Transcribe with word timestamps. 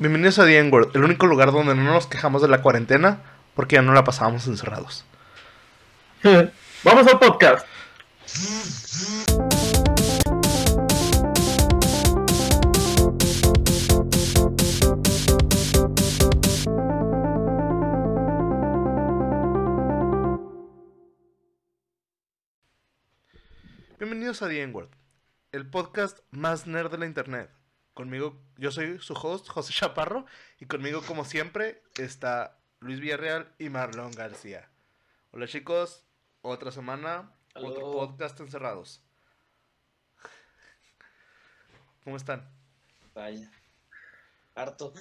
Bienvenidos 0.00 0.38
a 0.38 0.46
The 0.46 0.56
N-Word, 0.60 0.92
el 0.94 1.04
único 1.04 1.26
lugar 1.26 1.52
donde 1.52 1.74
no 1.74 1.84
nos 1.84 2.06
quejamos 2.06 2.40
de 2.40 2.48
la 2.48 2.62
cuarentena 2.62 3.20
porque 3.54 3.74
ya 3.74 3.82
no 3.82 3.92
la 3.92 4.02
pasábamos 4.02 4.46
encerrados. 4.46 5.04
Vamos 6.84 7.06
al 7.06 7.18
podcast. 7.18 7.66
Bienvenidos 23.98 24.40
a 24.40 24.48
The 24.48 24.72
el 25.52 25.68
podcast 25.68 26.20
más 26.30 26.66
nerd 26.66 26.90
de 26.90 26.96
la 26.96 27.04
internet. 27.04 27.59
Conmigo, 27.94 28.40
yo 28.56 28.70
soy 28.70 28.98
su 29.00 29.14
host, 29.14 29.48
José 29.48 29.72
Chaparro, 29.74 30.26
y 30.58 30.66
conmigo, 30.66 31.02
como 31.02 31.24
siempre, 31.24 31.82
está 31.96 32.56
Luis 32.80 33.00
Villarreal 33.00 33.52
y 33.58 33.68
Marlon 33.68 34.12
García. 34.12 34.68
Hola 35.32 35.46
chicos, 35.46 36.04
otra 36.42 36.72
semana, 36.72 37.30
otro 37.54 37.92
podcast 37.92 38.38
encerrados. 38.40 39.02
¿Cómo 42.04 42.16
están? 42.16 42.48
Vaya. 43.14 43.50
Harto. 44.54 44.92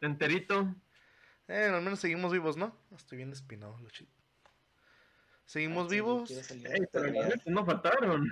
Enterito. 0.00 0.74
Eh, 1.48 1.70
al 1.72 1.82
menos 1.82 2.00
seguimos 2.00 2.32
vivos, 2.32 2.56
¿no? 2.56 2.76
Estoy 2.96 3.18
bien 3.18 3.32
espinado, 3.32 3.78
lo 3.80 3.90
chi- 3.90 4.08
¿Seguimos 5.46 5.86
Ah, 5.86 5.88
sí, 5.90 5.94
vivos? 5.96 6.30
Ey, 6.30 6.86
pero 6.90 7.12
no 7.46 7.66
faltaron. 7.66 8.26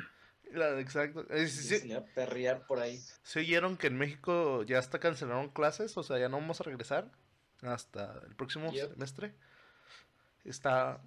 La- 0.52 0.78
exacto. 0.80 1.20
Eh, 1.30 1.46
sí, 1.48 1.60
quiere 1.68 1.76
sí, 1.76 1.78
salir 1.80 1.96
a 1.96 2.04
perrear 2.04 2.66
por 2.66 2.78
ahí. 2.80 2.98
¿Se 3.22 3.40
oyeron 3.40 3.76
que 3.76 3.86
en 3.88 3.98
México 3.98 4.62
ya 4.64 4.78
hasta 4.78 4.98
cancelaron 5.00 5.48
clases? 5.50 5.96
O 5.96 6.02
sea, 6.02 6.18
ya 6.18 6.28
no 6.28 6.38
vamos 6.38 6.60
a 6.60 6.64
regresar 6.64 7.10
hasta 7.62 8.20
el 8.26 8.34
próximo 8.36 8.72
Yep. 8.72 8.92
semestre. 8.92 9.34
Está 10.44 11.00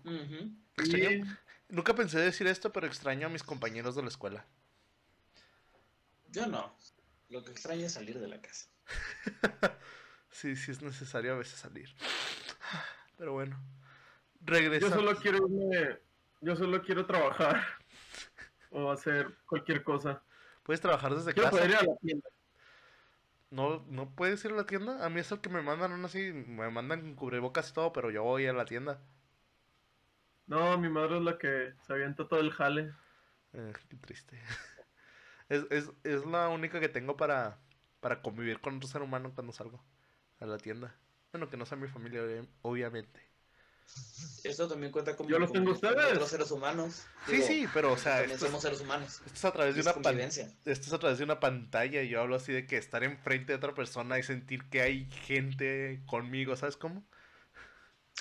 extraño. 0.77 1.37
Nunca 1.69 1.93
pensé 1.95 2.19
decir 2.19 2.47
esto, 2.47 2.71
pero 2.71 2.87
extraño 2.87 3.27
a 3.27 3.29
mis 3.29 3.43
compañeros 3.43 3.95
de 3.95 4.01
la 4.03 4.07
escuela. 4.09 4.45
Yo 6.29 6.45
no. 6.47 6.75
Lo 7.29 7.43
que 7.43 7.51
extraño 7.51 7.85
es 7.85 7.93
salir 7.93 8.19
de 8.19 8.27
la 8.27 8.41
casa. 8.41 8.67
Sí, 10.31 10.57
sí 10.57 10.71
es 10.71 10.81
necesario 10.81 11.33
a 11.33 11.37
veces 11.37 11.57
salir. 11.57 11.95
Pero 13.17 13.31
bueno. 13.31 13.57
yo 14.41 14.45
Regresamos. 14.45 14.93
solo 14.93 15.15
quiero 15.15 15.37
irme, 15.47 15.97
yo 16.41 16.55
solo 16.57 16.81
quiero 16.83 17.05
trabajar 17.05 17.63
o 18.75 18.91
hacer 18.91 19.37
cualquier 19.47 19.83
cosa. 19.83 20.21
Puedes 20.63 20.81
trabajar 20.81 21.15
desde 21.15 21.33
Quiero 21.33 21.49
poder 21.49 21.69
ir 21.69 21.77
casa. 21.77 21.85
a 21.85 21.89
la 21.93 21.97
tienda. 21.97 22.29
No, 23.49 23.85
no 23.87 24.15
puedes 24.15 24.43
ir 24.45 24.51
a 24.51 24.55
la 24.55 24.65
tienda. 24.65 25.05
A 25.05 25.09
mí 25.09 25.19
es 25.19 25.31
el 25.31 25.39
que 25.41 25.49
me 25.49 25.61
mandan 25.61 25.91
aún 25.93 26.05
así. 26.05 26.31
Me 26.33 26.69
mandan 26.69 27.01
con 27.01 27.15
cubrebocas 27.15 27.69
y 27.69 27.73
todo, 27.73 27.93
pero 27.93 28.11
yo 28.11 28.23
voy 28.23 28.45
a 28.47 28.53
la 28.53 28.65
tienda. 28.65 29.01
No, 30.47 30.77
mi 30.79 30.89
madre 30.89 31.17
es 31.17 31.23
la 31.23 31.37
que 31.37 31.73
se 31.81 31.93
avienta 31.93 32.27
todo 32.27 32.39
el 32.39 32.51
jale. 32.51 32.93
Eh, 33.53 33.73
qué 33.89 33.97
triste. 33.97 34.41
Es, 35.47 35.65
es, 35.69 35.91
es 36.03 36.25
la 36.25 36.49
única 36.49 36.79
que 36.79 36.89
tengo 36.89 37.17
para, 37.17 37.59
para 37.99 38.23
convivir 38.23 38.61
con 38.61 38.77
otro 38.77 38.87
ser 38.89 39.03
humano 39.03 39.31
cuando 39.35 39.53
salgo 39.53 39.85
a 40.39 40.45
la 40.47 40.57
tienda. 40.57 40.95
Bueno, 41.31 41.49
que 41.51 41.57
no 41.57 41.67
sea 41.67 41.77
mi 41.77 41.87
familia, 41.87 42.21
obvi- 42.23 42.49
obviamente. 42.63 43.21
Esto 44.43 44.67
también 44.67 44.91
cuenta 44.91 45.15
como 45.15 45.29
Yo 45.29 45.39
los 45.39 45.51
tengo 45.51 45.71
ustedes. 45.71 45.95
otros 46.13 46.29
seres 46.29 46.51
humanos. 46.51 47.03
Sí, 47.25 47.31
Digo, 47.33 47.47
sí, 47.47 47.67
pero 47.73 47.93
o 47.93 47.97
sea, 47.97 48.17
también 48.17 48.31
esto 48.31 48.45
es, 48.45 48.51
somos 48.51 48.61
seres 48.61 48.81
humanos. 48.81 49.21
esto 49.25 49.33
es 49.33 49.45
a 49.45 49.51
través 49.51 49.75
de 49.75 49.81
una 49.81 49.93
pan- 49.93 50.03
convivencia. 50.03 50.45
esto 50.65 50.87
es 50.87 50.93
a 50.93 50.99
través 50.99 51.17
de 51.17 51.23
una 51.23 51.39
pantalla 51.39 52.03
y 52.03 52.09
yo 52.09 52.21
hablo 52.21 52.35
así 52.35 52.51
de 52.53 52.67
que 52.67 52.77
estar 52.77 53.03
enfrente 53.03 53.53
de 53.53 53.57
otra 53.57 53.73
persona 53.73 54.19
y 54.19 54.23
sentir 54.23 54.63
que 54.69 54.81
hay 54.81 55.09
gente 55.09 56.01
conmigo, 56.05 56.55
¿sabes 56.55 56.77
cómo? 56.77 57.03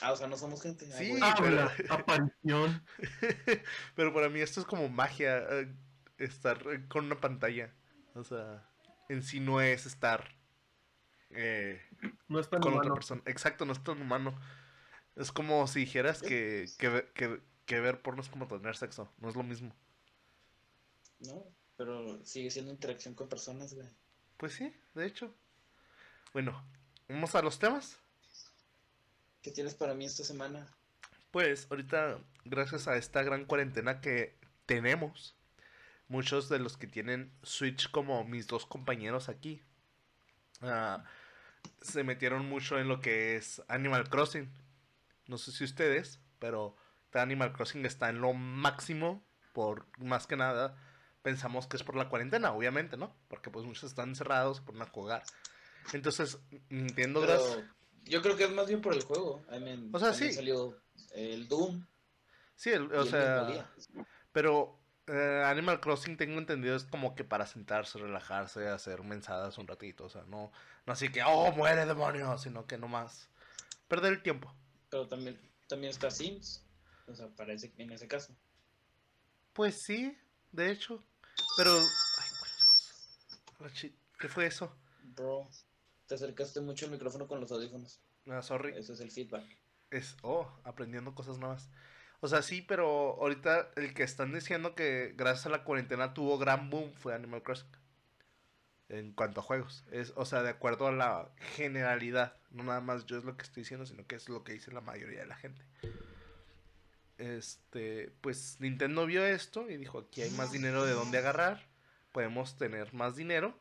Ah, 0.00 0.12
o 0.12 0.16
sea, 0.16 0.26
no 0.26 0.36
somos 0.38 0.62
gente. 0.62 0.90
Sí. 0.92 1.12
aparición. 1.90 2.84
Pero 3.94 4.12
para 4.14 4.28
mí 4.30 4.40
esto 4.40 4.60
es 4.60 4.66
como 4.66 4.89
magia, 4.89 5.39
eh, 5.50 5.72
estar 6.18 6.58
con 6.89 7.05
una 7.05 7.20
pantalla. 7.20 7.72
O 8.14 8.24
sea, 8.24 8.66
en 9.10 9.22
sí 9.22 9.40
no 9.40 9.60
es 9.60 9.84
estar 9.86 10.34
eh, 11.30 11.83
No 12.28 12.40
es 12.40 12.48
tan 12.48 12.60
con 12.60 12.74
otra 12.74 12.94
persona. 12.94 13.20
Exacto, 13.27 13.64
no 13.66 13.72
es 13.72 13.83
tan 13.84 14.00
humano. 14.00 14.34
Es 15.17 15.30
como 15.33 15.67
si 15.67 15.80
dijeras 15.80 16.20
que, 16.23 16.67
que, 16.79 16.89
ve- 16.89 17.11
que, 17.14 17.41
que 17.67 17.80
ver 17.80 18.02
porno 18.02 18.23
es 18.23 18.29
como 18.29 18.47
tener 18.47 18.77
sexo. 18.77 19.08
No 19.19 19.29
es 19.29 19.36
lo 19.36 19.42
mismo. 19.42 19.75
No, 21.20 21.45
pero 21.77 22.25
sigue 22.25 22.51
siendo 22.51 22.70
interacción 22.73 23.14
con 23.14 23.29
personas, 23.29 23.75
güey. 23.75 23.89
Pues 24.36 24.55
sí, 24.55 24.75
de 24.95 25.07
hecho. 25.07 25.33
Bueno, 26.33 26.64
vamos 27.08 27.35
a 27.35 27.42
los 27.42 27.58
temas. 27.58 27.98
¿Qué 29.42 29.51
tienes 29.51 29.75
para 29.75 29.95
mí 29.95 30.05
esta 30.05 30.25
semana? 30.25 30.67
Pues 31.31 31.67
ahorita, 31.70 32.19
gracias 32.45 32.89
a 32.89 32.96
esta 32.96 33.23
gran 33.23 33.45
cuarentena 33.45 34.01
que 34.01 34.35
tenemos, 34.67 35.35
muchos 36.08 36.48
de 36.48 36.58
los 36.58 36.77
que 36.77 36.86
tienen 36.86 37.31
Switch 37.42 37.91
como 37.91 38.25
mis 38.25 38.46
dos 38.46 38.67
compañeros 38.67 39.29
aquí, 39.29 39.61
ah, 40.63 41.05
se 41.83 42.05
metieron 42.05 42.48
mucho 42.48 42.79
en 42.79 42.89
lo 42.89 43.01
que 43.01 43.36
es 43.36 43.63
Animal 43.69 44.08
Crossing. 44.08 44.48
No 45.27 45.39
sé 45.39 45.52
si 45.52 45.64
ustedes, 45.64 46.20
pero 46.39 46.77
Animal 47.12 47.52
Crossing 47.52 47.86
está 47.86 48.08
en 48.11 48.20
lo 48.20 48.33
máximo, 48.33 49.24
por 49.52 49.86
más 49.98 50.27
que 50.27 50.36
nada, 50.36 50.77
pensamos 51.23 51.67
que 51.67 51.77
es 51.77 51.83
por 51.85 51.96
la 51.96 52.08
cuarentena, 52.08 52.52
obviamente, 52.52 52.96
¿no? 52.96 53.14
Porque 53.29 53.51
pues 53.51 53.64
muchos 53.64 53.84
están 53.84 54.11
encerrados, 54.11 54.61
ponen 54.61 54.83
a 54.83 54.86
jugar. 54.86 55.23
Entonces, 55.92 56.39
Nintendo, 56.70 57.20
gracias... 57.20 57.57
Pero 57.57 57.68
yo 58.05 58.23
creo 58.23 58.36
que 58.36 58.45
es 58.45 58.51
más 58.52 58.67
bien 58.67 58.80
por 58.83 58.95
el 58.95 59.02
juego. 59.02 59.45
I 59.51 59.61
mean, 59.61 59.90
O 59.92 59.98
sea, 59.98 60.13
sí. 60.13 60.33
salió 60.33 60.77
el 61.13 61.46
Doom. 61.48 61.86
Sí, 62.55 62.70
el- 62.70 62.92
o 62.92 63.05
sea... 63.07 63.70
Pero 64.33 64.79
eh, 65.07 65.42
Animal 65.46 65.80
Crossing 65.80 66.17
tengo 66.17 66.39
entendido 66.39 66.74
es 66.77 66.84
como 66.84 67.14
que 67.14 67.24
para 67.24 67.46
sentarse, 67.46 67.98
relajarse, 67.98 68.68
hacer 68.68 69.02
mensadas 69.02 69.57
un 69.58 69.68
ratito. 69.68 70.05
O 70.05 70.08
sea, 70.08 70.23
no, 70.24 70.51
no 70.86 70.92
así 70.92 71.11
que, 71.11 71.23
oh, 71.23 71.52
muere 71.52 71.86
demonio, 71.86 72.36
sino 72.39 72.67
que 72.67 72.77
nomás 72.77 73.30
perder 73.86 74.14
el 74.14 74.23
tiempo. 74.23 74.52
Pero 74.94 75.08
también, 75.08 75.36
también 75.66 75.90
está 75.90 76.08
Sims. 76.08 76.64
O 77.08 77.14
sea, 77.16 77.27
parece 77.27 77.72
que 77.72 77.82
en 77.82 77.90
ese 77.90 78.06
caso. 78.06 78.32
Pues 79.52 79.82
sí, 79.82 80.16
de 80.52 80.70
hecho. 80.70 81.02
Pero, 81.56 81.72
ay, 83.58 83.92
¿qué 84.20 84.28
fue 84.28 84.46
eso? 84.46 84.72
Bro, 85.02 85.50
te 86.06 86.14
acercaste 86.14 86.60
mucho 86.60 86.86
al 86.86 86.92
micrófono 86.92 87.27
con 87.27 87.40
los 87.40 87.50
audífonos. 87.50 87.98
Ah, 88.28 88.40
sorry. 88.40 88.72
Ese 88.77 88.92
es 88.92 89.00
el 89.00 89.10
feedback. 89.10 89.42
Es, 89.90 90.16
oh, 90.22 90.48
aprendiendo 90.62 91.12
cosas 91.12 91.38
nuevas. 91.38 91.68
O 92.20 92.28
sea, 92.28 92.42
sí, 92.42 92.62
pero 92.62 93.20
ahorita 93.20 93.72
el 93.74 93.94
que 93.94 94.04
están 94.04 94.33
diciendo 94.33 94.77
que 94.77 95.12
gracias 95.16 95.46
a 95.46 95.48
la 95.48 95.64
cuarentena 95.64 96.14
tuvo 96.14 96.38
gran 96.38 96.70
boom 96.70 96.92
fue 96.92 97.16
Animal 97.16 97.42
Crossing. 97.42 97.66
En 98.94 99.12
cuanto 99.12 99.40
a 99.40 99.42
juegos. 99.42 99.84
Es, 99.90 100.12
o 100.14 100.24
sea, 100.24 100.42
de 100.42 100.50
acuerdo 100.50 100.86
a 100.86 100.92
la 100.92 101.28
generalidad. 101.56 102.36
No 102.52 102.62
nada 102.62 102.80
más 102.80 103.06
yo 103.06 103.18
es 103.18 103.24
lo 103.24 103.36
que 103.36 103.42
estoy 103.42 103.62
diciendo, 103.62 103.86
sino 103.86 104.06
que 104.06 104.14
es 104.14 104.28
lo 104.28 104.44
que 104.44 104.52
dice 104.52 104.70
la 104.70 104.80
mayoría 104.80 105.20
de 105.20 105.27
la 105.27 105.34
gente. 105.34 105.64
Este, 107.18 108.12
pues 108.20 108.56
Nintendo 108.60 109.04
vio 109.06 109.24
esto 109.24 109.68
y 109.68 109.77
dijo, 109.77 109.98
aquí 109.98 110.22
hay 110.22 110.30
más 110.30 110.52
dinero 110.52 110.84
de 110.84 110.92
dónde 110.92 111.18
agarrar. 111.18 111.66
Podemos 112.12 112.56
tener 112.56 112.94
más 112.94 113.16
dinero. 113.16 113.58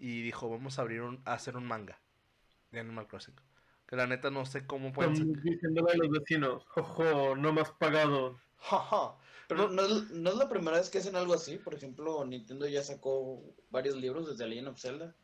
Y 0.00 0.22
dijo, 0.22 0.50
vamos 0.50 0.78
a 0.78 0.82
abrir 0.82 1.02
un, 1.02 1.22
a 1.24 1.34
hacer 1.34 1.56
un 1.56 1.66
manga 1.66 2.00
de 2.72 2.80
Animal 2.80 3.06
Crossing. 3.06 3.36
Que 3.86 3.94
la 3.94 4.08
neta 4.08 4.30
no 4.30 4.44
sé 4.46 4.66
cómo 4.66 4.92
pueden 4.92 5.40
diciéndole 5.42 5.92
a 5.92 5.96
los 5.96 6.10
vecinos, 6.10 6.64
jojo, 6.66 7.36
no 7.36 7.52
me 7.52 7.60
has 7.60 7.70
pagado. 7.70 8.36
Jaja. 8.58 9.14
Pero 9.48 9.68
No- 9.68 9.74
no, 9.74 9.82
es, 9.82 10.10
no 10.10 10.30
es 10.30 10.36
la 10.36 10.48
primera 10.48 10.78
vez 10.78 10.90
que 10.90 10.98
hacen 10.98 11.16
algo 11.16 11.34
así. 11.34 11.58
Por 11.58 11.74
ejemplo, 11.74 12.24
Nintendo 12.24 12.66
ya 12.66 12.82
sacó 12.82 13.42
varios 13.70 13.96
libros 13.96 14.28
desde 14.28 14.46
Legend 14.46 14.68
of 14.68 14.80
Zelda. 14.80 15.14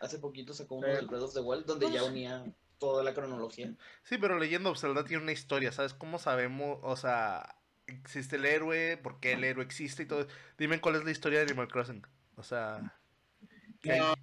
Hace 0.00 0.18
poquito 0.18 0.52
sacó 0.54 0.76
uno 0.76 0.88
Sí. 0.88 0.94
del 0.94 1.06
Breath 1.06 1.22
of 1.22 1.34
the 1.34 1.40
Wild 1.40 1.64
donde 1.66 1.90
ya 1.90 2.04
unía 2.04 2.44
toda 2.78 3.02
la 3.04 3.12
cronología. 3.14 3.74
Sí, 4.04 4.16
pero 4.18 4.38
Legend 4.38 4.66
of 4.66 4.78
Zelda 4.78 5.04
tiene 5.04 5.22
una 5.22 5.32
historia, 5.32 5.72
¿sabes? 5.72 5.92
¿Cómo 5.94 6.18
sabemos? 6.18 6.78
O 6.82 6.96
sea, 6.96 7.56
existe 7.86 8.36
el 8.36 8.46
héroe, 8.46 8.96
por 8.96 9.20
qué 9.20 9.32
el 9.32 9.44
héroe 9.44 9.64
existe 9.64 10.04
y 10.04 10.06
todo. 10.06 10.26
Dime 10.56 10.80
cuál 10.80 10.96
es 10.96 11.04
la 11.04 11.10
historia 11.10 11.40
de 11.40 11.44
Animal 11.46 11.68
Crossing. 11.68 12.06
O 12.36 12.42
sea. 12.42 12.96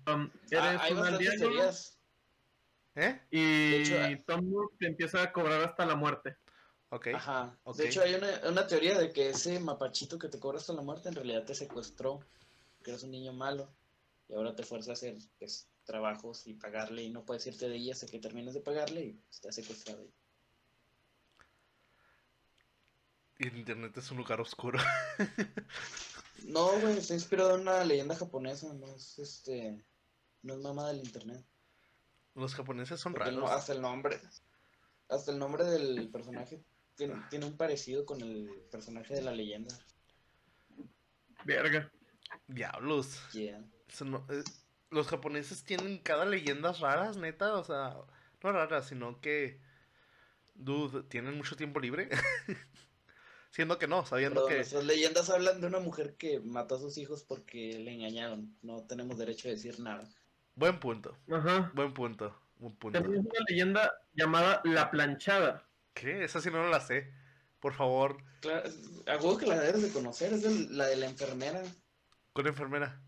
Um, 0.07 0.29
Ah, 0.55 0.79
eres 0.79 0.91
un 0.91 0.97
aldeano 1.05 1.39
teorías. 1.39 1.99
¿Eh? 2.95 3.21
y 3.31 3.71
De 3.71 3.81
hecho, 3.81 3.95
ah- 4.01 4.23
Tom 4.25 4.49
Nook 4.51 4.77
te 4.79 4.87
empieza 4.87 5.21
a 5.21 5.31
cobrar 5.31 5.61
hasta 5.61 5.85
la 5.85 5.95
muerte. 5.95 6.35
Ok. 6.89 7.07
Ajá. 7.13 7.57
De 7.75 7.87
hecho, 7.87 8.01
hay 8.01 8.13
una, 8.15 8.41
una 8.49 8.65
teoría 8.67 8.97
de 8.97 9.11
que 9.11 9.29
ese 9.29 9.59
mapachito 9.59 10.17
que 10.17 10.29
te 10.29 10.39
cobra 10.39 10.57
hasta 10.57 10.73
la 10.73 10.81
muerte 10.81 11.09
en 11.09 11.15
realidad 11.15 11.43
te 11.45 11.53
secuestró, 11.55 12.19
que 12.83 12.91
eres 12.91 13.03
un 13.03 13.11
niño 13.11 13.33
malo, 13.33 13.69
y 14.29 14.33
ahora 14.33 14.55
te 14.55 14.63
fuerza 14.63 14.91
a 14.91 14.93
hacer 14.93 15.17
pues, 15.39 15.67
trabajos 15.85 16.47
y 16.47 16.53
pagarle, 16.53 17.03
y 17.03 17.09
no 17.09 17.25
puedes 17.25 17.45
irte 17.47 17.67
de 17.67 17.75
ahí 17.75 17.91
hasta 17.91 18.07
que 18.07 18.19
termines 18.19 18.53
de 18.53 18.61
pagarle 18.61 19.01
y 19.05 19.21
te 19.41 19.49
ha 19.49 19.51
secuestrado. 19.51 19.99
ahí. 20.01 20.13
Y 23.39 23.47
el 23.47 23.57
internet 23.57 23.95
es 23.97 24.09
un 24.11 24.17
lugar 24.17 24.41
oscuro. 24.41 24.79
No, 26.43 26.67
güey, 26.79 26.99
está 26.99 27.15
inspirado 27.15 27.55
en 27.55 27.61
una 27.61 27.83
leyenda 27.83 28.15
japonesa, 28.15 28.71
no 28.71 28.85
es 28.95 29.17
este. 29.17 29.83
no 30.43 30.53
es 30.53 30.59
mamá 30.59 30.87
del 30.87 30.99
internet. 30.99 31.43
Los 32.35 32.53
japoneses 32.53 32.99
son 32.99 33.13
Porque 33.13 33.29
el 33.29 33.35
no- 33.37 33.41
raros. 33.47 33.57
hasta 33.59 33.73
el 33.73 33.81
nombre, 33.81 34.21
hasta 35.09 35.31
el 35.31 35.39
nombre 35.39 35.63
del 35.65 36.09
personaje 36.09 36.63
tiene, 36.97 37.15
tiene 37.29 37.45
un 37.45 37.55
parecido 37.55 38.05
con 38.05 38.21
el 38.21 38.49
personaje 38.71 39.13
de 39.13 39.21
la 39.21 39.31
leyenda. 39.31 39.73
Verga. 41.45 41.89
Diablos. 42.47 43.21
Yeah. 43.31 43.63
Eso 43.87 44.05
no- 44.05 44.25
eh, 44.29 44.43
los 44.89 45.07
japoneses 45.07 45.63
tienen 45.63 45.99
cada 45.99 46.25
leyendas 46.25 46.79
raras, 46.79 47.15
neta. 47.17 47.53
O 47.55 47.63
sea, 47.63 47.95
no 48.43 48.51
raras, 48.51 48.87
sino 48.87 49.21
que. 49.21 49.59
Dude, 50.55 51.03
tienen 51.03 51.37
mucho 51.37 51.55
tiempo 51.55 51.79
libre. 51.79 52.09
Siendo 53.51 53.77
que 53.79 53.87
no, 53.87 54.05
sabiendo 54.05 54.41
Pero 54.41 54.47
que. 54.47 54.55
nuestras 54.55 54.83
leyendas 54.85 55.29
hablan 55.29 55.61
de 55.61 55.67
una 55.67 55.79
mujer 55.79 56.15
que 56.17 56.39
mató 56.39 56.75
a 56.75 56.79
sus 56.79 56.97
hijos 56.97 57.23
porque 57.23 57.79
le 57.79 57.93
engañaron. 57.93 58.55
No 58.61 58.83
tenemos 58.83 59.17
derecho 59.17 59.47
a 59.47 59.51
decir 59.51 59.79
nada. 59.79 60.09
Buen 60.55 60.79
punto. 60.79 61.15
Ajá. 61.31 61.71
Buen 61.75 61.93
punto. 61.93 62.35
Buen 62.57 62.75
punto. 62.75 62.99
También 62.99 63.21
es 63.21 63.31
una 63.31 63.45
leyenda 63.47 63.93
llamada 64.13 64.61
La 64.65 64.89
Planchada. 64.89 65.66
¿Qué? 65.99 66.23
Esa 66.23 66.39
sí 66.41 66.49
no 66.51 66.67
la 66.67 66.79
sé. 66.79 67.11
Por 67.59 67.73
favor, 67.73 68.17
Claro, 68.41 68.69
a 69.07 69.17
que 69.39 69.45
la 69.47 69.59
debes 69.59 69.81
de 69.81 69.89
conocer, 69.89 70.31
es 70.31 70.43
la 70.69 70.85
de 70.85 70.95
la 70.95 71.07
enfermera. 71.07 71.63
con 72.33 72.45
enfermera. 72.45 73.01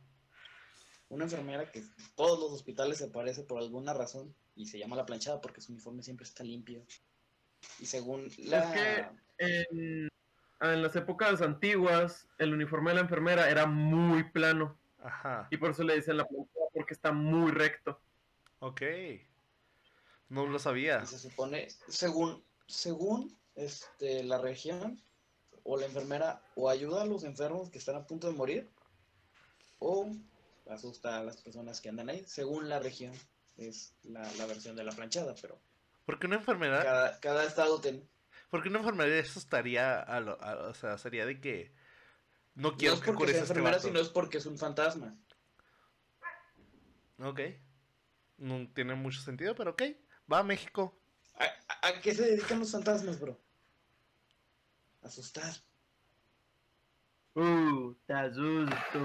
Una 1.10 1.26
enfermera 1.26 1.72
que 1.72 1.80
en 1.80 1.90
todos 2.16 2.40
los 2.40 2.52
hospitales 2.52 2.98
se 2.98 3.06
aparece 3.06 3.44
por 3.44 3.60
alguna 3.60 3.94
razón 3.94 4.34
y 4.56 4.66
se 4.68 4.80
llama 4.80 4.96
la 4.96 5.06
planchada 5.06 5.40
porque 5.40 5.62
su 5.62 5.72
uniforme 5.72 6.02
siempre 6.04 6.24
está 6.26 6.44
limpio. 6.44 6.84
Y 7.80 7.86
según 7.86 8.28
la... 8.40 8.74
que- 8.74 9.06
En, 9.38 10.10
en 10.62 10.82
las 10.82 10.96
épocas 10.96 11.42
antiguas, 11.42 12.28
el 12.40 12.54
uniforme 12.54 12.92
de 12.92 12.96
la 12.96 13.02
enfermera 13.02 13.50
era 13.50 13.66
muy 13.68 14.24
plano. 14.32 14.78
Ajá. 15.04 15.48
Y 15.52 15.58
por 15.58 15.72
eso 15.72 15.84
le 15.84 15.96
dicen 15.96 16.18
la 16.18 16.26
planchada, 16.28 16.66
porque 16.74 16.94
está 16.94 17.12
muy 17.12 17.52
recto. 17.52 18.02
Ok. 18.60 18.82
No 20.30 20.46
lo 20.48 20.60
sabía. 20.60 21.02
y 21.04 21.08
se 21.08 21.18
supone, 21.20 21.68
según, 21.88 22.44
según 22.70 23.38
este, 23.56 24.24
la 24.24 24.38
región, 24.38 25.02
o 25.64 25.78
la 25.78 25.86
enfermera 25.88 26.42
o 26.56 26.70
ayuda 26.70 27.02
a 27.02 27.06
los 27.06 27.24
enfermos 27.24 27.70
que 27.70 27.78
están 27.80 27.96
a 27.96 28.08
punto 28.08 28.28
de 28.28 28.34
morir, 28.34 28.70
o 29.80 30.10
asusta 30.70 31.18
a 31.20 31.24
las 31.24 31.38
personas 31.38 31.82
que 31.82 31.90
andan 31.90 32.10
ahí, 32.10 32.24
según 32.26 32.70
la 32.70 32.80
región. 32.80 33.14
Es 33.58 33.94
la, 34.04 34.22
la 34.38 34.46
versión 34.46 34.76
de 34.78 34.86
la 34.86 34.94
planchada, 34.94 35.36
pero 35.42 35.60
Porque 36.06 36.28
una 36.28 36.38
enfermedad. 36.38 36.82
cada, 36.82 37.20
cada 37.20 37.44
estado 37.44 37.82
tiene... 37.82 38.08
Porque 38.50 38.70
una 38.70 38.80
enfermedad 38.80 39.12
eso 39.12 39.38
estaría. 39.38 40.00
A 40.00 40.22
lo- 40.22 40.42
a- 40.42 40.70
o 40.70 40.74
sea, 40.74 40.98
sería 40.98 41.26
de 41.26 41.40
que. 41.42 41.72
No 42.56 42.72
No 42.72 42.78
quiero 42.78 42.94
es 42.96 43.02
que 43.02 43.08
porque 43.08 43.18
cures 43.18 43.36
sea 43.36 43.42
este 43.44 43.52
enfermera, 43.54 43.78
vato. 43.78 43.88
sino 43.90 44.00
es 44.00 44.08
porque 44.10 44.38
es 44.38 44.46
un 44.46 44.58
fantasma. 44.58 45.16
Ok. 47.20 47.40
No 48.38 48.68
tiene 48.74 48.96
mucho 48.96 49.20
sentido, 49.22 49.54
pero 49.56 49.72
ok. 49.72 49.84
Va 50.32 50.40
a 50.40 50.44
México. 50.44 50.99
¿A, 51.82 51.94
qué 52.02 52.14
se 52.14 52.24
dedican 52.24 52.60
los 52.60 52.72
fantasmas, 52.72 53.20
bro? 53.20 53.40
Asustar. 55.02 55.54
Uh, 57.36 57.94
te 58.06 58.14
asusto. 58.14 59.00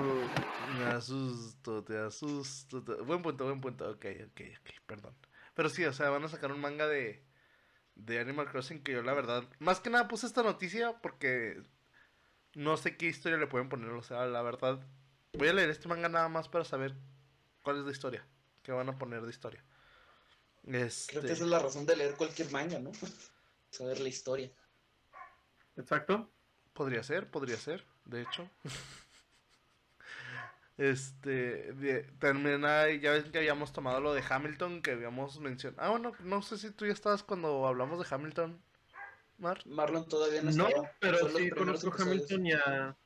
Me 0.79 0.85
asusto, 0.87 1.85
te 1.85 1.99
asusto. 1.99 2.83
Buen 3.05 3.23
punto, 3.23 3.45
buen 3.45 3.61
punto. 3.61 3.91
Ok, 3.91 4.07
ok, 4.27 4.41
ok, 4.61 4.71
perdón. 4.87 5.15
Pero 5.55 5.69
sí, 5.69 5.85
o 5.85 5.93
sea, 5.93 6.11
van 6.11 6.25
a 6.25 6.29
sacar 6.29 6.51
un 6.51 6.61
manga 6.61 6.89
de, 6.89 7.25
de 7.95 8.19
Animal 8.19 8.51
Crossing 8.51 8.83
que 8.83 8.93
yo 8.93 9.03
la 9.03 9.15
verdad... 9.15 9.45
Más 9.61 9.81
que 9.81 9.91
nada 9.91 10.09
puse 10.09 10.27
esta 10.27 10.43
noticia 10.43 11.01
porque 11.01 11.63
no 12.55 12.77
sé 12.77 12.97
qué 12.97 13.07
historia 13.07 13.39
le 13.39 13.47
pueden 13.47 13.69
poner. 13.69 13.91
O 13.91 14.03
sea, 14.03 14.27
la 14.27 14.43
verdad... 14.43 14.85
Voy 15.35 15.49
a 15.49 15.53
leer 15.53 15.71
este 15.71 15.89
manga 15.89 16.09
nada 16.09 16.29
más 16.29 16.49
para 16.49 16.65
saber 16.65 16.97
cuál 17.63 17.79
es 17.79 17.85
la 17.85 17.93
historia. 17.93 18.27
¿Qué 18.63 18.73
van 18.73 18.89
a 18.89 18.99
poner 18.99 19.23
de 19.23 19.31
historia? 19.31 19.65
Este... 20.67 21.13
Creo 21.13 21.23
que 21.27 21.33
esa 21.33 21.45
es 21.45 21.51
la 21.51 21.59
razón 21.59 21.87
de 21.87 21.97
leer 21.97 22.15
cualquier 22.15 22.51
manga, 22.51 22.79
¿no? 22.79 22.91
Saber 23.71 24.01
la 24.01 24.09
historia. 24.09 24.51
Exacto. 25.77 26.31
Podría 26.73 27.03
ser, 27.03 27.31
podría 27.31 27.57
ser, 27.57 27.85
de 28.05 28.23
hecho. 28.23 28.49
Este, 30.77 31.73
de- 31.75 32.03
también 32.19 32.65
hay, 32.65 32.99
ya 32.99 33.13
ven 33.13 33.31
que 33.31 33.39
habíamos 33.39 33.73
tomado 33.73 34.01
lo 34.01 34.13
de 34.13 34.25
Hamilton, 34.29 34.83
que 34.83 34.91
habíamos 34.93 35.39
mencionado. 35.39 35.83
Ah, 35.87 35.91
bueno, 35.91 36.13
no 36.25 36.43
sé 36.43 36.59
si 36.59 36.71
tú 36.73 36.85
ya 36.87 36.93
estabas 36.93 37.23
cuando 37.23 37.67
hablamos 37.67 38.01
de 38.01 38.13
Hamilton, 38.13 38.61
Mar. 39.39 39.61
Marlon 39.67 40.09
todavía 40.09 40.43
no, 40.43 40.51
No, 40.51 40.69
estaba. 40.69 40.91
pero 40.99 41.19
Fue 41.19 41.29
los 41.31 41.39
sí 41.39 41.51
conozco 41.51 41.93
a. 41.97 42.03
Hamilton 42.03 42.47
y 42.47 42.53
a, 42.53 42.97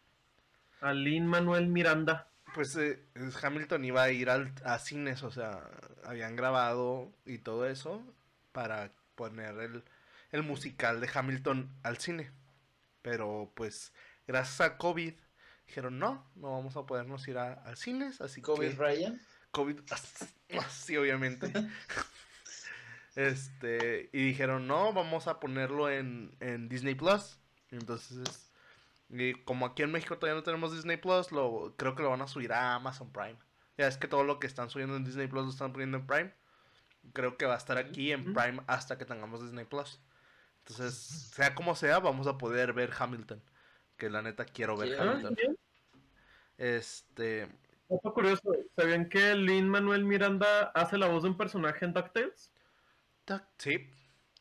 a 0.80 0.92
Lin 0.94 1.26
Manuel 1.26 1.66
Miranda. 1.68 2.30
Pues 2.54 2.74
eh, 2.76 3.04
Hamilton 3.42 3.84
iba 3.84 4.02
a 4.02 4.10
ir 4.10 4.30
al, 4.30 4.54
a 4.64 4.78
cines, 4.78 5.22
o 5.22 5.30
sea, 5.30 5.60
habían 6.04 6.36
grabado 6.36 7.12
y 7.24 7.38
todo 7.38 7.66
eso 7.66 8.02
para 8.52 8.92
poner 9.14 9.58
el, 9.58 9.84
el 10.32 10.42
musical 10.42 11.00
de 11.00 11.10
Hamilton 11.12 11.70
al 11.82 11.98
cine. 11.98 12.30
Pero 13.02 13.52
pues, 13.54 13.92
gracias 14.26 14.60
a 14.60 14.76
COVID, 14.76 15.14
dijeron 15.66 15.98
no, 15.98 16.30
no 16.34 16.52
vamos 16.52 16.76
a 16.76 16.86
podernos 16.86 17.26
ir 17.28 17.38
a, 17.38 17.52
al 17.52 17.76
cines, 17.76 18.20
así 18.20 18.40
Kobe 18.40 18.70
que... 18.70 18.76
Ryan. 18.76 19.20
COVID, 19.50 19.80
sí, 20.70 20.96
obviamente. 20.96 21.52
Este, 23.14 24.10
y 24.12 24.26
dijeron, 24.26 24.68
no, 24.68 24.92
vamos 24.92 25.26
a 25.26 25.40
ponerlo 25.40 25.90
en, 25.90 26.36
en 26.38 26.68
Disney 26.68 26.94
Plus. 26.94 27.40
Entonces, 27.72 28.48
y 29.10 29.34
como 29.42 29.66
aquí 29.66 29.82
en 29.82 29.90
México 29.90 30.16
todavía 30.16 30.38
no 30.38 30.44
tenemos 30.44 30.72
Disney 30.72 30.98
Plus, 30.98 31.32
lo, 31.32 31.74
creo 31.76 31.96
que 31.96 32.04
lo 32.04 32.10
van 32.10 32.22
a 32.22 32.28
subir 32.28 32.52
a 32.52 32.76
Amazon 32.76 33.10
Prime. 33.10 33.36
Ya 33.78 33.86
es 33.86 33.96
que 33.96 34.08
todo 34.08 34.24
lo 34.24 34.38
que 34.40 34.46
están 34.46 34.68
subiendo 34.70 34.96
en 34.96 35.04
Disney 35.04 35.28
Plus 35.28 35.44
lo 35.44 35.50
están 35.50 35.72
poniendo 35.72 35.96
en 35.98 36.06
Prime. 36.06 36.34
Creo 37.14 37.38
que 37.38 37.46
va 37.46 37.54
a 37.54 37.58
estar 37.58 37.78
aquí 37.78 38.12
en. 38.12 38.34
Prime 38.34 38.60
hasta 38.66 38.98
que 38.98 39.04
tengamos 39.06 39.40
Disney 39.42 39.64
Plus. 39.64 40.00
Entonces, 40.66 40.94
sea 41.32 41.54
como 41.54 41.74
sea, 41.76 41.98
vamos 42.00 42.26
a 42.26 42.36
poder 42.36 42.72
ver 42.74 42.92
Hamilton. 42.98 43.42
Que 43.96 44.10
la 44.10 44.20
neta 44.20 44.44
quiero 44.44 44.76
ver 44.76 44.88
Sí. 44.90 44.94
Hamilton. 44.98 45.34
bien. 45.34 45.58
Este, 46.58 47.48
Dato 47.88 48.12
curioso, 48.12 48.42
¿sabían 48.76 49.08
que 49.08 49.34
Lin 49.36 49.68
Manuel 49.68 50.04
Miranda 50.04 50.64
hace 50.74 50.98
la 50.98 51.06
voz 51.06 51.22
de 51.22 51.30
un 51.30 51.36
personaje 51.38 51.84
en 51.84 51.92
DuckTales? 51.94 52.52
Duck 53.26 53.44
Tape 53.56 53.90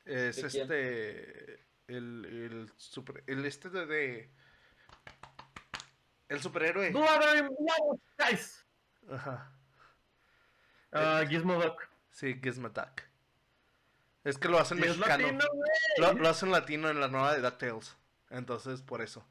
es 0.06 0.38
este 0.40 1.60
el, 1.88 2.26
el 2.26 2.72
super 2.78 3.24
el 3.28 3.46
este 3.46 3.70
de, 3.70 3.86
de- 3.86 4.32
el 6.30 6.42
superhéroe 6.42 6.90
¡Bloody 6.92 7.42
Wow, 7.58 8.02
guys! 8.18 8.66
Ajá. 9.12 9.52
Ah, 10.92 11.24
Gizmo 11.28 11.56
Duck. 11.62 11.88
sí 12.12 12.40
Gizmoduck 12.42 13.08
es 14.28 14.38
que 14.38 14.50
lo 14.50 14.60
hacen 14.60 14.80
mexicano. 14.80 15.26
latino, 15.26 15.46
lo, 16.00 16.14
lo 16.14 16.28
hacen 16.28 16.52
latino 16.52 16.90
en 16.90 17.00
la 17.00 17.08
nueva 17.08 17.34
de 17.34 17.42
DuckTales. 17.42 17.96
Entonces 18.30 18.82
por 18.82 19.02
eso. 19.02 19.26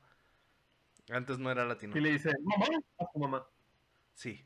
Antes 1.11 1.39
no 1.39 1.51
era 1.51 1.67
latino. 1.67 1.97
Y 1.97 2.01
le 2.01 2.13
dice, 2.13 2.33
mamá, 2.43 2.67
a 2.99 3.05
tu 3.13 3.19
mamá. 3.19 3.47
sí. 4.15 4.45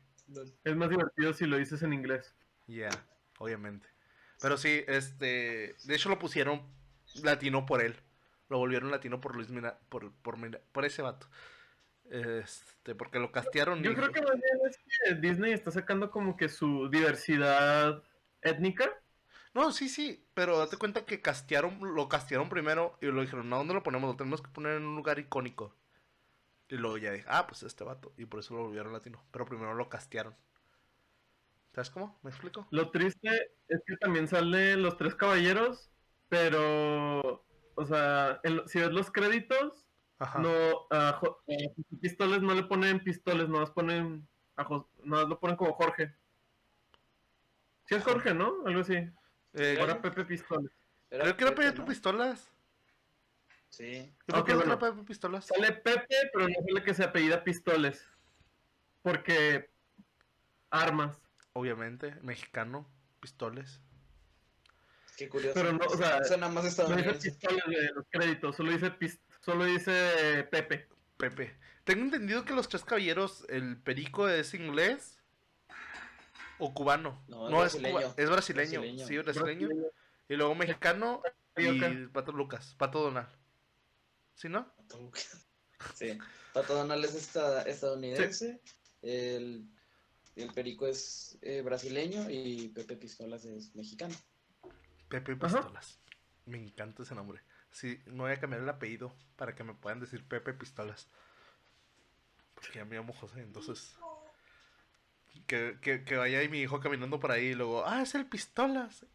Es 0.63 0.75
más 0.77 0.89
divertido 0.89 1.33
si 1.33 1.45
lo 1.45 1.57
dices 1.57 1.83
en 1.83 1.93
inglés. 1.93 2.35
ya 2.67 2.89
obviamente. 3.37 3.87
Pero 4.41 4.57
sí 4.57 4.83
este 4.87 5.75
de 5.83 5.95
hecho 5.95 6.09
lo 6.09 6.19
pusieron 6.19 6.61
latino 7.23 7.65
por 7.65 7.81
él. 7.81 7.95
Lo 8.49 8.57
volvieron 8.57 8.91
latino 8.91 9.21
por 9.21 9.35
Luis 9.35 9.49
Mira 9.49 9.79
por 9.89 10.11
por, 10.11 10.37
por 10.71 10.85
ese 10.85 11.01
vato 11.01 11.27
este 12.11 12.93
porque 12.95 13.19
lo 13.19 13.31
castearon 13.31 13.81
Yo 13.83 13.91
y- 13.91 13.95
creo 13.95 14.11
que 14.11 14.21
más 14.21 14.33
bien 14.33 14.59
es 14.69 14.77
que 14.77 15.15
Disney 15.15 15.53
está 15.53 15.71
sacando 15.71 16.11
como 16.11 16.35
que 16.37 16.49
su 16.49 16.89
diversidad 16.89 18.03
étnica. 18.41 18.91
No, 19.53 19.71
sí, 19.71 19.89
sí, 19.89 20.25
pero 20.33 20.57
date 20.59 20.77
cuenta 20.77 21.05
que 21.05 21.21
castearon, 21.21 21.79
lo 21.95 22.07
castearon 22.09 22.49
primero 22.49 22.97
y 23.01 23.07
lo 23.07 23.21
dijeron, 23.21 23.49
no, 23.49 23.57
¿dónde 23.57 23.73
lo 23.73 23.83
ponemos? 23.83 24.09
Lo 24.11 24.15
tenemos 24.17 24.41
que 24.41 24.49
poner 24.49 24.77
en 24.77 24.83
un 24.83 24.95
lugar 24.95 25.19
icónico. 25.19 25.75
Y 26.69 26.75
luego 26.77 26.97
ya 26.97 27.11
dije, 27.11 27.25
ah, 27.27 27.47
pues 27.47 27.63
este 27.63 27.83
vato. 27.83 28.13
Y 28.17 28.25
por 28.25 28.39
eso 28.39 28.53
lo 28.55 28.63
volvieron 28.63 28.93
latino. 28.93 29.21
Pero 29.31 29.45
primero 29.45 29.73
lo 29.73 29.89
castearon. 29.89 30.35
¿Sabes 31.73 31.89
cómo? 31.89 32.17
¿Me 32.23 32.29
explico? 32.29 32.67
Lo 32.71 32.91
triste 32.91 33.29
es 33.67 33.81
que 33.85 33.97
también 33.97 34.27
salen 34.27 34.81
los 34.83 34.97
tres 34.97 35.15
caballeros, 35.15 35.89
pero, 36.29 37.45
o 37.75 37.85
sea, 37.85 38.39
en- 38.43 38.67
si 38.67 38.79
ves 38.79 38.91
los 38.91 39.11
créditos, 39.11 39.85
Ajá. 40.21 40.37
no, 40.39 40.85
a 40.91 41.13
Pistoles 41.99 42.41
no 42.43 42.53
le 42.53 42.63
ponen 42.63 43.03
pistoles, 43.03 43.49
no 43.49 43.59
ponen, 43.71 44.27
a 44.55 44.63
nomás 45.03 45.27
lo 45.27 45.39
ponen 45.39 45.55
como 45.57 45.73
Jorge. 45.73 46.13
Sí 47.85 47.95
es 47.95 48.03
Jorge, 48.03 48.33
¿no? 48.33 48.65
Algo 48.65 48.81
así. 48.81 48.95
Eh, 49.53 49.77
Ahora 49.79 49.99
Pepe 50.01 50.23
Pistoles. 50.25 50.71
creo 51.09 51.35
que 51.35 51.43
era 51.43 51.55
Pepe. 51.55 51.81
Pistolas. 51.81 52.51
Sí. 53.69 54.13
Creo 54.27 54.43
era 54.51 54.75
bueno. 54.75 54.79
Pepe 54.79 55.03
Pistolas. 55.07 55.45
Sale 55.47 55.71
Pepe, 55.73 56.15
pero 56.31 56.47
no 56.47 56.53
sale 56.67 56.83
que 56.83 56.93
se 56.93 57.03
apellida 57.03 57.43
Pistoles. 57.43 58.07
Porque 59.01 59.71
armas. 60.69 61.17
Obviamente, 61.53 62.15
mexicano, 62.21 62.87
pistoles. 63.19 63.81
Qué 65.17 65.27
curioso. 65.27 65.53
Pero 65.55 65.73
no, 65.73 65.85
o 65.85 65.97
sea, 65.97 66.23
Suena 66.23 66.47
más 66.47 66.63
No 66.63 66.69
dice 66.69 66.81
estadounidense. 66.81 67.31
pistoles 67.31 67.63
de 67.65 67.91
los 67.93 68.05
créditos, 68.09 68.55
solo 68.55 68.71
dice 68.71 68.91
pis- 68.91 69.19
solo 69.41 69.65
dice 69.65 70.47
Pepe. 70.49 70.87
Pepe. 71.17 71.55
Tengo 71.83 72.03
entendido 72.05 72.45
que 72.45 72.53
los 72.53 72.69
tres 72.69 72.83
caballeros, 72.83 73.45
el 73.49 73.77
perico 73.81 74.27
es 74.29 74.53
inglés. 74.53 75.17
O 76.59 76.73
cubano. 76.73 77.23
No, 77.27 77.49
No, 77.49 77.65
es 77.65 77.73
cuba- 77.73 77.81
brasileño. 77.89 78.13
es 78.17 78.29
brasileño. 78.29 78.79
Brasileño. 78.81 79.07
Sí, 79.07 79.17
brasileño. 79.17 79.69
Y 80.29 80.35
luego 80.35 80.53
mexicano 80.55 81.21
y. 81.57 82.07
Pato 82.07 82.31
Lucas. 82.31 82.75
Pato 82.77 83.01
Donald. 83.01 83.29
¿Sí, 84.35 84.47
no? 84.47 84.71
Sí. 85.95 86.17
Pato 86.53 86.75
Donald 86.75 87.03
es 87.05 87.15
esta- 87.15 87.63
estadounidense. 87.63 88.61
El, 89.01 89.67
el 90.35 90.53
Perico 90.53 90.85
es 90.87 91.37
eh, 91.41 91.61
brasileño 91.61 92.29
y 92.29 92.69
Pepe 92.69 92.95
Pistolas 92.95 93.43
es 93.45 93.75
mexicano. 93.75 94.13
Pepe 95.09 95.33
Ajá. 95.41 95.57
Pistolas. 95.57 95.99
Me 96.45 96.57
encanta 96.59 97.01
ese 97.03 97.15
nombre. 97.15 97.41
Sí, 97.71 98.01
no 98.07 98.23
voy 98.23 98.33
a 98.33 98.39
cambiar 98.39 98.61
el 98.61 98.69
apellido 98.69 99.15
para 99.37 99.55
que 99.55 99.63
me 99.63 99.73
puedan 99.73 99.99
decir 99.99 100.23
Pepe 100.23 100.53
Pistolas. 100.53 101.07
Porque 102.53 102.79
ya 102.79 102.85
me 102.85 102.95
llamo 102.95 103.13
José, 103.13 103.41
entonces. 103.41 103.95
Que, 105.47 105.77
que, 105.81 106.03
que 106.03 106.17
vaya 106.17 106.39
ahí 106.39 106.49
mi 106.49 106.61
hijo 106.61 106.79
caminando 106.79 107.19
por 107.19 107.31
ahí 107.31 107.47
y 107.47 107.53
luego, 107.55 107.85
ah, 107.87 108.01
es 108.01 108.13
el 108.15 108.25
Pistolas. 108.25 109.05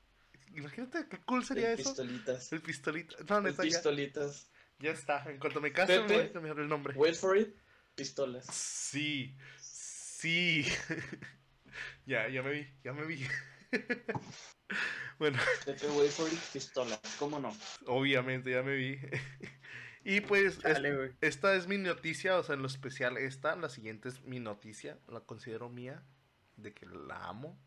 Imagínate 0.55 1.07
qué 1.09 1.19
cool 1.19 1.45
sería 1.45 1.73
El 1.73 1.81
eso. 1.81 1.91
Pistolitas. 1.91 2.53
El 2.53 2.63
pistolita. 2.63 3.17
No, 3.29 3.39
El 3.39 3.45
neta, 3.45 3.57
ya, 3.63 3.69
Pistolitas. 3.69 4.51
ya 4.79 4.91
está. 4.91 5.23
En 5.31 5.39
cuanto 5.39 5.61
me 5.61 5.71
case, 5.73 6.01
me 6.01 6.07
Pepe. 6.07 6.15
voy 6.15 6.27
a 6.29 6.33
cambiar 6.33 6.59
el 6.61 6.69
nombre. 6.69 6.95
Wait 6.97 7.15
for 7.15 7.37
it. 7.37 7.55
Pistolas. 7.95 8.47
Sí, 8.47 9.37
sí. 9.61 10.65
ya, 12.07 12.29
ya 12.29 12.43
me 12.43 12.51
vi, 12.53 12.69
ya 12.83 12.93
me 12.95 13.05
vi. 13.05 13.27
bueno, 15.19 15.39
Pepe. 15.65 15.87
Pistolas. 16.53 17.01
¿Cómo 17.19 17.39
no? 17.39 17.57
obviamente 17.87 18.51
ya 18.51 18.63
me 18.63 18.77
vi. 18.77 18.99
y 20.05 20.21
pues, 20.21 20.61
Dale, 20.61 21.15
esta 21.21 21.55
es 21.55 21.67
mi 21.67 21.79
noticia, 21.79 22.39
o 22.39 22.43
sea, 22.43 22.55
en 22.55 22.63
lo 22.63 22.69
especial 22.69 23.17
esta, 23.17 23.57
la 23.57 23.69
siguiente 23.69 24.09
es 24.09 24.23
mi 24.23 24.41
noticia, 24.41 24.99
la 25.09 25.21
considero 25.21 25.69
mía, 25.69 26.03
de 26.57 26.73
que 26.73 26.87
la 26.87 27.29
amo. 27.29 27.59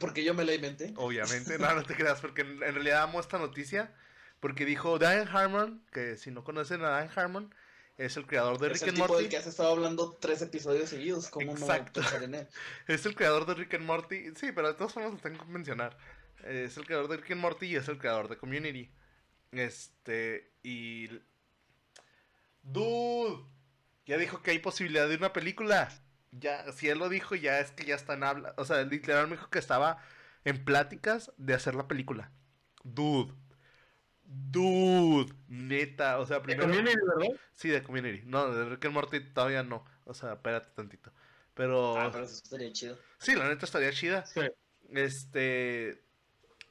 Porque 0.00 0.24
yo 0.24 0.34
me 0.34 0.44
la 0.44 0.54
inventé. 0.54 0.92
Obviamente, 0.96 1.58
no, 1.58 1.74
no 1.74 1.82
te 1.84 1.94
creas, 1.94 2.20
porque 2.20 2.42
en, 2.42 2.62
en 2.62 2.74
realidad 2.74 3.02
amo 3.02 3.20
esta 3.20 3.38
noticia, 3.38 3.94
porque 4.40 4.64
dijo 4.64 4.98
Diane 4.98 5.28
Harmon, 5.30 5.84
que 5.92 6.16
si 6.16 6.30
no 6.30 6.44
conocen 6.44 6.84
a 6.84 6.98
Diane 6.98 7.12
Harmon, 7.14 7.54
es 7.98 8.16
el 8.16 8.26
creador 8.26 8.58
de 8.58 8.68
es 8.68 8.74
Rick 8.74 8.82
el 8.82 8.88
and 8.90 8.96
tipo 8.96 9.08
Morty. 9.08 9.22
del 9.24 9.30
que 9.30 9.36
has 9.36 9.46
estado 9.48 9.72
hablando 9.72 10.16
tres 10.20 10.40
episodios 10.40 10.88
seguidos. 10.88 11.28
¿Cómo 11.28 11.52
Exacto. 11.52 12.00
no 12.00 12.22
en 12.22 12.34
él? 12.36 12.48
Es 12.86 13.04
el 13.04 13.16
creador 13.16 13.44
de 13.44 13.54
Rick 13.54 13.74
and 13.74 13.84
Morty. 13.84 14.30
Sí, 14.36 14.52
pero 14.54 14.68
de 14.68 14.74
todas 14.74 14.92
formas 14.92 15.12
lo 15.12 15.18
tengo 15.18 15.44
que 15.44 15.50
mencionar. 15.50 15.98
Es 16.44 16.76
el 16.76 16.86
creador 16.86 17.08
de 17.08 17.16
Rick 17.16 17.32
and 17.32 17.40
Morty 17.40 17.66
y 17.66 17.76
es 17.76 17.88
el 17.88 17.98
creador 17.98 18.28
de 18.28 18.36
Community. 18.36 18.90
Este. 19.52 20.52
Y. 20.62 21.08
Dude. 22.62 23.44
Ya 24.06 24.16
dijo 24.16 24.42
que 24.42 24.52
hay 24.52 24.58
posibilidad 24.58 25.08
de 25.08 25.16
una 25.16 25.32
película. 25.32 25.88
Ya, 26.32 26.70
si 26.72 26.88
él 26.88 26.98
lo 26.98 27.08
dijo, 27.08 27.34
ya 27.34 27.60
es 27.60 27.70
que 27.72 27.84
ya 27.84 27.94
está 27.94 28.14
en 28.14 28.24
habla. 28.24 28.54
O 28.56 28.64
sea, 28.64 28.82
literal 28.84 29.28
me 29.28 29.36
dijo 29.36 29.50
que 29.50 29.58
estaba 29.58 30.02
en 30.44 30.64
pláticas 30.64 31.32
de 31.36 31.54
hacer 31.54 31.74
la 31.74 31.88
película. 31.88 32.30
Dude. 32.84 33.34
Dude. 34.24 35.34
Neta. 35.48 36.18
O 36.18 36.26
sea, 36.26 36.38
De 36.38 36.42
primero. 36.44 36.68
Community, 36.68 36.96
¿verdad? 37.06 37.40
Sí, 37.52 37.68
de 37.68 37.82
Community. 37.82 38.22
No, 38.26 38.50
de 38.50 38.68
Rick 38.68 38.84
and 38.86 38.94
Morty 38.94 39.20
todavía 39.20 39.62
no. 39.62 39.84
O 40.04 40.14
sea, 40.14 40.34
espérate 40.34 40.70
tantito. 40.74 41.12
Pero. 41.54 41.98
Ah, 41.98 42.10
pero 42.12 42.24
eso 42.24 42.34
estaría 42.34 42.72
chido. 42.72 42.98
Sí, 43.18 43.34
la 43.34 43.48
neta 43.48 43.64
estaría 43.64 43.90
chida. 43.92 44.24
Sí. 44.26 44.40
Este. 44.92 46.07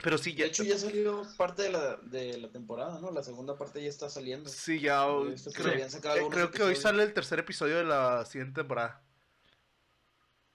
Pero 0.02 0.16
sí, 0.16 0.30
De 0.32 0.38
ya. 0.38 0.46
hecho, 0.46 0.62
ya 0.62 0.78
salió 0.78 1.26
parte 1.36 1.62
de 1.64 1.72
la, 1.72 1.96
de 1.96 2.38
la 2.38 2.48
temporada, 2.50 3.00
¿no? 3.00 3.10
La 3.10 3.24
segunda 3.24 3.58
parte 3.58 3.82
ya 3.82 3.88
está 3.88 4.08
saliendo. 4.08 4.48
Sí, 4.48 4.78
ya. 4.78 5.04
He 5.04 5.30
visto 5.30 5.50
que 5.50 5.62
Creo, 5.62 5.74
eh, 5.74 6.28
creo 6.30 6.50
que 6.52 6.62
hoy 6.62 6.76
sale 6.76 7.02
el 7.02 7.12
tercer 7.12 7.40
episodio 7.40 7.78
de 7.78 7.84
la 7.84 8.24
siguiente 8.24 8.60
temporada. 8.60 9.02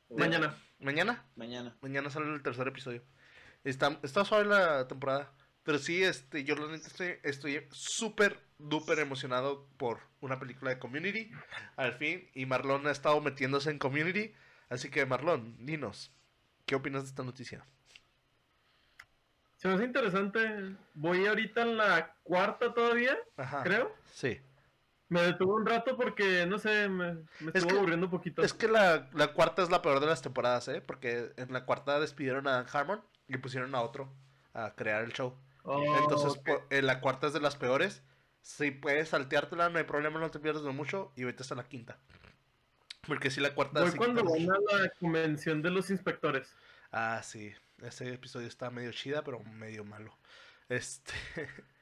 Mañana. 0.09 0.57
¿Mañana? 0.79 1.25
Mañana. 1.35 1.75
Mañana 1.81 2.09
sale 2.09 2.33
el 2.33 2.41
tercer 2.41 2.67
episodio. 2.69 3.03
Está, 3.65 4.00
está 4.03 4.23
suave 4.23 4.45
la 4.45 4.88
temporada. 4.88 5.33
Pero 5.63 5.77
sí, 5.77 6.03
este, 6.03 6.43
yo 6.45 6.55
estoy 6.73 7.15
estoy 7.23 7.67
súper, 7.71 8.39
duper 8.59 9.00
emocionado 9.00 9.67
por 9.77 10.00
una 10.21 10.39
película 10.39 10.71
de 10.71 10.79
Community. 10.79 11.31
Al 11.75 11.93
fin. 11.93 12.29
Y 12.33 12.45
Marlon 12.45 12.88
ha 12.88 12.91
estado 12.91 13.19
metiéndose 13.19 13.71
en 13.71 13.79
Community. 13.79 14.33
Así 14.69 14.89
que, 14.89 15.05
Marlon, 15.05 15.65
dinos. 15.65 16.12
¿Qué 16.65 16.75
opinas 16.75 17.03
de 17.03 17.09
esta 17.09 17.23
noticia? 17.23 17.65
Se 19.63 19.70
me 19.70 19.75
hace 19.75 19.86
interesante. 19.86 20.75
Voy 20.93 21.25
ahorita 21.25 21.62
en 21.62 21.77
la 21.77 22.13
cuarta 22.24 22.74
todavía, 22.74 23.17
Ajá. 23.38 23.63
creo. 23.63 23.96
Sí. 24.12 24.41
Me 25.08 25.22
detuve 25.22 25.53
un 25.53 25.65
rato 25.65 25.96
porque, 25.96 26.46
no 26.46 26.60
sé, 26.60 26.89
me, 26.89 27.13
me 27.13 27.22
Es 27.53 27.55
estuvo 27.55 27.70
que- 27.70 27.77
aburriendo 27.77 28.08
un 28.08 28.12
poquito. 28.12 28.41
Es 28.41 28.53
que 28.53 28.67
la, 28.67 29.08
la 29.13 29.29
cuarta 29.29 29.63
es 29.63 29.70
la 29.70 29.82
peor 29.82 30.01
de 30.01 30.08
las 30.08 30.22
temporadas, 30.22 30.67
¿eh? 30.67 30.82
Porque 30.86 31.32
en 31.38 31.53
la 31.53 31.63
cuarta 31.63 31.98
despidieron 32.01 32.46
a 32.48 32.51
Dan 32.58 32.65
Harmon 32.74 33.01
y 33.29 33.38
pusieron 33.38 33.74
a 33.74 33.82
otro 33.82 34.13
a 34.53 34.75
crear 34.75 35.01
el 35.05 35.13
show. 35.13 35.34
Oh, 35.63 35.82
Entonces, 35.98 36.41
en 36.70 36.86
la 36.86 37.00
cuarta 37.00 37.27
es 37.27 37.34
de 37.34 37.39
las 37.39 37.55
peores. 37.55 38.03
Si 38.41 38.72
puedes 38.72 39.08
salteártela, 39.10 39.70
no 39.70 39.77
hay 39.77 39.86
problema, 39.86 40.20
no 40.20 40.29
te 40.29 40.39
pierdes 40.39 40.63
de 40.63 40.72
mucho 40.72 41.13
y 41.15 41.24
vete 41.24 41.43
hasta 41.43 41.55
la 41.55 41.63
quinta. 41.63 41.98
Porque 43.08 43.32
si 43.32 43.39
la 43.39 43.53
cuarta... 43.55 43.79
Voy 43.79 43.91
cuando 43.91 44.25
van 44.25 44.41
a 44.51 44.82
la 44.82 44.89
convención 45.00 45.62
de 45.62 45.70
los 45.70 45.89
inspectores. 45.89 46.53
Ah, 46.91 47.22
sí. 47.24 47.53
Ese 47.83 48.13
episodio 48.13 48.47
está 48.47 48.69
medio 48.71 48.91
chida, 48.91 49.23
pero 49.23 49.39
medio 49.43 49.83
malo. 49.85 50.17
Este... 50.69 51.13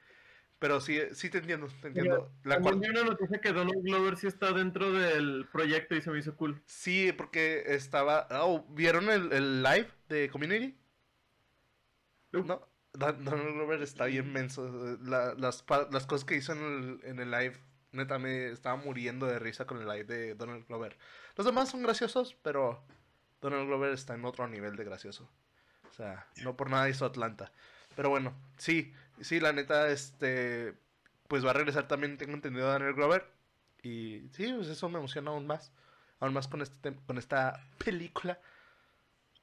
Pero 0.59 0.79
sí, 0.79 0.99
sí 1.13 1.31
te 1.31 1.39
entiendo, 1.39 1.67
te 1.81 1.87
entiendo. 1.87 2.31
La 2.43 2.61
También 2.61 2.61
cuarta... 2.61 2.79
vi 2.79 2.89
una 2.89 3.03
noticia 3.09 3.41
que 3.41 3.51
Donald 3.51 3.81
Glover 3.83 4.15
sí 4.15 4.27
está 4.27 4.51
dentro 4.51 4.91
del 4.91 5.47
proyecto 5.51 5.95
y 5.95 6.01
se 6.03 6.11
me 6.11 6.19
hizo 6.19 6.35
cool. 6.35 6.61
Sí, 6.67 7.11
porque 7.13 7.63
estaba... 7.65 8.27
Oh, 8.29 8.63
¿Vieron 8.69 9.09
el, 9.09 9.33
el 9.33 9.63
live 9.63 9.87
de 10.07 10.29
Community? 10.29 10.77
No. 12.31 12.43
No, 12.43 12.67
Donald 12.93 13.55
Glover 13.55 13.81
está 13.81 14.05
bien 14.05 14.31
menso. 14.31 14.97
La- 15.01 15.33
las, 15.33 15.65
las 15.89 16.05
cosas 16.05 16.25
que 16.25 16.35
hizo 16.35 16.53
en 16.53 16.59
el, 16.59 16.99
en 17.05 17.19
el 17.19 17.31
live, 17.31 17.57
neta, 17.91 18.19
me 18.19 18.51
estaba 18.51 18.75
muriendo 18.75 19.25
de 19.25 19.39
risa 19.39 19.65
con 19.65 19.79
el 19.79 19.87
live 19.87 20.03
de 20.03 20.35
Donald 20.35 20.67
Glover. 20.67 20.95
Los 21.35 21.47
demás 21.47 21.69
son 21.69 21.81
graciosos, 21.81 22.37
pero 22.43 22.83
Donald 23.41 23.65
Glover 23.65 23.93
está 23.93 24.13
en 24.13 24.25
otro 24.25 24.47
nivel 24.47 24.75
de 24.75 24.83
gracioso. 24.83 25.27
Sea, 26.01 26.25
no 26.37 26.57
por 26.57 26.71
nada 26.71 26.89
hizo 26.89 27.05
Atlanta. 27.05 27.51
Pero 27.95 28.09
bueno, 28.09 28.33
sí, 28.57 28.91
sí, 29.21 29.39
la 29.39 29.53
neta, 29.53 29.89
este, 29.89 30.73
pues 31.27 31.45
va 31.45 31.51
a 31.51 31.53
regresar 31.53 31.87
también, 31.87 32.17
tengo 32.17 32.33
entendido, 32.33 32.71
Donald 32.71 32.95
Glover. 32.95 33.23
Y 33.83 34.27
sí, 34.33 34.51
pues 34.51 34.67
eso 34.67 34.89
me 34.89 34.97
emociona 34.97 35.29
aún 35.29 35.45
más. 35.45 35.71
Aún 36.19 36.33
más 36.33 36.47
con, 36.47 36.63
este, 36.63 36.95
con 37.05 37.19
esta 37.19 37.67
película. 37.77 38.39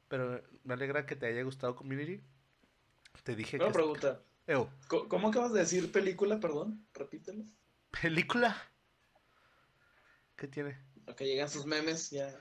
Pero 0.09 0.43
me 0.65 0.75
alegra 0.75 1.07
que 1.07 1.15
te 1.15 1.27
haya 1.27 1.43
gustado 1.43 1.77
Community. 1.77 2.21
Te 3.23 3.37
dije 3.37 3.57
Una 3.59 3.67
que... 3.67 3.73
pregunta. 3.75 4.21
¿Cómo 4.89 5.29
acabas 5.29 5.53
de 5.53 5.61
decir 5.61 5.93
película, 5.93 6.41
perdón? 6.41 6.85
Repítelo. 6.93 7.45
¿película? 8.03 8.57
¿Qué 10.35 10.49
tiene? 10.49 10.77
A 11.07 11.15
que 11.15 11.25
llegan 11.25 11.49
sus 11.49 11.67
memes, 11.67 12.11
ya. 12.11 12.37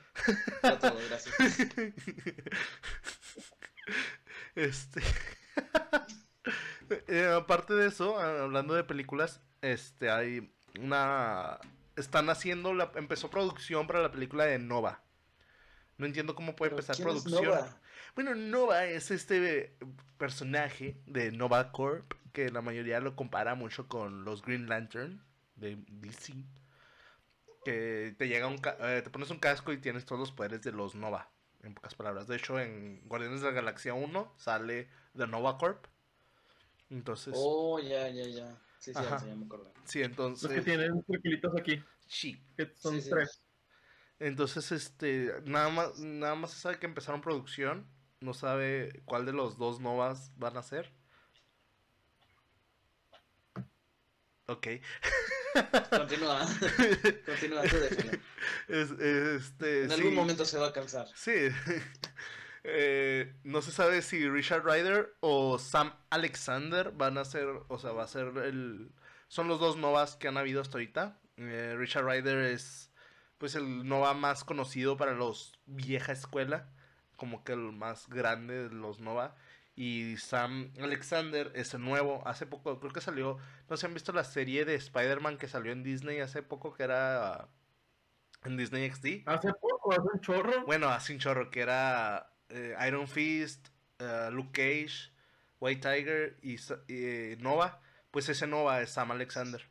Ya 0.64 0.80
todo, 0.80 0.98
gracias. 1.08 1.36
Este. 4.56 5.02
Eh, 7.10 7.30
aparte 7.36 7.74
de 7.74 7.88
eso, 7.88 8.18
ah, 8.18 8.44
hablando 8.44 8.74
de 8.74 8.86
películas, 8.86 9.42
este 9.62 10.10
hay 10.10 10.54
una. 10.80 11.60
Están 11.98 12.30
haciendo 12.30 12.74
la. 12.74 12.94
Empezó 12.96 13.30
producción 13.30 13.88
para 13.88 14.02
la 14.02 14.10
película 14.10 14.46
de 14.46 14.58
Nova. 14.58 15.04
No 15.98 16.06
entiendo 16.06 16.34
cómo 16.34 16.56
puede 16.56 16.72
empezar 16.72 16.96
¿quién 16.96 17.10
es 17.10 17.24
producción. 17.24 17.44
Nova? 17.44 17.78
Bueno, 18.16 18.36
Nova 18.36 18.86
es 18.86 19.12
este 19.12 19.76
personaje 20.18 20.96
de 21.06 21.34
Nova 21.34 21.74
Corp 21.74 22.14
que 22.32 22.50
la 22.52 22.62
mayoría 22.62 23.02
lo 23.02 23.18
compara 23.18 23.54
mucho 23.56 23.90
con 23.90 24.24
los 24.24 24.42
Green 24.42 24.70
Lantern 24.70 25.22
de 25.58 25.78
DC. 25.90 26.36
Que 27.66 28.16
te 28.18 28.28
llega 28.30 28.48
un 28.48 28.60
ca- 28.60 28.78
eh, 28.80 29.02
te 29.02 29.10
pones 29.10 29.30
un 29.30 29.40
casco 29.40 29.74
y 29.74 29.78
tienes 29.78 30.06
todos 30.06 30.20
los 30.20 30.32
poderes 30.32 30.62
de 30.62 30.72
los 30.72 30.96
Nova, 30.96 31.30
en 31.68 31.76
pocas 31.76 31.94
palabras. 31.96 32.28
De 32.28 32.36
hecho, 32.36 32.60
en 32.60 33.02
Guardianes 33.06 33.42
de 33.42 33.48
la 33.48 33.54
Galaxia 33.54 33.94
1 33.94 34.34
sale 34.38 34.90
The 35.16 35.28
Nova 35.28 35.58
Corp. 35.58 35.86
Entonces, 36.90 37.34
Oh, 37.38 37.80
ya, 37.80 38.08
ya, 38.10 38.26
ya. 38.28 38.62
Sí, 38.80 38.94
sí, 38.94 39.00
ya, 39.02 39.18
ya 39.20 39.36
me 39.36 39.46
acordé. 39.46 39.70
sí, 39.74 39.76
Los 39.76 39.92
que 39.92 40.04
entonces, 40.06 40.66
tienen 40.66 41.04
circulitos 41.06 41.54
aquí, 41.60 41.84
sí. 42.08 42.42
que 42.56 42.72
son 42.76 42.96
Sí, 42.96 43.02
sí. 43.02 43.10
tres. 43.10 43.42
Entonces, 44.20 44.72
este, 44.72 45.34
nada 45.46 45.70
más, 45.70 46.00
nada 46.00 46.36
más 46.36 46.52
se 46.52 46.60
sabe 46.60 46.80
que 46.80 46.86
empezaron 46.88 47.22
producción. 47.22 47.88
No 48.20 48.34
sabe 48.34 49.04
cuál 49.06 49.26
de 49.26 49.34
los 49.34 49.58
dos 49.58 49.80
Novas 49.80 50.32
van 50.38 50.58
a 50.58 50.64
ser. 50.64 50.92
Ok. 54.48 54.68
Continúa. 55.90 56.40
Continúa, 57.26 57.62
tú. 57.64 57.78
Es- 58.68 58.92
este, 58.92 59.84
En 59.84 59.90
sí, 59.90 59.96
algún 59.96 60.16
momento 60.16 60.46
se 60.46 60.58
va 60.58 60.68
a 60.68 60.74
cansar. 60.74 61.08
Sí. 61.16 61.32
Eh, 62.70 63.34
no 63.46 63.62
se 63.62 63.72
sabe 63.72 64.02
si 64.02 64.28
Richard 64.28 64.66
Ryder 64.66 65.16
o 65.22 65.58
Sam 65.58 65.94
Alexander 66.10 66.92
van 66.92 67.18
a 67.18 67.24
ser, 67.24 67.48
o 67.70 67.80
sea, 67.80 67.92
va 67.94 68.04
a 68.04 68.08
ser 68.08 68.28
el... 68.44 68.92
Son 69.30 69.48
los 69.48 69.62
dos 69.62 69.78
Novas 69.78 70.18
que 70.18 70.28
han 70.28 70.36
habido 70.38 70.60
hasta 70.60 70.74
ahorita. 70.78 71.18
Eh, 71.38 71.76
Richard 71.78 72.06
Ryder 72.06 72.40
es, 72.40 72.92
pues, 73.38 73.56
el 73.56 73.88
Nova 73.88 74.14
más 74.16 74.44
conocido 74.44 74.98
para 74.98 75.14
los 75.14 75.58
vieja 75.66 76.12
escuela, 76.12 76.68
como 77.16 77.46
que 77.46 77.54
el 77.54 77.72
más 77.72 78.10
grande 78.10 78.68
de 78.68 78.76
los 78.76 79.00
Nova. 79.00 79.34
Y 79.78 80.18
Sam 80.18 80.74
Alexander 80.82 81.52
es 81.54 81.76
el 81.76 81.82
nuevo. 81.82 82.28
Hace 82.28 82.48
poco, 82.48 82.80
creo 82.80 82.92
que 82.92 83.00
salió. 83.00 83.38
No 83.70 83.78
sé 83.78 83.82
si 83.82 83.86
han 83.86 83.94
visto 83.94 84.12
la 84.12 84.24
serie 84.24 84.66
de 84.66 84.74
Spider-Man 84.74 85.38
que 85.38 85.48
salió 85.48 85.72
en 85.72 85.84
Disney 85.84 86.20
hace 86.20 86.42
poco, 86.42 86.74
que 86.74 86.82
era. 86.82 87.48
En 88.44 88.58
Disney 88.58 88.90
XD. 88.90 89.28
Hace 89.28 89.54
poco, 89.54 89.92
hace 89.92 90.08
un 90.12 90.20
chorro. 90.20 90.66
Bueno, 90.66 90.90
hace 90.90 91.14
un 91.14 91.20
chorro, 91.20 91.52
que 91.52 91.62
era 91.62 92.34
eh, 92.50 92.76
Iron 92.88 93.08
Fist, 93.08 93.68
eh, 94.00 94.30
Luke 94.32 94.50
Cage, 94.52 95.14
White 95.60 95.88
Tiger 95.88 96.40
y, 96.42 96.58
eh, 96.88 97.38
Nova. 97.40 97.80
Pues 98.10 98.30
ese 98.30 98.48
Nova 98.48 98.82
es 98.82 98.90
Sam 98.90 99.12
Alexander. 99.12 99.64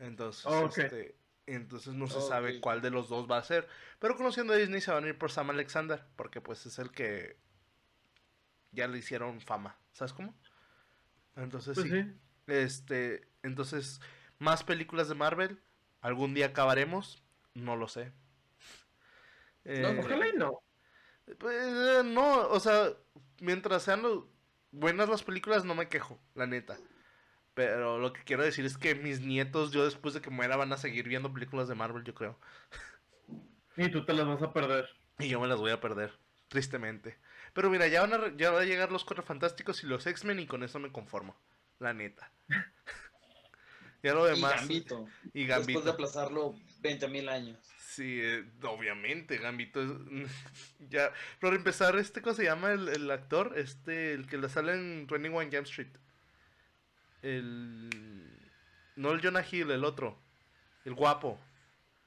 Entonces, 0.00 0.44
este, 0.76 1.16
entonces 1.46 1.94
no 1.94 2.08
se 2.08 2.20
sabe 2.20 2.60
cuál 2.60 2.82
de 2.82 2.90
los 2.90 3.08
dos 3.08 3.26
va 3.30 3.38
a 3.38 3.42
ser. 3.42 3.66
Pero 4.00 4.16
conociendo 4.16 4.52
a 4.52 4.56
Disney 4.56 4.82
se 4.82 4.90
van 4.90 5.04
a 5.04 5.08
ir 5.08 5.16
por 5.16 5.32
Sam 5.32 5.48
Alexander. 5.48 6.04
Porque 6.14 6.42
pues 6.42 6.66
es 6.66 6.78
el 6.78 6.90
que 6.90 7.42
ya 8.74 8.88
le 8.88 8.98
hicieron 8.98 9.40
fama. 9.40 9.76
¿Sabes 9.92 10.12
cómo? 10.12 10.34
Entonces 11.36 11.74
Pues 11.74 11.88
sí. 11.88 12.02
sí. 12.02 12.12
Este, 12.46 13.28
entonces, 13.42 14.00
más 14.38 14.64
películas 14.64 15.08
de 15.08 15.14
Marvel. 15.14 15.60
¿Algún 16.00 16.34
día 16.34 16.46
acabaremos? 16.46 17.22
No 17.54 17.76
lo 17.76 17.88
sé. 17.88 18.12
No, 19.64 19.88
Eh, 19.88 20.00
Ojalá 20.00 20.28
y 20.28 20.32
no. 20.34 20.60
pues, 21.38 22.04
no, 22.04 22.48
o 22.48 22.60
sea, 22.60 22.90
mientras 23.40 23.82
sean 23.82 24.02
lo- 24.02 24.28
buenas 24.72 25.08
las 25.08 25.22
películas, 25.22 25.64
no 25.64 25.74
me 25.74 25.88
quejo, 25.88 26.18
la 26.34 26.46
neta. 26.46 26.76
Pero 27.54 27.98
lo 27.98 28.12
que 28.12 28.24
quiero 28.24 28.42
decir 28.42 28.66
es 28.66 28.76
que 28.76 28.94
mis 28.96 29.20
nietos, 29.20 29.70
yo 29.70 29.84
después 29.84 30.12
de 30.12 30.20
que 30.20 30.30
muera, 30.30 30.56
van 30.56 30.72
a 30.72 30.76
seguir 30.76 31.08
viendo 31.08 31.32
películas 31.32 31.68
de 31.68 31.76
Marvel, 31.76 32.04
yo 32.04 32.14
creo. 32.14 32.38
Y 33.76 33.88
tú 33.90 34.04
te 34.04 34.12
las 34.12 34.26
vas 34.26 34.42
a 34.42 34.52
perder. 34.52 34.86
Y 35.18 35.28
yo 35.28 35.40
me 35.40 35.46
las 35.46 35.60
voy 35.60 35.70
a 35.70 35.80
perder, 35.80 36.12
tristemente. 36.48 37.16
Pero 37.54 37.70
mira, 37.70 37.86
ya 37.86 38.02
van 38.02 38.12
a, 38.12 38.36
ya 38.36 38.50
van 38.50 38.62
a 38.62 38.66
llegar 38.66 38.92
los 38.92 39.04
Cuatro 39.04 39.22
Fantásticos 39.22 39.82
y 39.84 39.86
los 39.86 40.06
X-Men 40.06 40.40
y 40.40 40.46
con 40.46 40.62
eso 40.64 40.78
me 40.80 40.92
conformo, 40.92 41.36
la 41.78 41.94
neta. 41.94 42.30
ya 44.02 44.12
lo 44.12 44.26
Y 44.26 44.34
demás. 44.34 44.56
Gambito. 44.56 45.08
Y 45.32 45.46
Después 45.46 45.84
de 45.84 45.92
aplazarlo 45.92 46.54
20.000 46.82 47.28
años. 47.30 47.58
Sí, 47.78 48.18
eh, 48.20 48.44
obviamente, 48.64 49.38
Gambito 49.38 49.80
es... 49.80 49.90
ya, 50.90 51.12
por 51.40 51.54
empezar, 51.54 51.96
este, 51.96 52.22
¿cómo 52.22 52.34
se 52.34 52.42
llama 52.42 52.72
el, 52.72 52.88
el 52.88 53.08
actor? 53.08 53.54
Este, 53.56 54.14
el 54.14 54.26
que 54.26 54.36
le 54.36 54.48
sale 54.48 54.74
en 54.74 55.06
21 55.06 55.50
Jump 55.52 55.66
Street. 55.66 55.92
El... 57.22 57.88
No 58.96 59.12
el 59.12 59.22
Jonah 59.22 59.46
Hill, 59.48 59.70
el 59.70 59.84
otro. 59.84 60.18
El 60.84 60.94
guapo. 60.94 61.38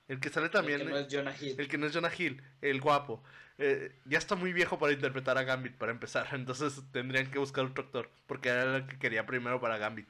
El 0.07 0.19
que 0.19 0.29
sale 0.29 0.49
también... 0.49 0.81
El 0.81 0.87
que 0.87 0.93
no 0.93 0.97
es 0.99 1.07
Jonah 1.11 1.35
Hill. 1.39 1.55
El 1.59 1.67
que 1.67 1.77
no 1.77 1.85
es 1.87 1.93
Jonah 1.93 2.11
Hill, 2.17 2.41
el 2.61 2.79
guapo. 2.81 3.23
Eh, 3.57 3.91
ya 4.05 4.17
está 4.17 4.35
muy 4.35 4.53
viejo 4.53 4.77
para 4.79 4.93
interpretar 4.93 5.37
a 5.37 5.43
Gambit, 5.43 5.73
para 5.75 5.91
empezar. 5.91 6.27
Entonces 6.33 6.81
tendrían 6.91 7.29
que 7.31 7.39
buscar 7.39 7.65
otro 7.65 7.83
actor. 7.83 8.09
Porque 8.27 8.49
era 8.49 8.77
el 8.77 8.87
que 8.87 8.97
quería 8.99 9.25
primero 9.25 9.59
para 9.59 9.77
Gambit. 9.77 10.07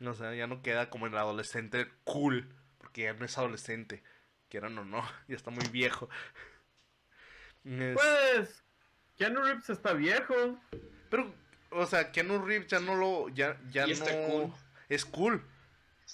No 0.00 0.12
sé, 0.14 0.36
ya 0.36 0.46
no 0.46 0.60
queda 0.62 0.90
como 0.90 1.06
el 1.06 1.16
adolescente 1.16 1.88
cool. 2.04 2.46
Porque 2.78 3.02
ya 3.02 3.14
no 3.14 3.24
es 3.24 3.38
adolescente. 3.38 4.02
Quieran 4.50 4.76
o 4.78 4.84
no, 4.84 5.02
ya 5.28 5.36
está 5.36 5.50
muy 5.50 5.66
viejo. 5.68 6.08
Es- 7.64 7.94
Pues, 7.94 8.62
Keanu 9.16 9.42
Reeves 9.42 9.70
está 9.70 9.92
viejo. 9.94 10.34
Pero, 11.10 11.32
o 11.70 11.86
sea, 11.86 12.12
Keanu 12.12 12.44
Reeves 12.44 12.68
ya 12.68 12.80
no 12.80 12.94
lo. 12.96 13.28
Ya, 13.30 13.58
ya 13.70 13.86
Y 13.86 13.92
está 13.92 14.12
no. 14.12 14.26
cool. 14.28 14.52
Es 14.88 15.04
cool. 15.04 15.42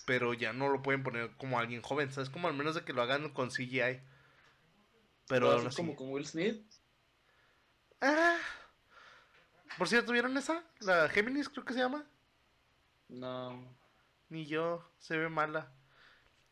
Pero 0.06 0.34
ya 0.34 0.52
no 0.52 0.68
lo 0.68 0.82
pueden 0.82 1.02
poner 1.02 1.30
como 1.36 1.58
alguien 1.58 1.82
joven. 1.82 2.10
¿Sabes? 2.10 2.30
Como 2.30 2.48
al 2.48 2.54
menos 2.54 2.74
de 2.74 2.84
que 2.84 2.92
lo 2.92 3.02
hagan 3.02 3.30
con 3.30 3.50
CGI. 3.50 4.00
Pero 5.28 5.50
aún 5.52 5.66
así- 5.66 5.76
como 5.76 5.94
con 5.96 6.10
Will 6.10 6.26
Smith. 6.26 6.62
Ah. 8.00 8.38
Por 9.78 9.88
cierto, 9.88 10.12
¿vieron 10.12 10.36
esa? 10.36 10.64
La 10.80 11.08
Géminis 11.08 11.48
creo 11.48 11.64
que 11.64 11.72
se 11.72 11.78
llama. 11.80 12.04
No. 13.08 13.64
Ni 14.28 14.46
yo, 14.46 14.90
se 14.98 15.16
ve 15.16 15.28
mala. 15.28 15.72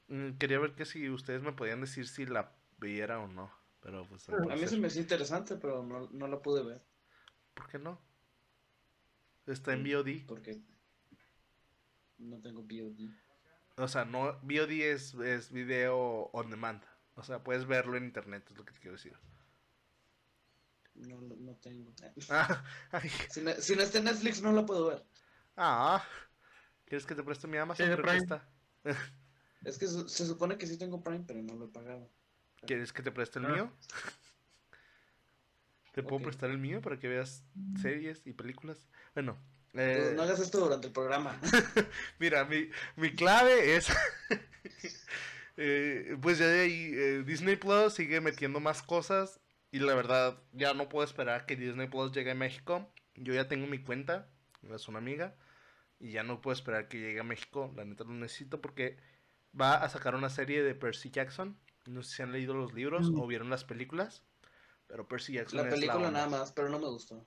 Mm, 0.09 0.33
Quería 0.39 0.59
ver 0.59 0.75
que 0.75 0.85
si 0.85 1.09
ustedes 1.09 1.43
me 1.43 1.53
podían 1.53 1.81
decir 1.81 2.07
si 2.09 2.27
la 2.27 2.53
viera 2.79 3.19
o 3.21 3.27
no. 3.27 3.51
Pero 3.83 4.07
pues 4.07 4.29
A 4.29 4.37
mí 4.57 4.67
se 4.69 4.77
me 4.77 4.89
hizo 4.89 5.01
interesante, 5.01 5.57
pero 5.57 5.83
no, 5.83 6.09
no 6.13 6.29
la 6.29 6.41
pude 6.41 6.63
ver. 6.63 6.83
¿Por 7.55 7.67
qué 7.69 7.79
no? 7.79 7.99
Está 9.47 9.73
en 9.73 9.83
VOD. 9.85 10.27
Porque 10.27 10.61
no 12.19 12.39
tengo 12.41 12.63
VOD. 12.63 13.11
O 13.77 13.89
sea, 13.89 14.05
no, 14.05 14.39
VOD 14.43 14.93
es, 14.93 15.15
es 15.15 15.51
video 15.51 16.31
on 16.33 16.51
demand. 16.51 16.83
O 17.17 17.23
sea, 17.23 17.43
puedes 17.43 17.67
verlo 17.67 17.97
en 17.97 18.05
internet, 18.05 18.47
es 18.51 18.57
lo 18.57 18.65
que 18.65 18.73
te 18.73 18.81
quiero 18.81 18.97
decir. 18.97 19.17
No, 20.95 21.21
no, 21.21 21.35
no 21.37 21.55
tengo. 21.57 21.93
Ah, 22.29 22.63
Si 23.31 23.41
no, 23.41 23.53
si 23.55 23.75
no 23.75 23.83
está 23.83 23.99
en 23.99 24.05
Netflix, 24.05 24.43
no 24.43 24.53
la 24.53 24.65
puedo 24.67 24.89
ver. 24.89 25.05
ah. 25.57 26.05
¿Quieres 26.87 27.07
que 27.07 27.15
te 27.15 27.23
preste 27.23 27.47
mi 27.47 27.57
Amazon? 27.59 27.89
Sí, 27.89 27.97
Prime. 27.97 28.17
está. 28.19 28.49
Es 29.65 29.77
que 29.79 29.87
su- 29.87 30.09
se 30.09 30.27
supone 30.27 30.57
que 30.57 30.67
sí 30.67 30.79
tengo 30.79 31.03
Prime, 31.03 31.25
pero 31.27 31.43
no 31.43 31.55
lo 31.55 31.67
he 31.67 31.69
pagado. 31.69 32.11
¿Quieres 32.67 32.93
que 32.93 33.03
te 33.03 33.13
preste 33.13 33.39
el 33.39 33.47
Ah. 33.47 33.53
mío? 33.53 33.73
¿Te 35.93 36.03
puedo 36.03 36.23
prestar 36.23 36.51
el 36.51 36.59
mío 36.59 36.81
para 36.81 36.99
que 36.99 37.09
veas 37.09 37.45
series 37.81 38.27
y 38.27 38.33
películas? 38.33 38.89
Bueno, 39.15 39.37
eh, 39.75 40.13
no 40.17 40.23
hagas 40.23 40.41
esto 40.41 40.59
durante 40.61 40.87
el 40.89 40.93
programa. 40.93 41.39
mira, 42.19 42.45
mi, 42.45 42.69
mi 42.97 43.15
clave 43.15 43.77
es... 43.77 43.89
eh, 45.57 46.17
pues 46.21 46.39
ya 46.39 46.47
de 46.47 46.61
ahí, 46.61 46.91
eh, 46.95 47.23
Disney 47.27 47.57
Plus 47.57 47.95
sigue 47.95 48.21
metiendo 48.21 48.61
más 48.61 48.83
cosas 48.83 49.41
y 49.71 49.79
la 49.79 49.95
verdad 49.95 50.39
ya 50.53 50.75
no 50.75 50.89
puedo 50.89 51.05
esperar 51.05 51.47
que 51.47 51.57
Disney 51.57 51.89
Plus 51.89 52.13
llegue 52.13 52.33
a 52.33 52.35
México. 52.35 52.93
Yo 53.15 53.35
ya 53.35 53.49
tengo 53.49 53.67
mi 53.67 53.79
cuenta, 53.83 54.29
es 54.75 54.89
una 54.89 54.99
amiga, 54.99 55.35
y 55.99 56.13
ya 56.13 56.23
no 56.23 56.41
puedo 56.41 56.55
esperar 56.55 56.89
que 56.89 56.99
llegue 56.99 57.21
a 57.21 57.25
México. 57.25 57.73
La 57.77 57.85
neta 57.85 58.05
lo 58.05 58.11
necesito 58.11 58.61
porque 58.61 58.97
va 59.59 59.75
a 59.75 59.89
sacar 59.89 60.15
una 60.15 60.31
serie 60.31 60.63
de 60.63 60.75
Percy 60.75 61.11
Jackson. 61.11 61.59
No 61.87 62.03
sé 62.03 62.17
si 62.17 62.23
han 62.23 62.33
leído 62.33 62.55
los 62.55 62.73
libros 62.73 63.11
Mm. 63.11 63.21
o 63.21 63.27
vieron 63.27 63.51
las 63.51 63.65
películas, 63.65 64.23
pero 64.87 65.07
Percy 65.09 65.35
Jackson 65.35 65.59
La 65.63 65.69
es 65.69 65.75
película 65.75 65.97
onda. 66.09 66.11
nada 66.11 66.29
más, 66.29 66.53
pero 66.53 66.69
no 66.69 66.79
me 66.79 66.87
gustó. 66.87 67.27